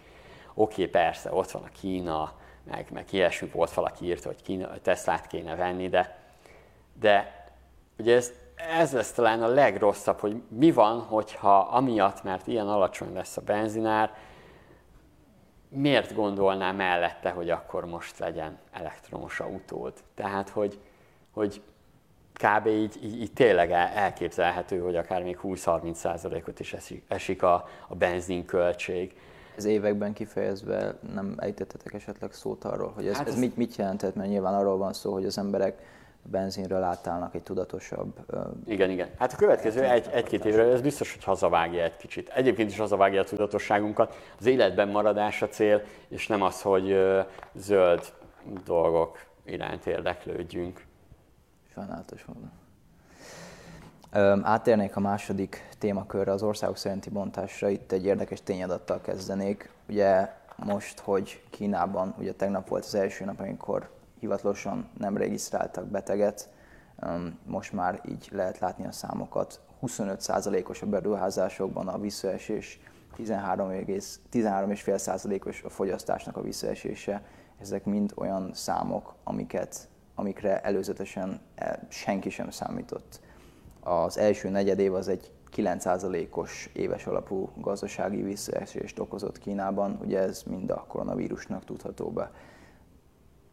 [0.54, 2.32] Oké, persze, ott van a Kína,
[2.70, 6.18] meg, meg ilyesmi volt, valaki írta, hogy Kína, Teslát kéne venni, de,
[7.00, 7.46] de
[7.98, 13.12] ugye ez, ez lesz talán a legrosszabb, hogy mi van, hogyha amiatt, mert ilyen alacsony
[13.12, 14.14] lesz a benzinár,
[15.68, 19.92] miért gondolná mellette, hogy akkor most legyen elektromos autód?
[20.14, 20.80] Tehát, hogy,
[21.30, 21.62] hogy
[22.38, 22.66] kb.
[22.66, 29.20] Így, így, így tényleg elképzelhető, hogy akár még 20-30%-ot is esik, esik a, a benzinköltség.
[29.56, 33.76] Ez években kifejezve nem ejtettetek esetleg szót arról, hogy ez, hát ez, ez mit, mit
[33.76, 35.82] jelentett, mert nyilván arról van szó, hogy az emberek
[36.22, 38.12] benzinről átállnak egy tudatosabb...
[38.66, 39.08] Igen, igen.
[39.18, 42.28] Hát a következő egy, egy-két évre ez biztos, hogy hazavágja egy kicsit.
[42.28, 44.16] Egyébként is hazavágja a tudatosságunkat.
[44.38, 46.98] Az életben maradás a cél, és nem az, hogy
[47.54, 48.12] zöld
[48.64, 50.86] dolgok iránt érdeklődjünk.
[51.78, 52.50] Sajnálatos módon.
[54.44, 57.68] Átérnék a második témakörre, az országok szerinti bontásra.
[57.68, 59.70] Itt egy érdekes tényadattal kezdenék.
[59.88, 66.48] Ugye most, hogy Kínában, ugye tegnap volt az első nap, amikor hivatalosan nem regisztráltak beteget,
[67.46, 69.60] most már így lehet látni a számokat.
[69.82, 72.80] 25%-os a beruházásokban a visszaesés,
[73.16, 77.22] 13,5%-os a fogyasztásnak a visszaesése.
[77.60, 79.88] Ezek mind olyan számok, amiket
[80.18, 83.20] amikre előzetesen eh, senki sem számított.
[83.80, 90.42] Az első negyed év az egy 9%-os éves alapú gazdasági visszaesést okozott Kínában, ugye ez
[90.42, 92.30] mind a koronavírusnak tudható be.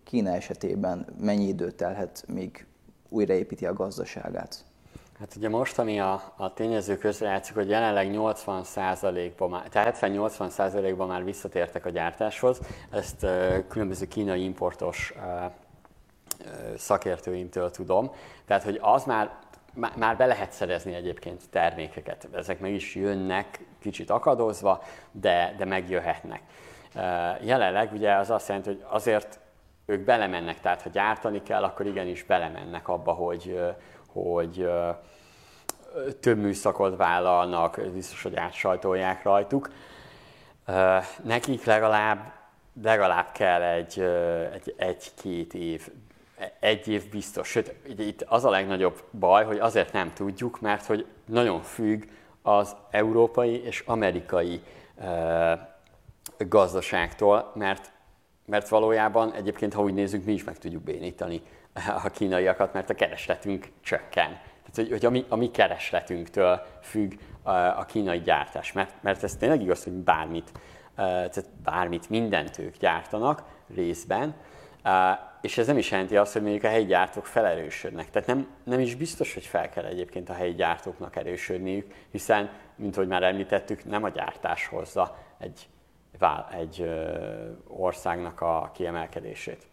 [0.04, 2.68] Kína esetében mennyi idő telhet, míg
[3.10, 4.66] újraépíti a gazdaságát?
[5.20, 11.24] Hát ugye most, ami a, a tényező közrejátszik, hogy jelenleg 80%-ban már, tehát 70-80%-ban már
[11.24, 12.60] visszatértek a gyártáshoz,
[12.92, 15.52] ezt uh, különböző kínai importos uh,
[16.78, 18.12] szakértőimtől tudom.
[18.46, 19.32] Tehát, hogy az már,
[19.96, 22.28] már be lehet szerezni egyébként termékeket.
[22.34, 26.42] Ezek meg is jönnek, kicsit akadozva, de, de megjöhetnek.
[27.42, 29.40] Jelenleg ugye az azt jelenti, hogy azért
[29.86, 33.60] ők belemennek, tehát ha gyártani kell, akkor igenis belemennek abba, hogy,
[34.08, 34.70] hogy
[36.20, 39.70] több műszakot vállalnak, biztos, hogy átsajtolják rajtuk.
[41.24, 42.32] Nekik legalább,
[42.84, 44.00] legalább kell egy,
[44.54, 45.90] egy, egy-két év
[46.60, 47.48] egy év biztos.
[47.48, 52.04] Sőt, itt az a legnagyobb baj, hogy azért nem tudjuk, mert hogy nagyon függ
[52.42, 54.62] az európai és amerikai
[56.38, 57.92] gazdaságtól, mert,
[58.46, 61.42] mert valójában egyébként, ha úgy nézzük, mi is meg tudjuk bénítani
[62.04, 64.30] a kínaiakat, mert a keresletünk csökken.
[64.30, 67.14] Tehát, hogy, hogy a, mi, a mi keresletünktől függ
[67.44, 70.52] a, a kínai gyártás, mert, mert ez tényleg igaz, hogy bármit,
[70.96, 73.44] tehát bármit, mindent ők gyártanak
[73.76, 74.36] részben,
[75.46, 78.10] és ez nem is jelenti azt, hogy mondjuk a helyi gyártók felerősödnek.
[78.10, 82.96] Tehát nem, nem is biztos, hogy fel kell egyébként a helyi gyártóknak erősödniük, hiszen, mint
[82.96, 85.68] hogy már említettük, nem a gyártás hozza egy,
[86.52, 86.90] egy
[87.68, 89.68] országnak a kiemelkedését.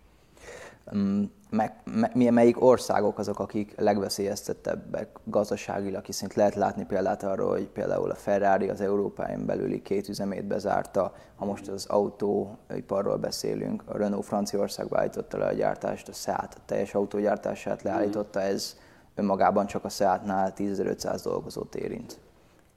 [0.96, 1.72] Mm, meg,
[2.14, 8.14] me, melyik országok azok, akik legveszélyeztettebbek gazdaságilag, hiszen lehet látni példát arról, hogy például a
[8.14, 14.98] Ferrari az Európáin belüli két üzemét bezárta, ha most az autóiparról beszélünk, a Renault Franciaországba
[14.98, 18.76] állította le a gyártást, a Seat a teljes autógyártását leállította, ez
[19.14, 22.20] önmagában csak a Seatnál 10.500 dolgozót érint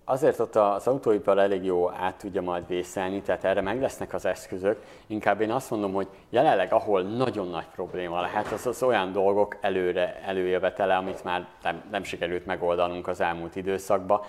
[0.05, 4.25] azért ott az autóipar elég jó át tudja majd vészelni, tehát erre meg lesznek az
[4.25, 4.81] eszközök.
[5.07, 9.57] Inkább én azt mondom, hogy jelenleg ahol nagyon nagy probléma lehet, az az olyan dolgok
[9.61, 14.21] előre előjövetele, amit már nem, nem sikerült megoldanunk az elmúlt időszakban,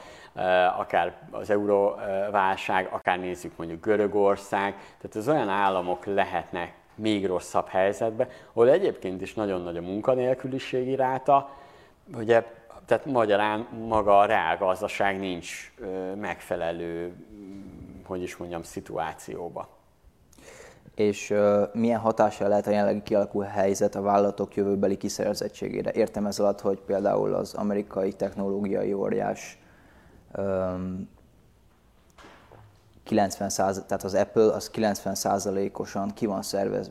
[0.79, 8.29] akár az euróválság, akár nézzük mondjuk Görögország, tehát az olyan államok lehetnek még rosszabb helyzetbe,
[8.53, 11.51] ahol egyébként is nagyon nagy a munkanélküliségi ráta,
[12.15, 12.45] ugye
[12.87, 15.73] tehát magyarán maga a reálgazdaság nincs
[16.17, 17.15] megfelelő,
[18.05, 19.69] hogy is mondjam, szituációba.
[20.95, 25.93] És uh, milyen hatással lehet a jelenlegi kialakuló helyzet a vállalatok jövőbeli kiszerezettségére?
[25.93, 29.59] Értem ez alatt, hogy például az amerikai technológiai óriás
[30.37, 31.09] um,
[33.11, 36.91] 90% tehát az Apple az 90% osan ki van szervez,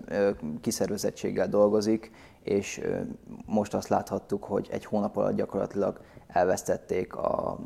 [0.61, 2.11] kiszervezettséggel dolgozik,
[2.45, 2.81] és
[3.45, 7.57] most azt láthattuk, hogy egy hónap alatt gyakorlatilag elvesztették a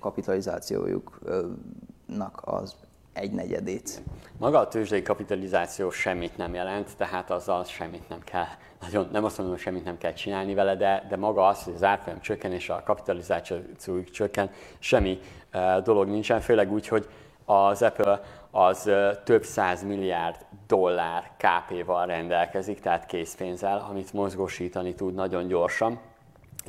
[0.00, 2.76] kapitalizációjuknak az
[3.12, 4.02] egynegyedét.
[4.38, 8.46] Maga a tőzsdei kapitalizáció semmit nem jelent, tehát azzal semmit nem kell,
[8.84, 11.74] nagyon, nem azt mondom, hogy semmit nem kell csinálni vele, de, de maga az, hogy
[11.74, 15.18] az árfolyam csökken és a kapitalizációjuk csökken, semmi
[15.54, 17.08] uh, dolog nincsen, főleg úgy, hogy
[17.44, 18.20] az Apple
[18.58, 18.90] az
[19.24, 20.36] több száz milliárd
[20.66, 26.00] dollár KP-val rendelkezik, tehát készpénzzel, amit mozgósítani tud nagyon gyorsan.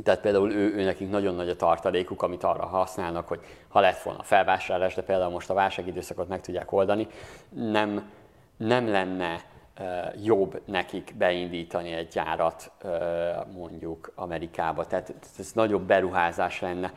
[0.03, 4.01] Tehát például ő, ő nekik nagyon nagy a tartalékuk, amit arra használnak, hogy ha lett
[4.01, 7.07] volna felvásárlás, de például most a válságidőszakot meg tudják oldani,
[7.49, 8.11] nem,
[8.57, 9.43] nem lenne
[10.23, 12.71] jobb nekik beindítani egy gyárat
[13.53, 14.85] mondjuk Amerikába.
[14.85, 16.93] Tehát ez nagyobb beruházás lenne,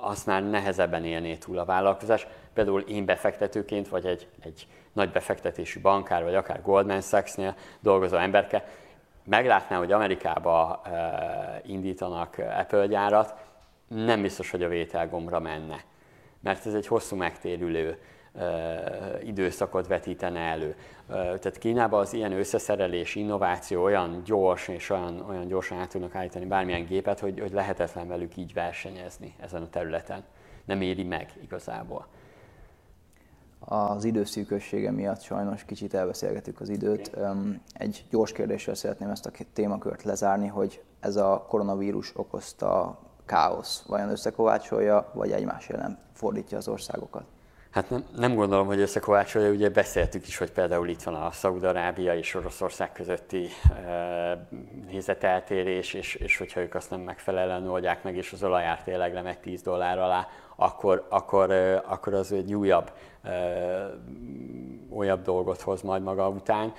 [0.00, 2.26] azt már nehezebben élné túl a vállalkozás.
[2.54, 8.64] Például én befektetőként, vagy egy, egy nagy befektetésű bankár, vagy akár Goldman Sachs-nél dolgozó emberke,
[9.24, 13.34] meglátná, hogy Amerikába e, indítanak Apple gyárat,
[13.88, 15.84] nem biztos, hogy a vételgombra menne.
[16.40, 17.98] Mert ez egy hosszú megtérülő
[19.24, 20.76] időszakot vetítene elő.
[21.06, 26.44] Tehát Kínában az ilyen összeszerelés, innováció olyan gyors és olyan, olyan gyorsan át tudnak állítani
[26.44, 30.22] bármilyen gépet, hogy, hogy lehetetlen velük így versenyezni ezen a területen.
[30.64, 32.06] Nem éri meg igazából.
[33.58, 37.16] Az időszűkössége miatt sajnos kicsit elbeszélgetük az időt.
[37.72, 44.08] Egy gyors kérdéssel szeretném ezt a témakört lezárni, hogy ez a koronavírus okozta káosz vajon
[44.08, 47.24] összekovácsolja, vagy egymás ellen fordítja az országokat?
[47.72, 52.16] Hát nem, nem gondolom, hogy összekovácsolja, ugye beszéltük is, hogy például itt van a Szaúd-Arábia
[52.16, 53.48] és Oroszország közötti
[53.86, 54.48] e,
[54.90, 59.38] nézeteltérés, és, és hogyha ők azt nem megfelelően oldják meg, és az olajár tényleg lemegy
[59.38, 60.28] 10 dollár alá,
[60.62, 61.52] akkor, akkor,
[61.86, 62.92] akkor az egy újabb,
[64.88, 66.72] újabb dolgot hoz majd maga után,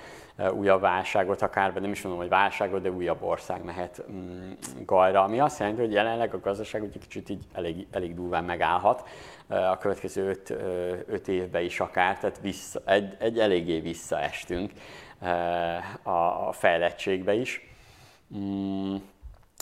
[0.52, 4.50] újabb válságot akár, nem is mondom, hogy válságot, de újabb ország mehet mm,
[4.84, 9.08] gajra, ami azt jelenti, hogy jelenleg a gazdaság egy kicsit így elég, elég durván megállhat
[9.48, 10.50] a következő öt,
[11.06, 14.72] öt évben is akár, tehát vissza, egy, egy eléggé visszaestünk
[16.02, 17.68] a, a fejlettségbe is.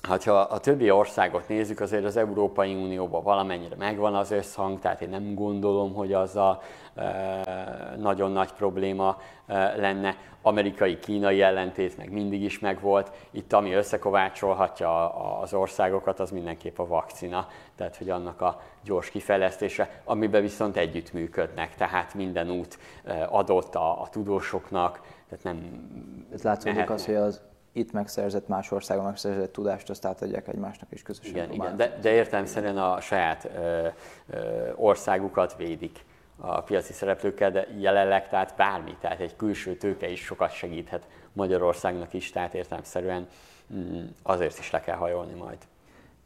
[0.08, 5.00] Mm, ha a többi országot nézzük, azért az Európai Unióban valamennyire megvan az összhang, tehát
[5.00, 6.60] én nem gondolom, hogy az a
[6.94, 10.16] e, nagyon nagy probléma e, lenne.
[10.44, 13.10] Amerikai-kínai ellentét meg mindig is megvolt.
[13.30, 17.46] Itt ami összekovácsolhatja az országokat, az mindenképp a vakcina,
[17.76, 24.02] tehát hogy annak a gyors kifejlesztése, amiben viszont együttműködnek, tehát minden út e, adott a,
[24.02, 25.88] a tudósoknak, tehát nem...
[26.32, 27.40] Ez látszódik az, hogy az
[27.72, 31.76] itt megszerzett, más országon megszerzett tudást, azt átadják egymásnak és közösen Igen, igen.
[31.76, 33.86] De, de értelemszerűen a saját ö,
[34.30, 36.04] ö, országukat védik
[36.36, 42.12] a piaci szereplőkkel, de jelenleg tehát bármi, tehát egy külső tőke is sokat segíthet Magyarországnak
[42.12, 43.28] is, tehát értelemszerűen
[43.74, 45.58] mm, azért is le kell hajolni majd.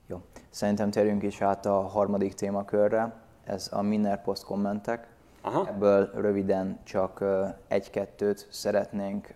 [0.06, 0.20] Jó,
[0.50, 3.12] szerintem térjünk is át a harmadik témakörre,
[3.44, 5.06] ez a Minner Post kommentek.
[5.40, 5.66] Aha.
[5.68, 7.24] Ebből röviden csak
[7.68, 9.34] egy-kettőt szeretnénk,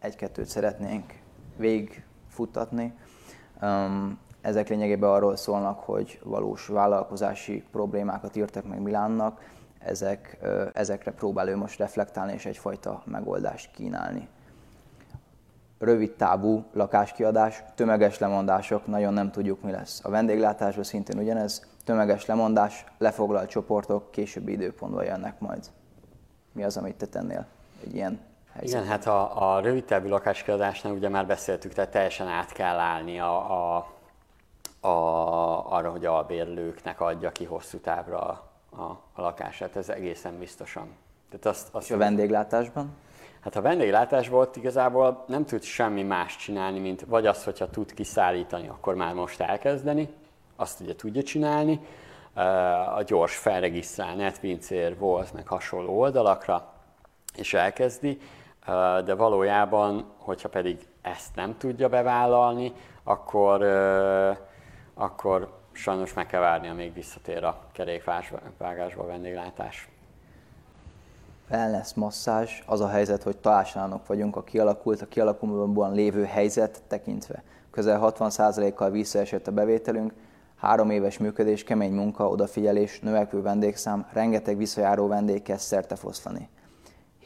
[0.00, 1.18] egy-kettőt szeretnénk
[1.56, 2.94] végigfuttatni.
[4.40, 9.48] Ezek lényegében arról szólnak, hogy valós vállalkozási problémákat írtak meg Milánnak,
[9.78, 10.38] ezek,
[10.72, 14.28] ezekre próbál ő most reflektálni és egyfajta megoldást kínálni.
[15.78, 20.04] Rövid távú lakáskiadás, tömeges lemondások, nagyon nem tudjuk mi lesz.
[20.04, 25.70] A vendéglátásban szintén ugyanez, tömeges lemondás, lefoglalt csoportok későbbi időpontban jönnek majd.
[26.52, 27.46] Mi az, amit te tennél
[27.84, 28.20] egy ilyen
[28.52, 28.82] helyzetben?
[28.82, 33.20] Igen, hát a, a rövid távú lakáskiadásnál ugye már beszéltük, tehát teljesen át kell állni
[33.20, 33.86] a, a,
[34.80, 34.90] a,
[35.72, 38.18] arra, hogy a bérlőknek adja ki hosszú távra
[38.70, 38.80] a,
[39.14, 40.88] a lakását, ez egészen biztosan.
[41.30, 42.96] Tehát azt, azt És a vendéglátásban?
[43.40, 47.94] Hát a vendéglátásban ott igazából nem tud semmi más csinálni, mint vagy az, hogyha tud
[47.94, 50.08] kiszállítani, akkor már most elkezdeni,
[50.56, 51.80] azt ugye tudja csinálni,
[52.96, 56.72] a gyors felregisztrál netpincér volt, meg hasonló oldalakra,
[57.36, 58.20] és elkezdi,
[59.04, 62.72] de valójában, hogyha pedig ezt nem tudja bevállalni,
[63.02, 63.62] akkor,
[64.94, 69.88] akkor sajnos meg kell várni, amíg visszatér a kerékvágásba a vendéglátás.
[71.50, 77.42] Wellness masszázs, az a helyzet, hogy talástalanok vagyunk a kialakult, a kialakulóban lévő helyzet tekintve.
[77.70, 80.12] Közel 60%-kal visszaesett a bevételünk,
[80.56, 86.48] három éves működés, kemény munka, odafigyelés, növekvő vendégszám, rengeteg visszajáró vendég kezd szerte foszlani.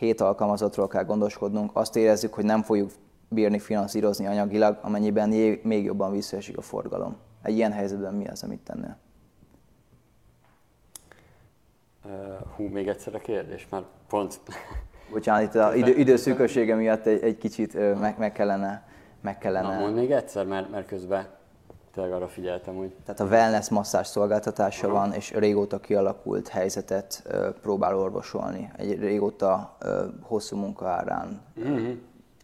[0.04, 2.90] Hét alkalmazottról kell gondoskodnunk, azt érezzük, hogy nem fogjuk
[3.28, 5.28] bírni finanszírozni anyagilag, amennyiben
[5.62, 7.16] még jobban visszaesik a forgalom.
[7.42, 8.96] Egy ilyen helyzetben mi az, amit tennél?
[12.56, 14.40] hú, még egyszer a kérdés, mert pont...
[15.10, 18.88] Bocsánat, itt az idő, időszűkössége miatt egy, egy kicsit meg, meg kellene...
[19.20, 19.74] Meg kellene...
[19.74, 21.26] Na, mondd még egyszer, mert, mert közben
[21.94, 22.92] tényleg arra figyeltem, hogy...
[23.04, 27.22] Tehát a wellness masszás szolgáltatása van, és régóta kialakult helyzetet
[27.62, 28.72] próbál orvosolni.
[28.76, 29.76] Egy régóta
[30.22, 31.42] hosszú munka árán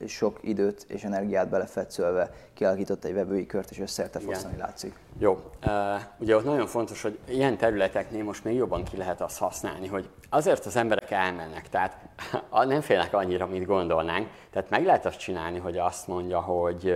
[0.00, 4.94] és sok időt és energiát belefetszölve kialakított egy vevői kört, és összerte fosztani látszik.
[5.18, 5.40] Jó.
[5.66, 5.72] Uh,
[6.18, 10.08] ugye ott nagyon fontos, hogy ilyen területeknél most még jobban ki lehet azt használni, hogy
[10.28, 11.96] azért az emberek elmennek, tehát
[12.66, 14.28] nem félnek annyira, mint gondolnánk.
[14.50, 16.94] Tehát meg lehet azt csinálni, hogy azt mondja, hogy,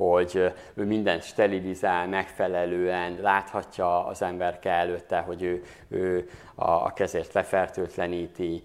[0.00, 8.62] hogy ő mindent sterilizál megfelelően, láthatja az emberke előtte, hogy ő, ő a kezért lefertőtleníti,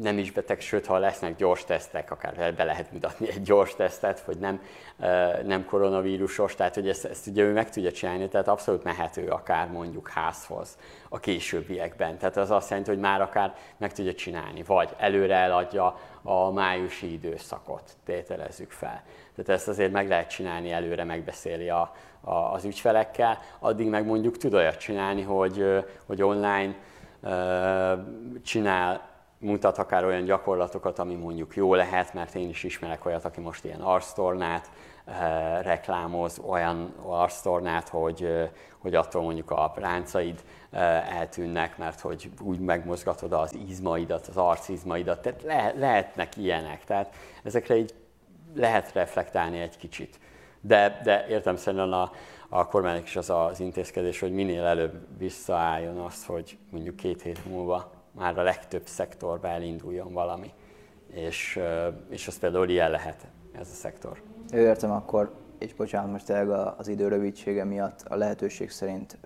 [0.00, 4.18] nem is beteg, sőt, ha lesznek gyors tesztek, akár be lehet mutatni egy gyors tesztet,
[4.20, 4.62] hogy nem,
[5.44, 9.70] nem koronavírusos, tehát hogy ezt, ezt ugye ő meg tudja csinálni, tehát abszolút mehető akár
[9.70, 12.18] mondjuk házhoz a későbbiekben.
[12.18, 17.12] Tehát az azt jelenti, hogy már akár meg tudja csinálni, vagy előre eladja a májusi
[17.12, 19.02] időszakot, tételezzük fel.
[19.42, 24.36] Tehát ezt azért meg lehet csinálni, előre megbeszéli a, a, az ügyfelekkel, addig meg mondjuk
[24.36, 26.74] tud olyat csinálni, hogy, hogy online
[28.42, 33.40] csinál, mutat akár olyan gyakorlatokat, ami mondjuk jó lehet, mert én is ismerek olyat, aki
[33.40, 34.70] most ilyen arctornát
[35.62, 40.42] reklámoz, olyan arctornát, hogy, hogy attól mondjuk a ráncaid
[41.18, 47.76] eltűnnek, mert hogy úgy megmozgatod az izmaidat, az arcizmaidat, tehát le, lehetnek ilyenek, tehát ezekre
[47.76, 47.94] így
[48.54, 50.18] lehet reflektálni egy kicsit.
[50.60, 52.12] De, de értem szerint a,
[52.48, 57.44] a kormánynak is az az intézkedés, hogy minél előbb visszaálljon az, hogy mondjuk két hét
[57.46, 60.52] múlva már a legtöbb szektorba elinduljon valami.
[61.12, 61.60] És,
[62.08, 64.22] és az például ilyen lehet ez a szektor.
[64.52, 69.18] Értem akkor, és bocsánat, most tényleg az idő rövidsége miatt a lehetőség szerint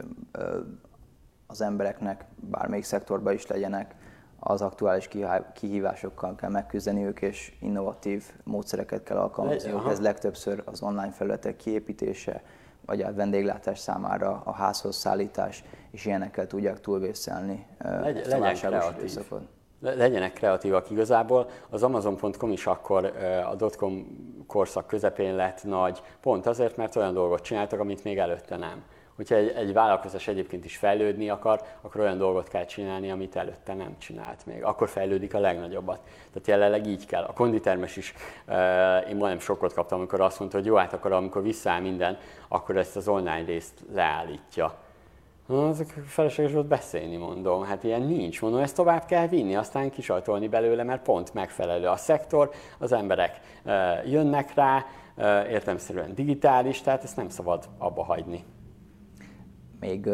[1.47, 3.94] az embereknek, bármelyik szektorban is legyenek,
[4.48, 5.09] az aktuális
[5.55, 9.89] kihívásokkal kell megküzdeniük, és innovatív módszereket kell alkalmazniuk.
[9.89, 12.43] Ez legtöbbször az online felületek kiépítése,
[12.86, 18.85] vagy a vendéglátás számára a házhoz szállítás, és ilyenekkel tudják túlvészelni Legy, ezt a válságos
[18.98, 19.43] időszakot.
[19.81, 21.48] Legyenek kreatívak igazából.
[21.70, 23.05] Az Amazon.com is akkor
[23.51, 24.06] a dotcom
[24.47, 28.82] korszak közepén lett nagy, pont azért, mert olyan dolgot csináltak, amit még előtte nem
[29.16, 33.74] hogyha egy, egy vállalkozás egyébként is fejlődni akar, akkor olyan dolgot kell csinálni, amit előtte
[33.74, 34.64] nem csinált még.
[34.64, 35.98] Akkor fejlődik a legnagyobbat.
[36.32, 37.22] Tehát jelenleg így kell.
[37.22, 38.14] A konditermes is,
[39.09, 42.18] én majdnem sokkot kaptam, amikor azt mondta, hogy jó, hát akkor amikor visszáll minden,
[42.48, 44.74] akkor ezt az online részt leállítja.
[45.47, 47.64] Na, azok felesleges volt beszélni, mondom.
[47.64, 51.97] Hát ilyen nincs, mondom, ezt tovább kell vinni, aztán kisajtolni belőle, mert pont megfelelő a
[51.97, 53.40] szektor, az emberek
[54.05, 54.86] jönnek rá,
[55.48, 58.44] értelmszerűen digitális, tehát ezt nem szabad abba hagyni.
[59.81, 60.09] Még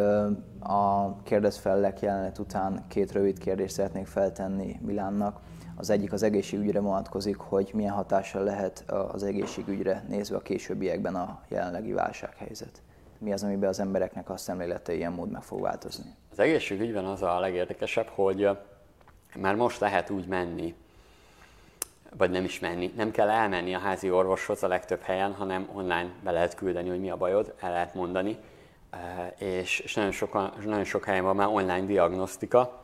[0.61, 5.41] a kérdezfellek jelenet után két rövid kérdést szeretnék feltenni Milánnak.
[5.77, 11.41] Az egyik az egészségügyre vonatkozik, hogy milyen hatással lehet az egészségügyre nézve a későbbiekben a
[11.49, 12.83] jelenlegi válsághelyzet.
[13.19, 16.15] Mi az, amiben az embereknek a szemlélete ilyen mód meg fog változni?
[16.31, 18.49] Az egészségügyben az a legérdekesebb, hogy
[19.37, 20.75] már most lehet úgy menni,
[22.17, 26.11] vagy nem is menni, nem kell elmenni a házi orvoshoz a legtöbb helyen, hanem online
[26.23, 28.39] be lehet küldeni, hogy mi a bajod, el lehet mondani,
[29.39, 32.81] és, és nagyon, sokan, nagyon sok helyen van már online diagnosztika,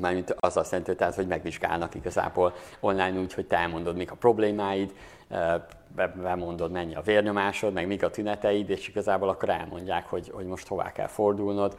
[0.00, 4.94] mármint azzal szerintem, tehát, hogy megvizsgálnak igazából online úgy, hogy te elmondod, mik a problémáid,
[6.22, 10.68] bemondod, mennyi a vérnyomásod, meg mik a tüneteid, és igazából akkor elmondják, hogy, hogy most
[10.68, 11.78] hová kell fordulnod.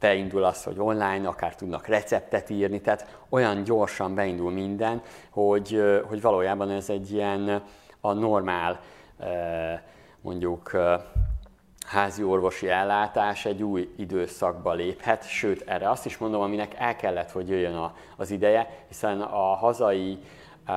[0.00, 6.20] Beindul az, hogy online, akár tudnak receptet írni, tehát olyan gyorsan beindul minden, hogy, hogy
[6.20, 7.62] valójában ez egy ilyen
[8.00, 8.80] a normál
[10.20, 10.70] mondjuk
[11.90, 17.30] házi orvosi ellátás egy új időszakba léphet, sőt erre azt is mondom, aminek el kellett,
[17.30, 20.18] hogy jöjjön a, az ideje, hiszen a hazai,
[20.66, 20.72] a,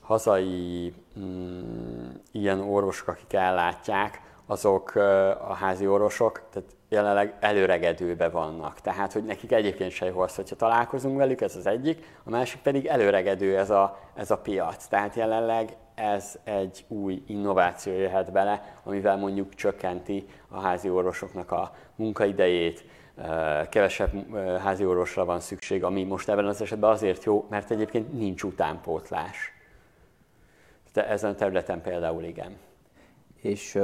[0.00, 4.94] hazai mm, ilyen orvosok, akik ellátják, azok
[5.48, 8.80] a házi orvosok, tehát jelenleg előregedőbe vannak.
[8.80, 12.60] Tehát, hogy nekik egyébként se jó az, hogyha találkozunk velük, ez az egyik, a másik
[12.60, 14.86] pedig előregedő ez a, ez a piac.
[14.86, 21.74] Tehát jelenleg ez egy új innováció jöhet bele, amivel mondjuk csökkenti a házi orvosoknak a
[21.96, 22.84] munkaidejét,
[23.68, 28.42] kevesebb házi orvosra van szükség, ami most ebben az esetben azért jó, mert egyébként nincs
[28.42, 29.52] utánpótlás.
[30.92, 32.56] De ezen a területen például igen.
[33.40, 33.78] És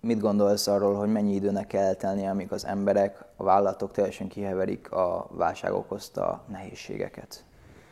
[0.00, 4.92] mit gondolsz arról, hogy mennyi időnek kell eltelni, amíg az emberek, a vállalatok teljesen kiheverik
[4.92, 7.44] a válság okozta nehézségeket?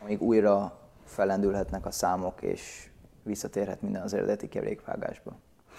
[0.03, 2.89] Amíg újra felendülhetnek a számok, és
[3.23, 5.31] visszatérhet minden az eredeti kerékvágásba?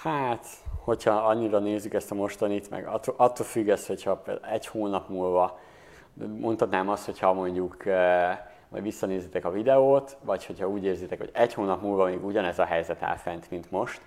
[0.02, 0.46] Hát,
[0.84, 5.58] hogyha annyira nézzük ezt a mostanit, meg attól, attól függ ez, hogyha egy hónap múlva,
[6.38, 8.38] mondhatnám azt, hogyha mondjuk eh,
[8.68, 12.64] majd visszanézitek a videót, vagy hogyha úgy érzitek, hogy egy hónap múlva még ugyanez a
[12.64, 14.00] helyzet áll fent, mint most,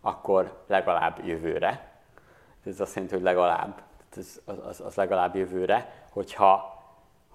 [0.00, 1.92] akkor legalább jövőre.
[2.64, 3.82] Ez azt jelenti, hogy legalább,
[4.16, 6.82] ez, az, az legalább jövőre, hogyha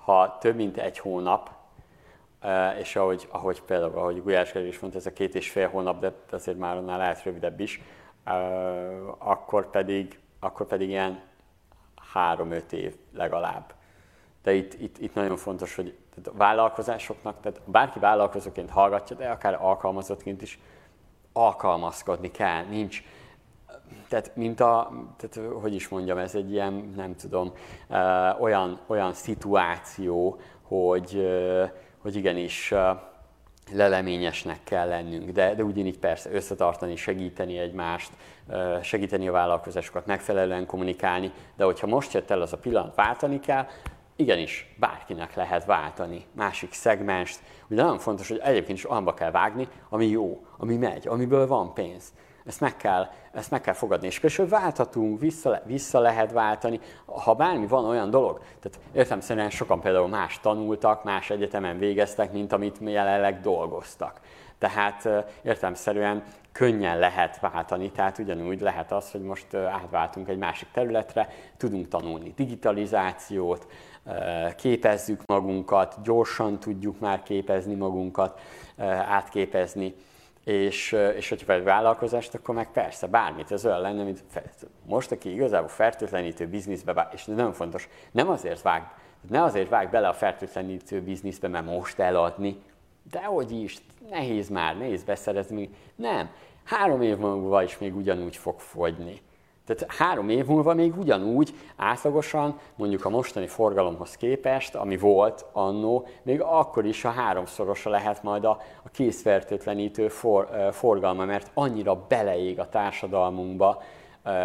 [0.03, 1.51] ha több mint egy hónap
[2.79, 6.13] és ahogy, ahogy például, ahogy Gulyás is mondta, ez a két és fél hónap, de
[6.31, 7.81] azért már annál lehet rövidebb is,
[9.17, 11.21] akkor pedig, akkor pedig ilyen
[12.13, 13.73] három-öt év legalább.
[14.43, 19.29] De itt, itt, itt nagyon fontos, hogy tehát a vállalkozásoknak, tehát bárki vállalkozóként hallgatja, de
[19.29, 20.59] akár alkalmazottként is
[21.33, 23.03] alkalmazkodni kell, nincs,
[24.07, 27.51] tehát, mint a, tehát, hogy is mondjam, ez egy ilyen, nem tudom,
[28.39, 31.27] olyan, olyan szituáció, hogy,
[32.03, 32.73] hogy igenis
[33.71, 38.11] leleményesnek kell lennünk, de, de ugyanígy persze összetartani, segíteni egymást,
[38.81, 43.65] segíteni a vállalkozásokat, megfelelően kommunikálni, de hogyha most jött el az a pillanat, váltani kell,
[44.15, 47.39] igenis, bárkinek lehet váltani másik szegmest.
[47.67, 51.73] Ugye nagyon fontos, hogy egyébként is olyanba kell vágni, ami jó, ami megy, amiből van
[51.73, 52.13] pénz.
[52.45, 54.07] Ezt meg kell, ezt meg kell fogadni.
[54.07, 58.41] És később válthatunk, vissza, vissza lehet váltani, ha bármi van olyan dolog.
[58.59, 64.19] Tehát értem szerint sokan például más tanultak, más egyetemen végeztek, mint amit jelenleg dolgoztak.
[64.57, 65.09] Tehát
[65.41, 71.87] értelmszerűen könnyen lehet váltani, tehát ugyanúgy lehet az, hogy most átváltunk egy másik területre, tudunk
[71.87, 73.67] tanulni digitalizációt,
[74.55, 78.39] képezzük magunkat, gyorsan tudjuk már képezni magunkat,
[79.07, 79.95] átképezni
[80.43, 84.23] és, és hogyha egy vállalkozást, akkor meg persze bármit, ez olyan lenne, mint
[84.85, 88.91] most, aki igazából fertőtlenítő bizniszbe vág, és nagyon fontos, nem azért vág,
[89.29, 92.61] ne azért vág bele a fertőtlenítő bizniszbe, mert most eladni,
[93.11, 93.77] de hogy is,
[94.09, 96.29] nehéz már, nehéz beszerezni, nem,
[96.63, 99.21] három év múlva is még ugyanúgy fog fogyni.
[99.65, 106.07] Tehát három év múlva még ugyanúgy átlagosan, mondjuk a mostani forgalomhoz képest, ami volt annó,
[106.23, 112.59] még akkor is a háromszorosa lehet majd a, a készfertőtlenítő for, forgalma, mert annyira beleég
[112.59, 113.81] a társadalmunkba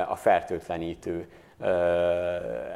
[0.09, 1.28] a fertőtlenítő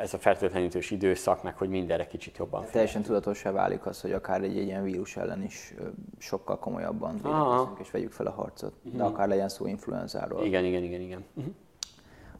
[0.00, 2.64] ez a fertőtlenítős időszak, meg hogy mindenre kicsit jobban.
[2.70, 5.74] Teljesen tudatosá válik az, hogy akár egy, egy ilyen vírus ellen is
[6.18, 8.72] sokkal komolyabban védekezünk és vegyük fel a harcot.
[8.82, 9.06] De uh-huh.
[9.06, 10.44] akár legyen szó influenzáról.
[10.44, 11.24] Igen, igen, igen, igen.
[11.34, 11.54] Uh-huh.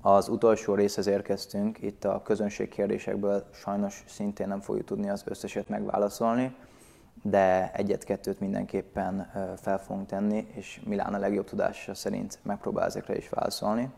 [0.05, 5.69] Az utolsó részhez érkeztünk, itt a közönség kérdésekből sajnos szintén nem fogjuk tudni az összeset
[5.69, 6.55] megválaszolni,
[7.23, 13.29] de egyet-kettőt mindenképpen fel fogunk tenni, és Milán a legjobb tudása szerint megpróbál ezekre is
[13.29, 13.91] válaszolni.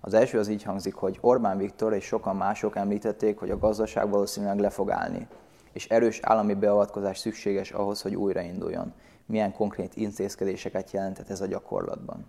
[0.00, 4.10] Az első az így hangzik, hogy Orbán Viktor és sokan mások említették, hogy a gazdaság
[4.10, 5.26] valószínűleg le fog állni,
[5.72, 8.92] és erős állami beavatkozás szükséges ahhoz, hogy újrainduljon.
[9.26, 12.26] Milyen konkrét intézkedéseket jelentett ez a gyakorlatban?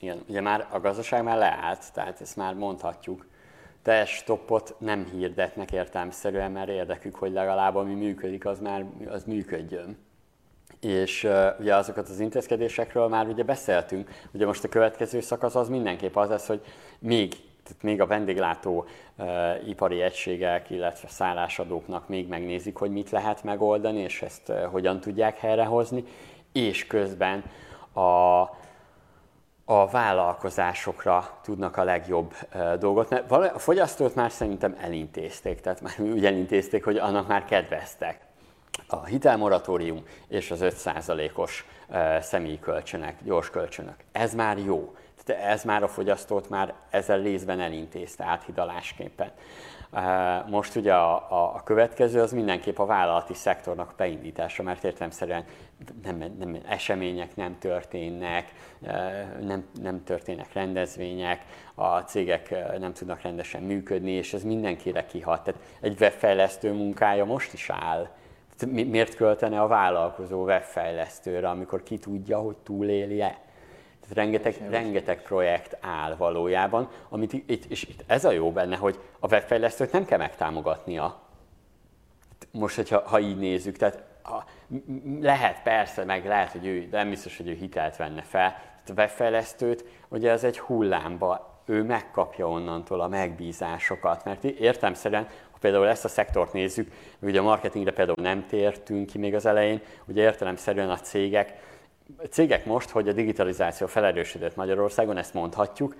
[0.00, 3.26] Igen, ugye már a gazdaság már leállt, tehát ezt már mondhatjuk.
[3.82, 9.98] Teljes stoppot nem hirdetnek értelmszerűen, mert érdekük, hogy legalább ami működik, az már az működjön.
[10.80, 15.68] És uh, ugye azokat az intézkedésekről már ugye beszéltünk, ugye most a következő szakasz az
[15.68, 16.60] mindenképp az lesz, hogy
[16.98, 17.28] még
[17.62, 18.86] tehát még a vendéglátó
[19.16, 25.00] uh, ipari egységek, illetve szállásadóknak még megnézik, hogy mit lehet megoldani, és ezt uh, hogyan
[25.00, 26.04] tudják helyrehozni,
[26.52, 27.44] és közben
[27.92, 28.42] a,
[29.68, 32.34] a vállalkozásokra tudnak a legjobb
[32.78, 33.10] dolgot.
[33.10, 38.20] Mert a fogyasztót már szerintem elintézték, tehát már úgy elintézték, hogy annak már kedveztek.
[38.86, 43.94] A hitelmoratórium és az 5%-os uh, személyi kölcsönök, gyors kölcsönök.
[44.12, 44.94] Ez már jó.
[45.24, 49.30] Tehát ez már a fogyasztót már ezzel részben elintézte áthidalásképpen.
[50.46, 55.44] Most ugye a, a, a következő az mindenképp a vállalati szektornak beindítása, mert értelemszerűen
[56.02, 58.52] nem, nem, események nem történnek,
[59.40, 61.44] nem, nem történnek rendezvények,
[61.74, 65.42] a cégek nem tudnak rendesen működni, és ez mindenkire kihat.
[65.42, 68.08] Tehát egy webfejlesztő munkája most is áll.
[68.66, 73.45] Miért költene a vállalkozó webfejlesztőre, amikor ki tudja, hogy túlélje?
[74.08, 79.00] Tehát rengeteg, rengeteg projekt áll valójában, amit itt, és itt ez a jó benne, hogy
[79.20, 81.20] a webfejlesztőt nem kell megtámogatnia.
[82.50, 84.44] Most, hogyha, ha így nézzük, tehát ha,
[85.20, 88.50] lehet persze, meg lehet, hogy ő, de nem biztos, hogy ő hitelt venne fel.
[88.50, 95.58] Tehát a webfejlesztőt, ugye ez egy hullámba, ő megkapja onnantól a megbízásokat, mert értemszerűen, ha
[95.60, 99.80] például ezt a szektort nézzük, ugye a marketingre például nem tértünk ki még az elején,
[100.04, 101.54] ugye értelemszerűen a cégek
[102.30, 105.94] cégek most, hogy a digitalizáció felerősödött Magyarországon, ezt mondhatjuk,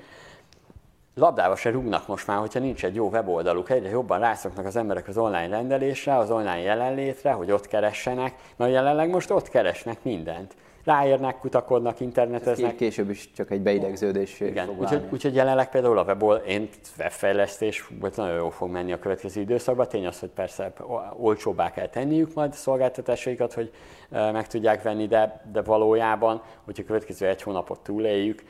[1.14, 3.70] labdába se rúgnak most már, hogyha nincs egy jó weboldaluk.
[3.70, 8.72] Egyre jobban rászoknak az emberek az online rendelésre, az online jelenlétre, hogy ott keressenek, mert
[8.72, 10.54] jelenleg most ott keresnek mindent
[10.86, 12.70] ráérnek, kutakodnak, interneteznek.
[12.70, 14.40] Ez később is csak egy beidegződés.
[14.40, 16.68] Igen, úgyhogy, úgyhogy jelenleg például a webol, én
[16.98, 19.88] webfejlesztés vagy nagyon jól fog menni a következő időszakban.
[19.88, 20.72] Tény az, hogy persze
[21.16, 23.72] olcsóbbá kell tenniük majd a szolgáltatásaikat, hogy
[24.08, 28.42] meg tudják venni, de, de valójában, hogyha a következő egy hónapot túléljük,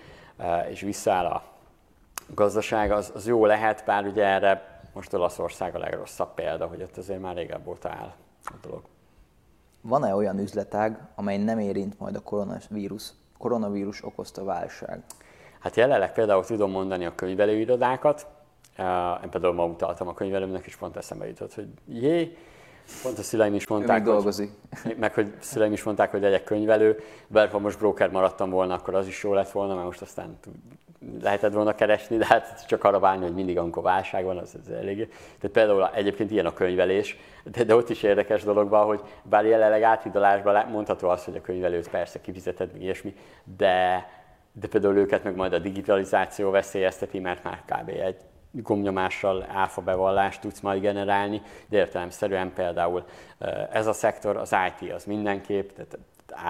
[0.70, 1.42] és visszaáll a
[2.34, 6.96] gazdaság, az, az jó lehet, bár ugye erre most Olaszország a legrosszabb példa, hogy ott
[6.96, 8.14] azért már régebb óta áll
[8.44, 8.82] a dolog
[9.88, 15.02] van-e olyan üzletág, amely nem érint majd a koronavírus, koronavírus okozta válság?
[15.60, 18.26] Hát jelenleg például tudom mondani a könyvelőirodákat,
[19.22, 22.36] én például ma utaltam a könyvelőmnek, és pont eszembe jutott, hogy jé,
[23.02, 24.50] Pont a szüleim is mondták, hogy, dolgozik.
[24.98, 28.94] meg hogy szüleim is mondták, hogy legyek könyvelő, bár ha most broker maradtam volna, akkor
[28.94, 30.38] az is jó lett volna, mert most aztán
[31.22, 34.70] lehetett volna keresni, de hát csak arra válni, hogy mindig amikor válság van, az, az
[34.70, 34.96] elég.
[35.40, 39.44] Tehát például egyébként ilyen a könyvelés, de, de ott is érdekes dolog van, hogy bár
[39.44, 43.14] jelenleg áthidalásban mondható az, hogy a könyvelőt persze kifizeted, meg ilyesmi,
[43.56, 44.08] de,
[44.52, 47.88] de például őket meg majd a digitalizáció veszélyezteti, mert már kb.
[47.88, 48.16] egy
[48.62, 53.04] gomnyomással áfa bevallást tudsz majd generálni, de értelemszerűen például
[53.72, 55.98] ez a szektor, az IT az mindenképp, tehát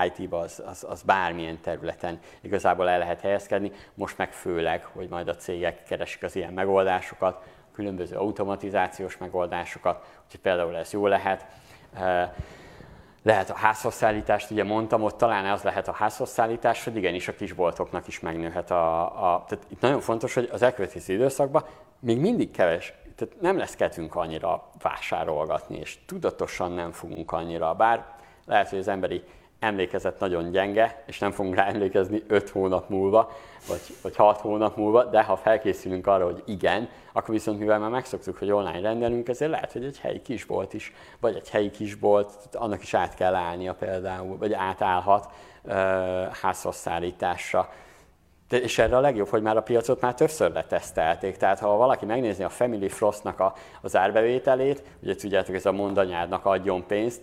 [0.07, 5.29] IT-ba az, az, az bármilyen területen igazából el lehet helyezkedni, most meg főleg, hogy majd
[5.29, 7.43] a cégek keresik az ilyen megoldásokat,
[7.77, 11.47] különböző automatizációs megoldásokat, úgyhogy például ez jó lehet.
[13.23, 18.07] Lehet a házhozszállítást, ugye mondtam, ott talán az lehet a házhozszállítás, hogy igenis a kisboltoknak
[18.07, 19.45] is megnőhet a, a...
[19.49, 21.65] Tehát itt nagyon fontos, hogy az elkövetkező időszakban
[22.01, 28.05] még mindig keves, tehát nem lesz kedvünk annyira vásárolgatni, és tudatosan nem fogunk annyira, bár
[28.47, 29.23] lehet, hogy az emberi
[29.59, 33.31] emlékezet nagyon gyenge, és nem fogunk rá emlékezni 5 hónap múlva,
[33.69, 37.91] vagy, vagy 6 hónap múlva, de ha felkészülünk arra, hogy igen, akkor viszont mivel már
[37.91, 42.33] megszoktuk, hogy online rendelünk, ezért lehet, hogy egy helyi kisbolt is, vagy egy helyi kisbolt,
[42.53, 45.33] annak is át kell állnia például, vagy átállhat
[45.63, 45.73] uh,
[46.27, 47.73] házhoz szállításra.
[48.51, 51.37] És erre a legjobb, hogy már a piacot már többször letesztelték.
[51.37, 56.45] Tehát ha valaki megnézi a Family Frostnak a, az árbevételét, ugye tudjátok, ez a mondanyádnak
[56.45, 57.21] adjon pénzt,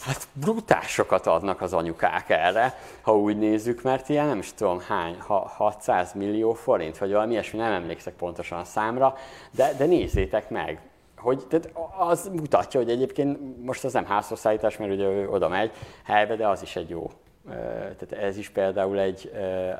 [0.00, 5.20] Hát brutásokat adnak az anyukák erre, ha úgy nézzük, mert ilyen nem is tudom hány,
[5.20, 9.16] ha 600 millió forint, vagy valami ilyesmi, nem emlékszek pontosan a számra,
[9.50, 10.80] de, de nézzétek meg,
[11.16, 15.70] hogy tehát az mutatja, hogy egyébként most az nem házhozszállítás, mert ugye ő oda megy
[16.04, 17.10] helybe, de az is egy jó
[17.48, 19.32] tehát ez is például egy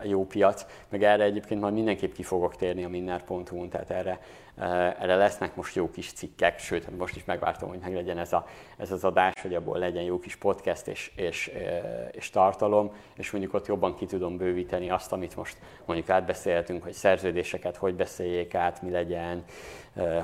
[0.03, 4.21] jó piac, meg erre egyébként majd mindenképp ki fogok térni a minner.hu-n, tehát erre,
[5.01, 8.47] erre lesznek most jó kis cikkek, sőt, most is megvártam, hogy meglegyen ez, a,
[8.77, 11.51] ez az adás, hogy abból legyen jó kis podcast és, és,
[12.11, 16.93] és tartalom, és mondjuk ott jobban ki tudom bővíteni azt, amit most mondjuk átbeszéltünk, hogy
[16.93, 19.45] szerződéseket hogy beszéljék át, mi legyen,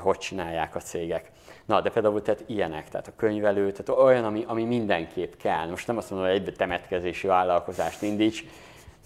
[0.01, 1.31] hogy csinálják a cégek.
[1.67, 5.69] Na, de például tehát ilyenek, tehát a könyvelő, tehát olyan, ami, ami mindenképp kell.
[5.69, 8.45] Most nem azt mondom, hogy egy temetkezési vállalkozást indíts,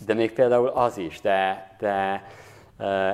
[0.06, 2.22] de még például az is, de, de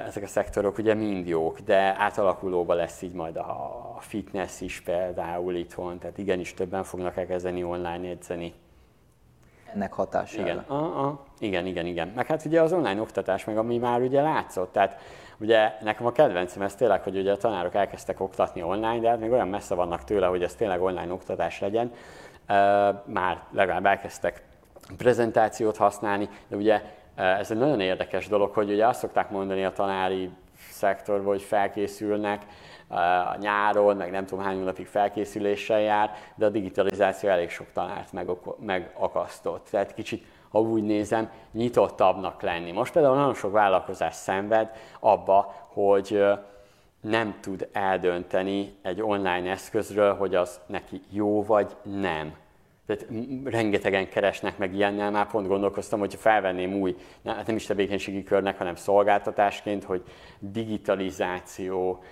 [0.07, 5.55] ezek a szektorok ugye mind jók, de átalakulóban lesz így majd a fitness is például
[5.55, 8.55] itthon, tehát igenis többen fognak elkezdeni online edzeni.
[9.75, 10.43] nek hatására.
[10.43, 12.13] Igen, a, a, igen, igen, igen.
[12.15, 15.01] Meg hát ugye az online oktatás, meg ami már ugye látszott, tehát
[15.41, 19.21] ugye nekem a kedvencem ez tényleg, hogy ugye a tanárok elkezdtek oktatni online, de hát
[19.21, 21.93] még olyan messze vannak tőle, hogy ez tényleg online oktatás legyen.
[23.05, 24.43] Már legalább elkezdtek
[24.97, 26.83] prezentációt használni, de ugye
[27.15, 30.31] ez egy nagyon érdekes dolog, hogy ugye azt szokták mondani a tanári
[30.71, 32.43] szektorban, hogy felkészülnek,
[32.89, 38.13] a nyáron, meg nem tudom hány napig felkészüléssel jár, de a digitalizáció elég sok tanárt
[38.59, 39.69] megakasztott.
[39.71, 40.25] Tehát kicsit,
[40.55, 42.73] ha úgy nézem, nyitottabbnak lenni.
[42.73, 44.71] Most például nagyon sok vállalkozás szenved
[45.01, 46.25] abba, hogy
[47.01, 52.35] nem tud eldönteni egy online eszközről, hogy az neki jó vagy nem.
[52.87, 53.07] Tehát
[53.45, 58.59] rengetegen keresnek meg ilyennel, már pont gondolkoztam, hogy felvenném új, hát nem is tevékenységi körnek,
[58.59, 60.03] hanem szolgáltatásként, hogy
[60.39, 62.03] digitalizáció,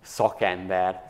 [0.00, 1.06] szakember,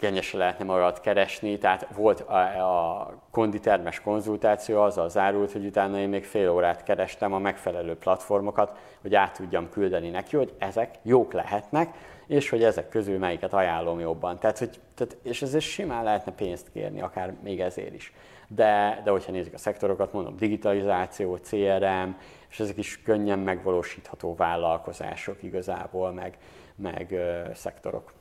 [0.00, 6.08] kényesen lehetne magad keresni, tehát volt a, a konditermes konzultáció, azzal zárult, hogy utána én
[6.08, 11.32] még fél órát kerestem a megfelelő platformokat, hogy át tudjam küldeni neki, hogy ezek jók
[11.32, 11.94] lehetnek,
[12.26, 14.38] és hogy ezek közül melyiket ajánlom jobban.
[14.38, 18.12] Tehát, hogy, tehát, és ezért simán lehetne pénzt kérni, akár még ezért is.
[18.48, 22.10] De, de hogyha nézzük a szektorokat, mondom, digitalizáció, CRM,
[22.50, 26.38] és ezek is könnyen megvalósítható vállalkozások igazából, meg,
[26.76, 28.12] meg ö, szektorok.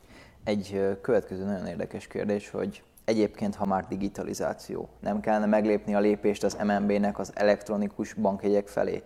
[0.43, 6.43] Egy következő nagyon érdekes kérdés, hogy egyébként, ha már digitalizáció, nem kellene meglépni a lépést
[6.43, 9.03] az MNB-nek az elektronikus bankjegyek felé?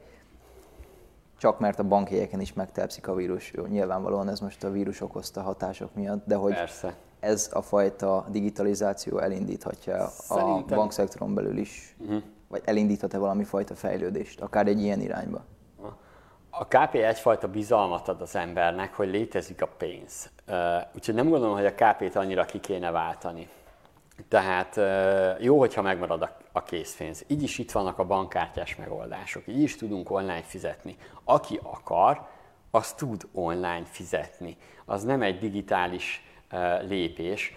[1.37, 3.51] Csak mert a bankjegyeken is megtelepszik a vírus.
[3.51, 6.95] Jó, nyilvánvalóan ez most a vírus okozta hatások miatt, de hogy Persze.
[7.19, 10.77] ez a fajta digitalizáció elindíthatja Szerintem...
[10.77, 12.21] a bankszektoron belül is, uh-huh.
[12.47, 15.43] vagy elindíthat-e valami fajta fejlődést, akár egy ilyen irányba?
[16.49, 20.29] A KP egyfajta bizalmat ad az embernek, hogy létezik a pénz.
[20.95, 23.49] Úgyhogy nem gondolom, hogy a KP-t annyira ki kéne váltani.
[24.27, 24.79] Tehát
[25.41, 27.23] jó, hogyha megmarad a készpénz.
[27.27, 30.97] Így is itt vannak a bankkártyás megoldások, így is tudunk online fizetni.
[31.23, 32.27] Aki akar,
[32.71, 34.57] az tud online fizetni.
[34.85, 36.23] Az nem egy digitális
[36.81, 37.53] lépés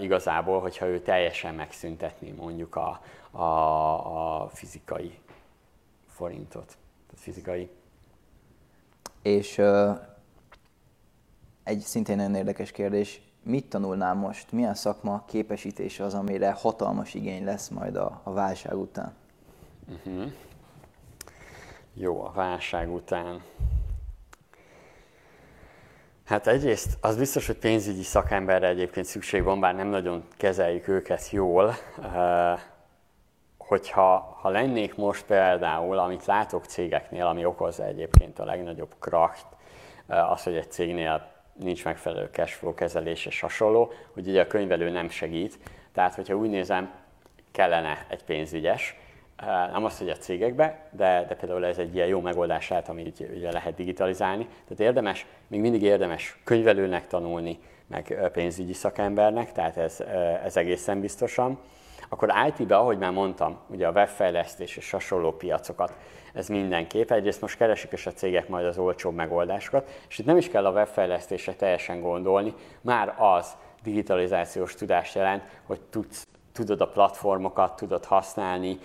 [0.00, 3.42] igazából, hogyha ő teljesen megszüntetné mondjuk a, a,
[4.42, 5.18] a fizikai
[6.08, 6.66] forintot,
[7.06, 7.70] tehát fizikai
[9.22, 9.60] és
[11.64, 17.44] egy szintén nagyon érdekes kérdés, mit tanulnál most, milyen szakma képesítése az, amire hatalmas igény
[17.44, 19.14] lesz majd a, a válság után?
[19.88, 20.32] Uh-huh.
[21.94, 23.42] Jó, a válság után.
[26.24, 31.30] Hát egyrészt az biztos, hogy pénzügyi szakemberre egyébként szükség van, bár nem nagyon kezeljük őket
[31.30, 31.74] jól.
[33.58, 39.46] Hogyha ha lennék most például, amit látok cégeknél, ami okozza egyébként a legnagyobb kracht,
[40.06, 45.08] az, hogy egy cégnél nincs megfelelő cashflow kezelés és hasonló, hogy ugye a könyvelő nem
[45.08, 45.58] segít.
[45.92, 46.92] Tehát, hogyha úgy nézem,
[47.52, 48.96] kellene egy pénzügyes,
[49.72, 53.20] nem azt, hogy a cégekbe, de, de például ez egy ilyen jó megoldás lehet, amit
[53.36, 54.44] ugye lehet digitalizálni.
[54.44, 60.00] Tehát érdemes, még mindig érdemes könyvelőnek tanulni, meg pénzügyi szakembernek, tehát ez,
[60.44, 61.58] ez egészen biztosan.
[62.08, 65.92] Akkor IT-be, ahogy már mondtam, ugye a webfejlesztés és hasonló piacokat,
[66.32, 67.10] ez mindenképp.
[67.10, 70.66] Egyrészt most keresik is a cégek majd az olcsóbb megoldásokat, és itt nem is kell
[70.66, 78.04] a webfejlesztésre teljesen gondolni, már az digitalizációs tudást jelent, hogy tudsz tudod a platformokat, tudod
[78.04, 78.78] használni,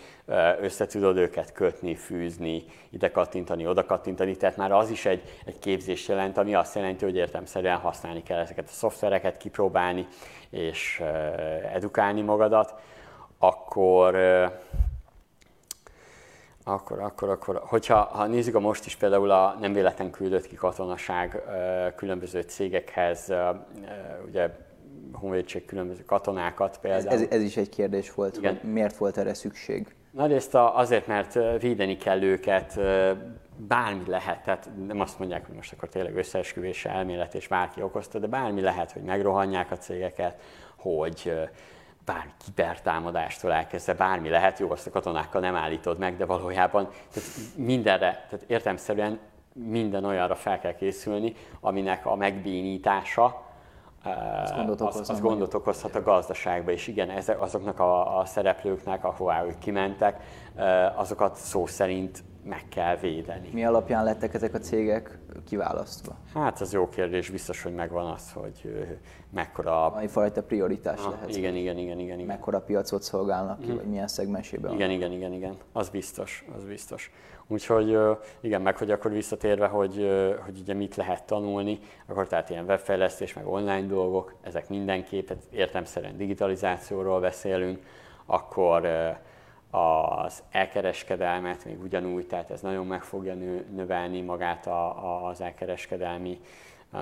[0.62, 5.60] össze tudod őket kötni, fűzni, ide kattintani, oda kattintani, tehát már az is egy, egy
[5.60, 10.08] képzés jelent, ami azt jelenti, hogy értelmszerűen használni kell ezeket a szoftvereket, kipróbálni
[10.50, 11.02] és
[11.74, 12.76] edukálni magadat.
[13.40, 14.16] Akkor,
[16.68, 20.56] akkor, akkor, akkor, hogyha ha nézzük a most is például a nem véletlen küldött ki
[20.56, 21.44] katonaság
[21.96, 23.34] különböző cégekhez,
[24.28, 24.50] ugye
[25.14, 27.08] honvédség különböző katonákat például.
[27.08, 28.58] Ez, ez, ez is egy kérdés volt, Igen.
[28.62, 29.96] hogy miért volt erre szükség?
[30.12, 32.80] Nagyrészt azért, mert védeni kell őket,
[33.56, 38.20] bármi lehet, tehát nem azt mondják, hogy most akkor tényleg összeesküvés elmélet és bárki okozta,
[38.20, 40.42] de bármi lehet, hogy megrohanják a cégeket,
[40.76, 41.34] hogy
[42.08, 47.30] bármi kibertámadástól elkezdve bármi lehet, jó, azt a katonákkal nem állítod meg, de valójában tehát
[47.56, 49.20] mindenre, tehát értelmszerűen
[49.54, 53.46] minden olyanra fel kell készülni, aminek a megbénítása
[54.44, 59.04] az gondot, az, az gondot okozhat a gazdaságba, és igen, ezek, azoknak a, a szereplőknek,
[59.04, 60.24] ahová ők kimentek,
[60.96, 63.50] azokat szó szerint meg kell védeni.
[63.54, 66.16] Mi alapján lettek ezek a cégek kiválasztva?
[66.34, 68.88] Hát az jó kérdés, biztos, hogy megvan az, hogy
[69.34, 69.86] mekkora...
[69.86, 71.36] Ami fajta prioritás ah, lehet.
[71.36, 72.26] Igen, igen, igen, igen, igen.
[72.26, 73.76] Mekkora piacot szolgálnak ki, mm.
[73.76, 77.12] vagy milyen szegmensében Igen, igen, igen, igen, az biztos, az biztos.
[77.48, 77.98] Úgyhogy
[78.40, 79.96] igen, meg hogy akkor visszatérve, hogy,
[80.46, 86.18] hogy ugye mit lehet tanulni, akkor tehát ilyen webfejlesztés, meg online dolgok, ezek mindenképp, értemszerűen
[86.18, 87.80] digitalizációról beszélünk,
[88.26, 88.88] akkor
[89.72, 93.34] az elkereskedelmet még ugyanúgy, tehát ez nagyon meg fogja
[93.76, 96.40] növelni magát a, a, az elkereskedelmi
[96.94, 97.00] uh,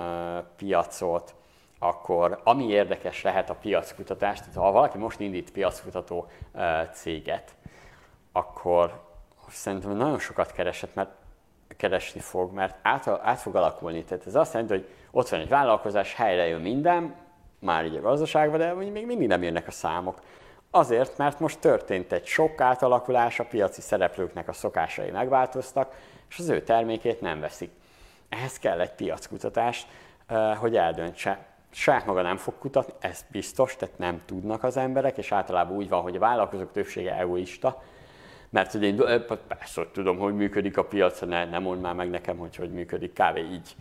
[0.56, 1.34] piacot,
[1.78, 6.26] akkor ami érdekes lehet a piackutatás, tehát ha valaki most indít piackutató
[6.92, 7.54] céget,
[8.32, 9.00] akkor
[9.48, 11.10] szerintem nagyon sokat keresett, mert
[11.76, 14.04] keresni fog, mert át, át fog alakulni.
[14.04, 17.14] Tehát ez azt jelenti, hogy ott van egy vállalkozás, helyre jön minden,
[17.58, 20.20] már így a gazdaságban, de még mindig nem jönnek a számok.
[20.76, 25.94] Azért, mert most történt egy sok átalakulás, a piaci szereplőknek a szokásai megváltoztak,
[26.28, 27.70] és az ő termékét nem veszik.
[28.28, 29.86] Ehhez kell egy piackutatás,
[30.56, 31.38] hogy eldöntse.
[31.70, 35.88] Saját maga nem fog kutatni, ez biztos, tehát nem tudnak az emberek, és általában úgy
[35.88, 37.82] van, hogy a vállalkozók többsége egoista,
[38.50, 38.96] mert hogy én
[39.48, 42.72] persze, hogy tudom, hogy működik a piac, ne, nem mond már meg nekem, hogy hogy
[42.72, 43.74] működik, kávé így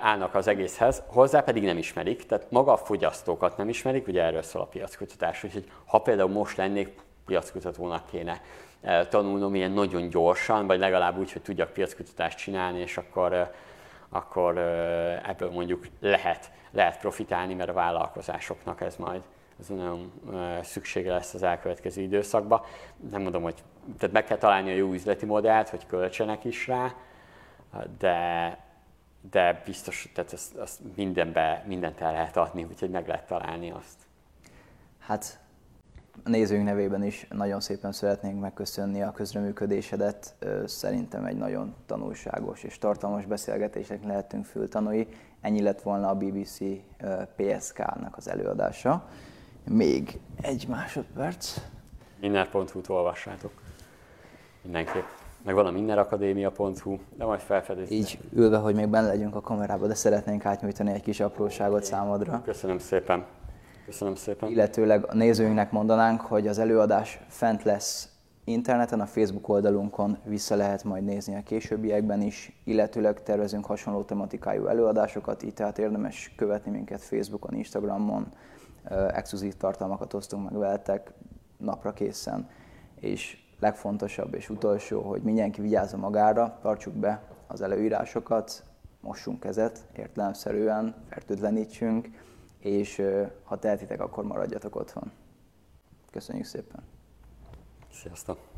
[0.00, 4.42] állnak az egészhez, hozzá pedig nem ismerik, tehát maga a fogyasztókat nem ismerik, ugye erről
[4.42, 8.40] szól a piackutatás, úgyhogy ha például most lennék piackutatónak kéne
[9.08, 13.50] tanulnom ilyen nagyon gyorsan, vagy legalább úgy, hogy tudjak piackutatást csinálni, és akkor,
[14.08, 14.58] akkor
[15.26, 19.22] ebből mondjuk lehet, lehet profitálni, mert a vállalkozásoknak ez majd
[19.60, 20.12] ez nagyon
[20.62, 22.60] szüksége lesz az elkövetkező időszakban.
[23.10, 23.54] Nem mondom, hogy
[23.98, 26.94] tehát meg kell találni a jó üzleti modellt, hogy költsenek is rá,
[27.98, 28.58] de,
[29.30, 33.98] de biztos, tehát ezt, ezt mindenbe, mindent el lehet adni, úgyhogy meg lehet találni azt.
[34.98, 35.40] Hát
[36.24, 40.34] a nézőink nevében is nagyon szépen szeretnénk megköszönni a közreműködésedet.
[40.66, 45.08] Szerintem egy nagyon tanulságos és tartalmas beszélgetésnek lehetünk fültanúi.
[45.40, 46.58] Ennyi lett volna a BBC
[47.36, 49.08] PSK-nak az előadása.
[49.68, 51.60] Még egy másodperc.
[52.20, 53.52] Minner.hu-t olvassátok.
[54.62, 55.21] Mindenképp.
[55.44, 57.96] Meg van a minnerakadémia.hu, de majd felfedezni.
[57.96, 62.42] Így ülve, hogy még benne legyünk a kamerába, de szeretnénk átnyújtani egy kis apróságot számodra.
[62.44, 63.24] Köszönöm szépen.
[63.86, 64.50] Köszönöm szépen.
[64.50, 68.08] Illetőleg a nézőinknek mondanánk, hogy az előadás fent lesz
[68.44, 74.66] interneten, a Facebook oldalunkon vissza lehet majd nézni a későbbiekben is, illetőleg tervezünk hasonló tematikájú
[74.66, 78.26] előadásokat, így tehát érdemes követni minket Facebookon, Instagramon,
[79.08, 81.12] exkluzív tartalmakat osztunk meg veletek
[81.56, 82.48] napra készen,
[83.00, 88.64] és legfontosabb és utolsó, hogy mindenki vigyázza magára, tartsuk be az előírásokat,
[89.00, 92.08] mossunk kezet értelemszerűen, fertőtlenítsünk,
[92.58, 93.02] és
[93.42, 95.12] ha tehetitek, akkor maradjatok otthon.
[96.10, 96.82] Köszönjük szépen!
[97.92, 98.51] Sziasztok!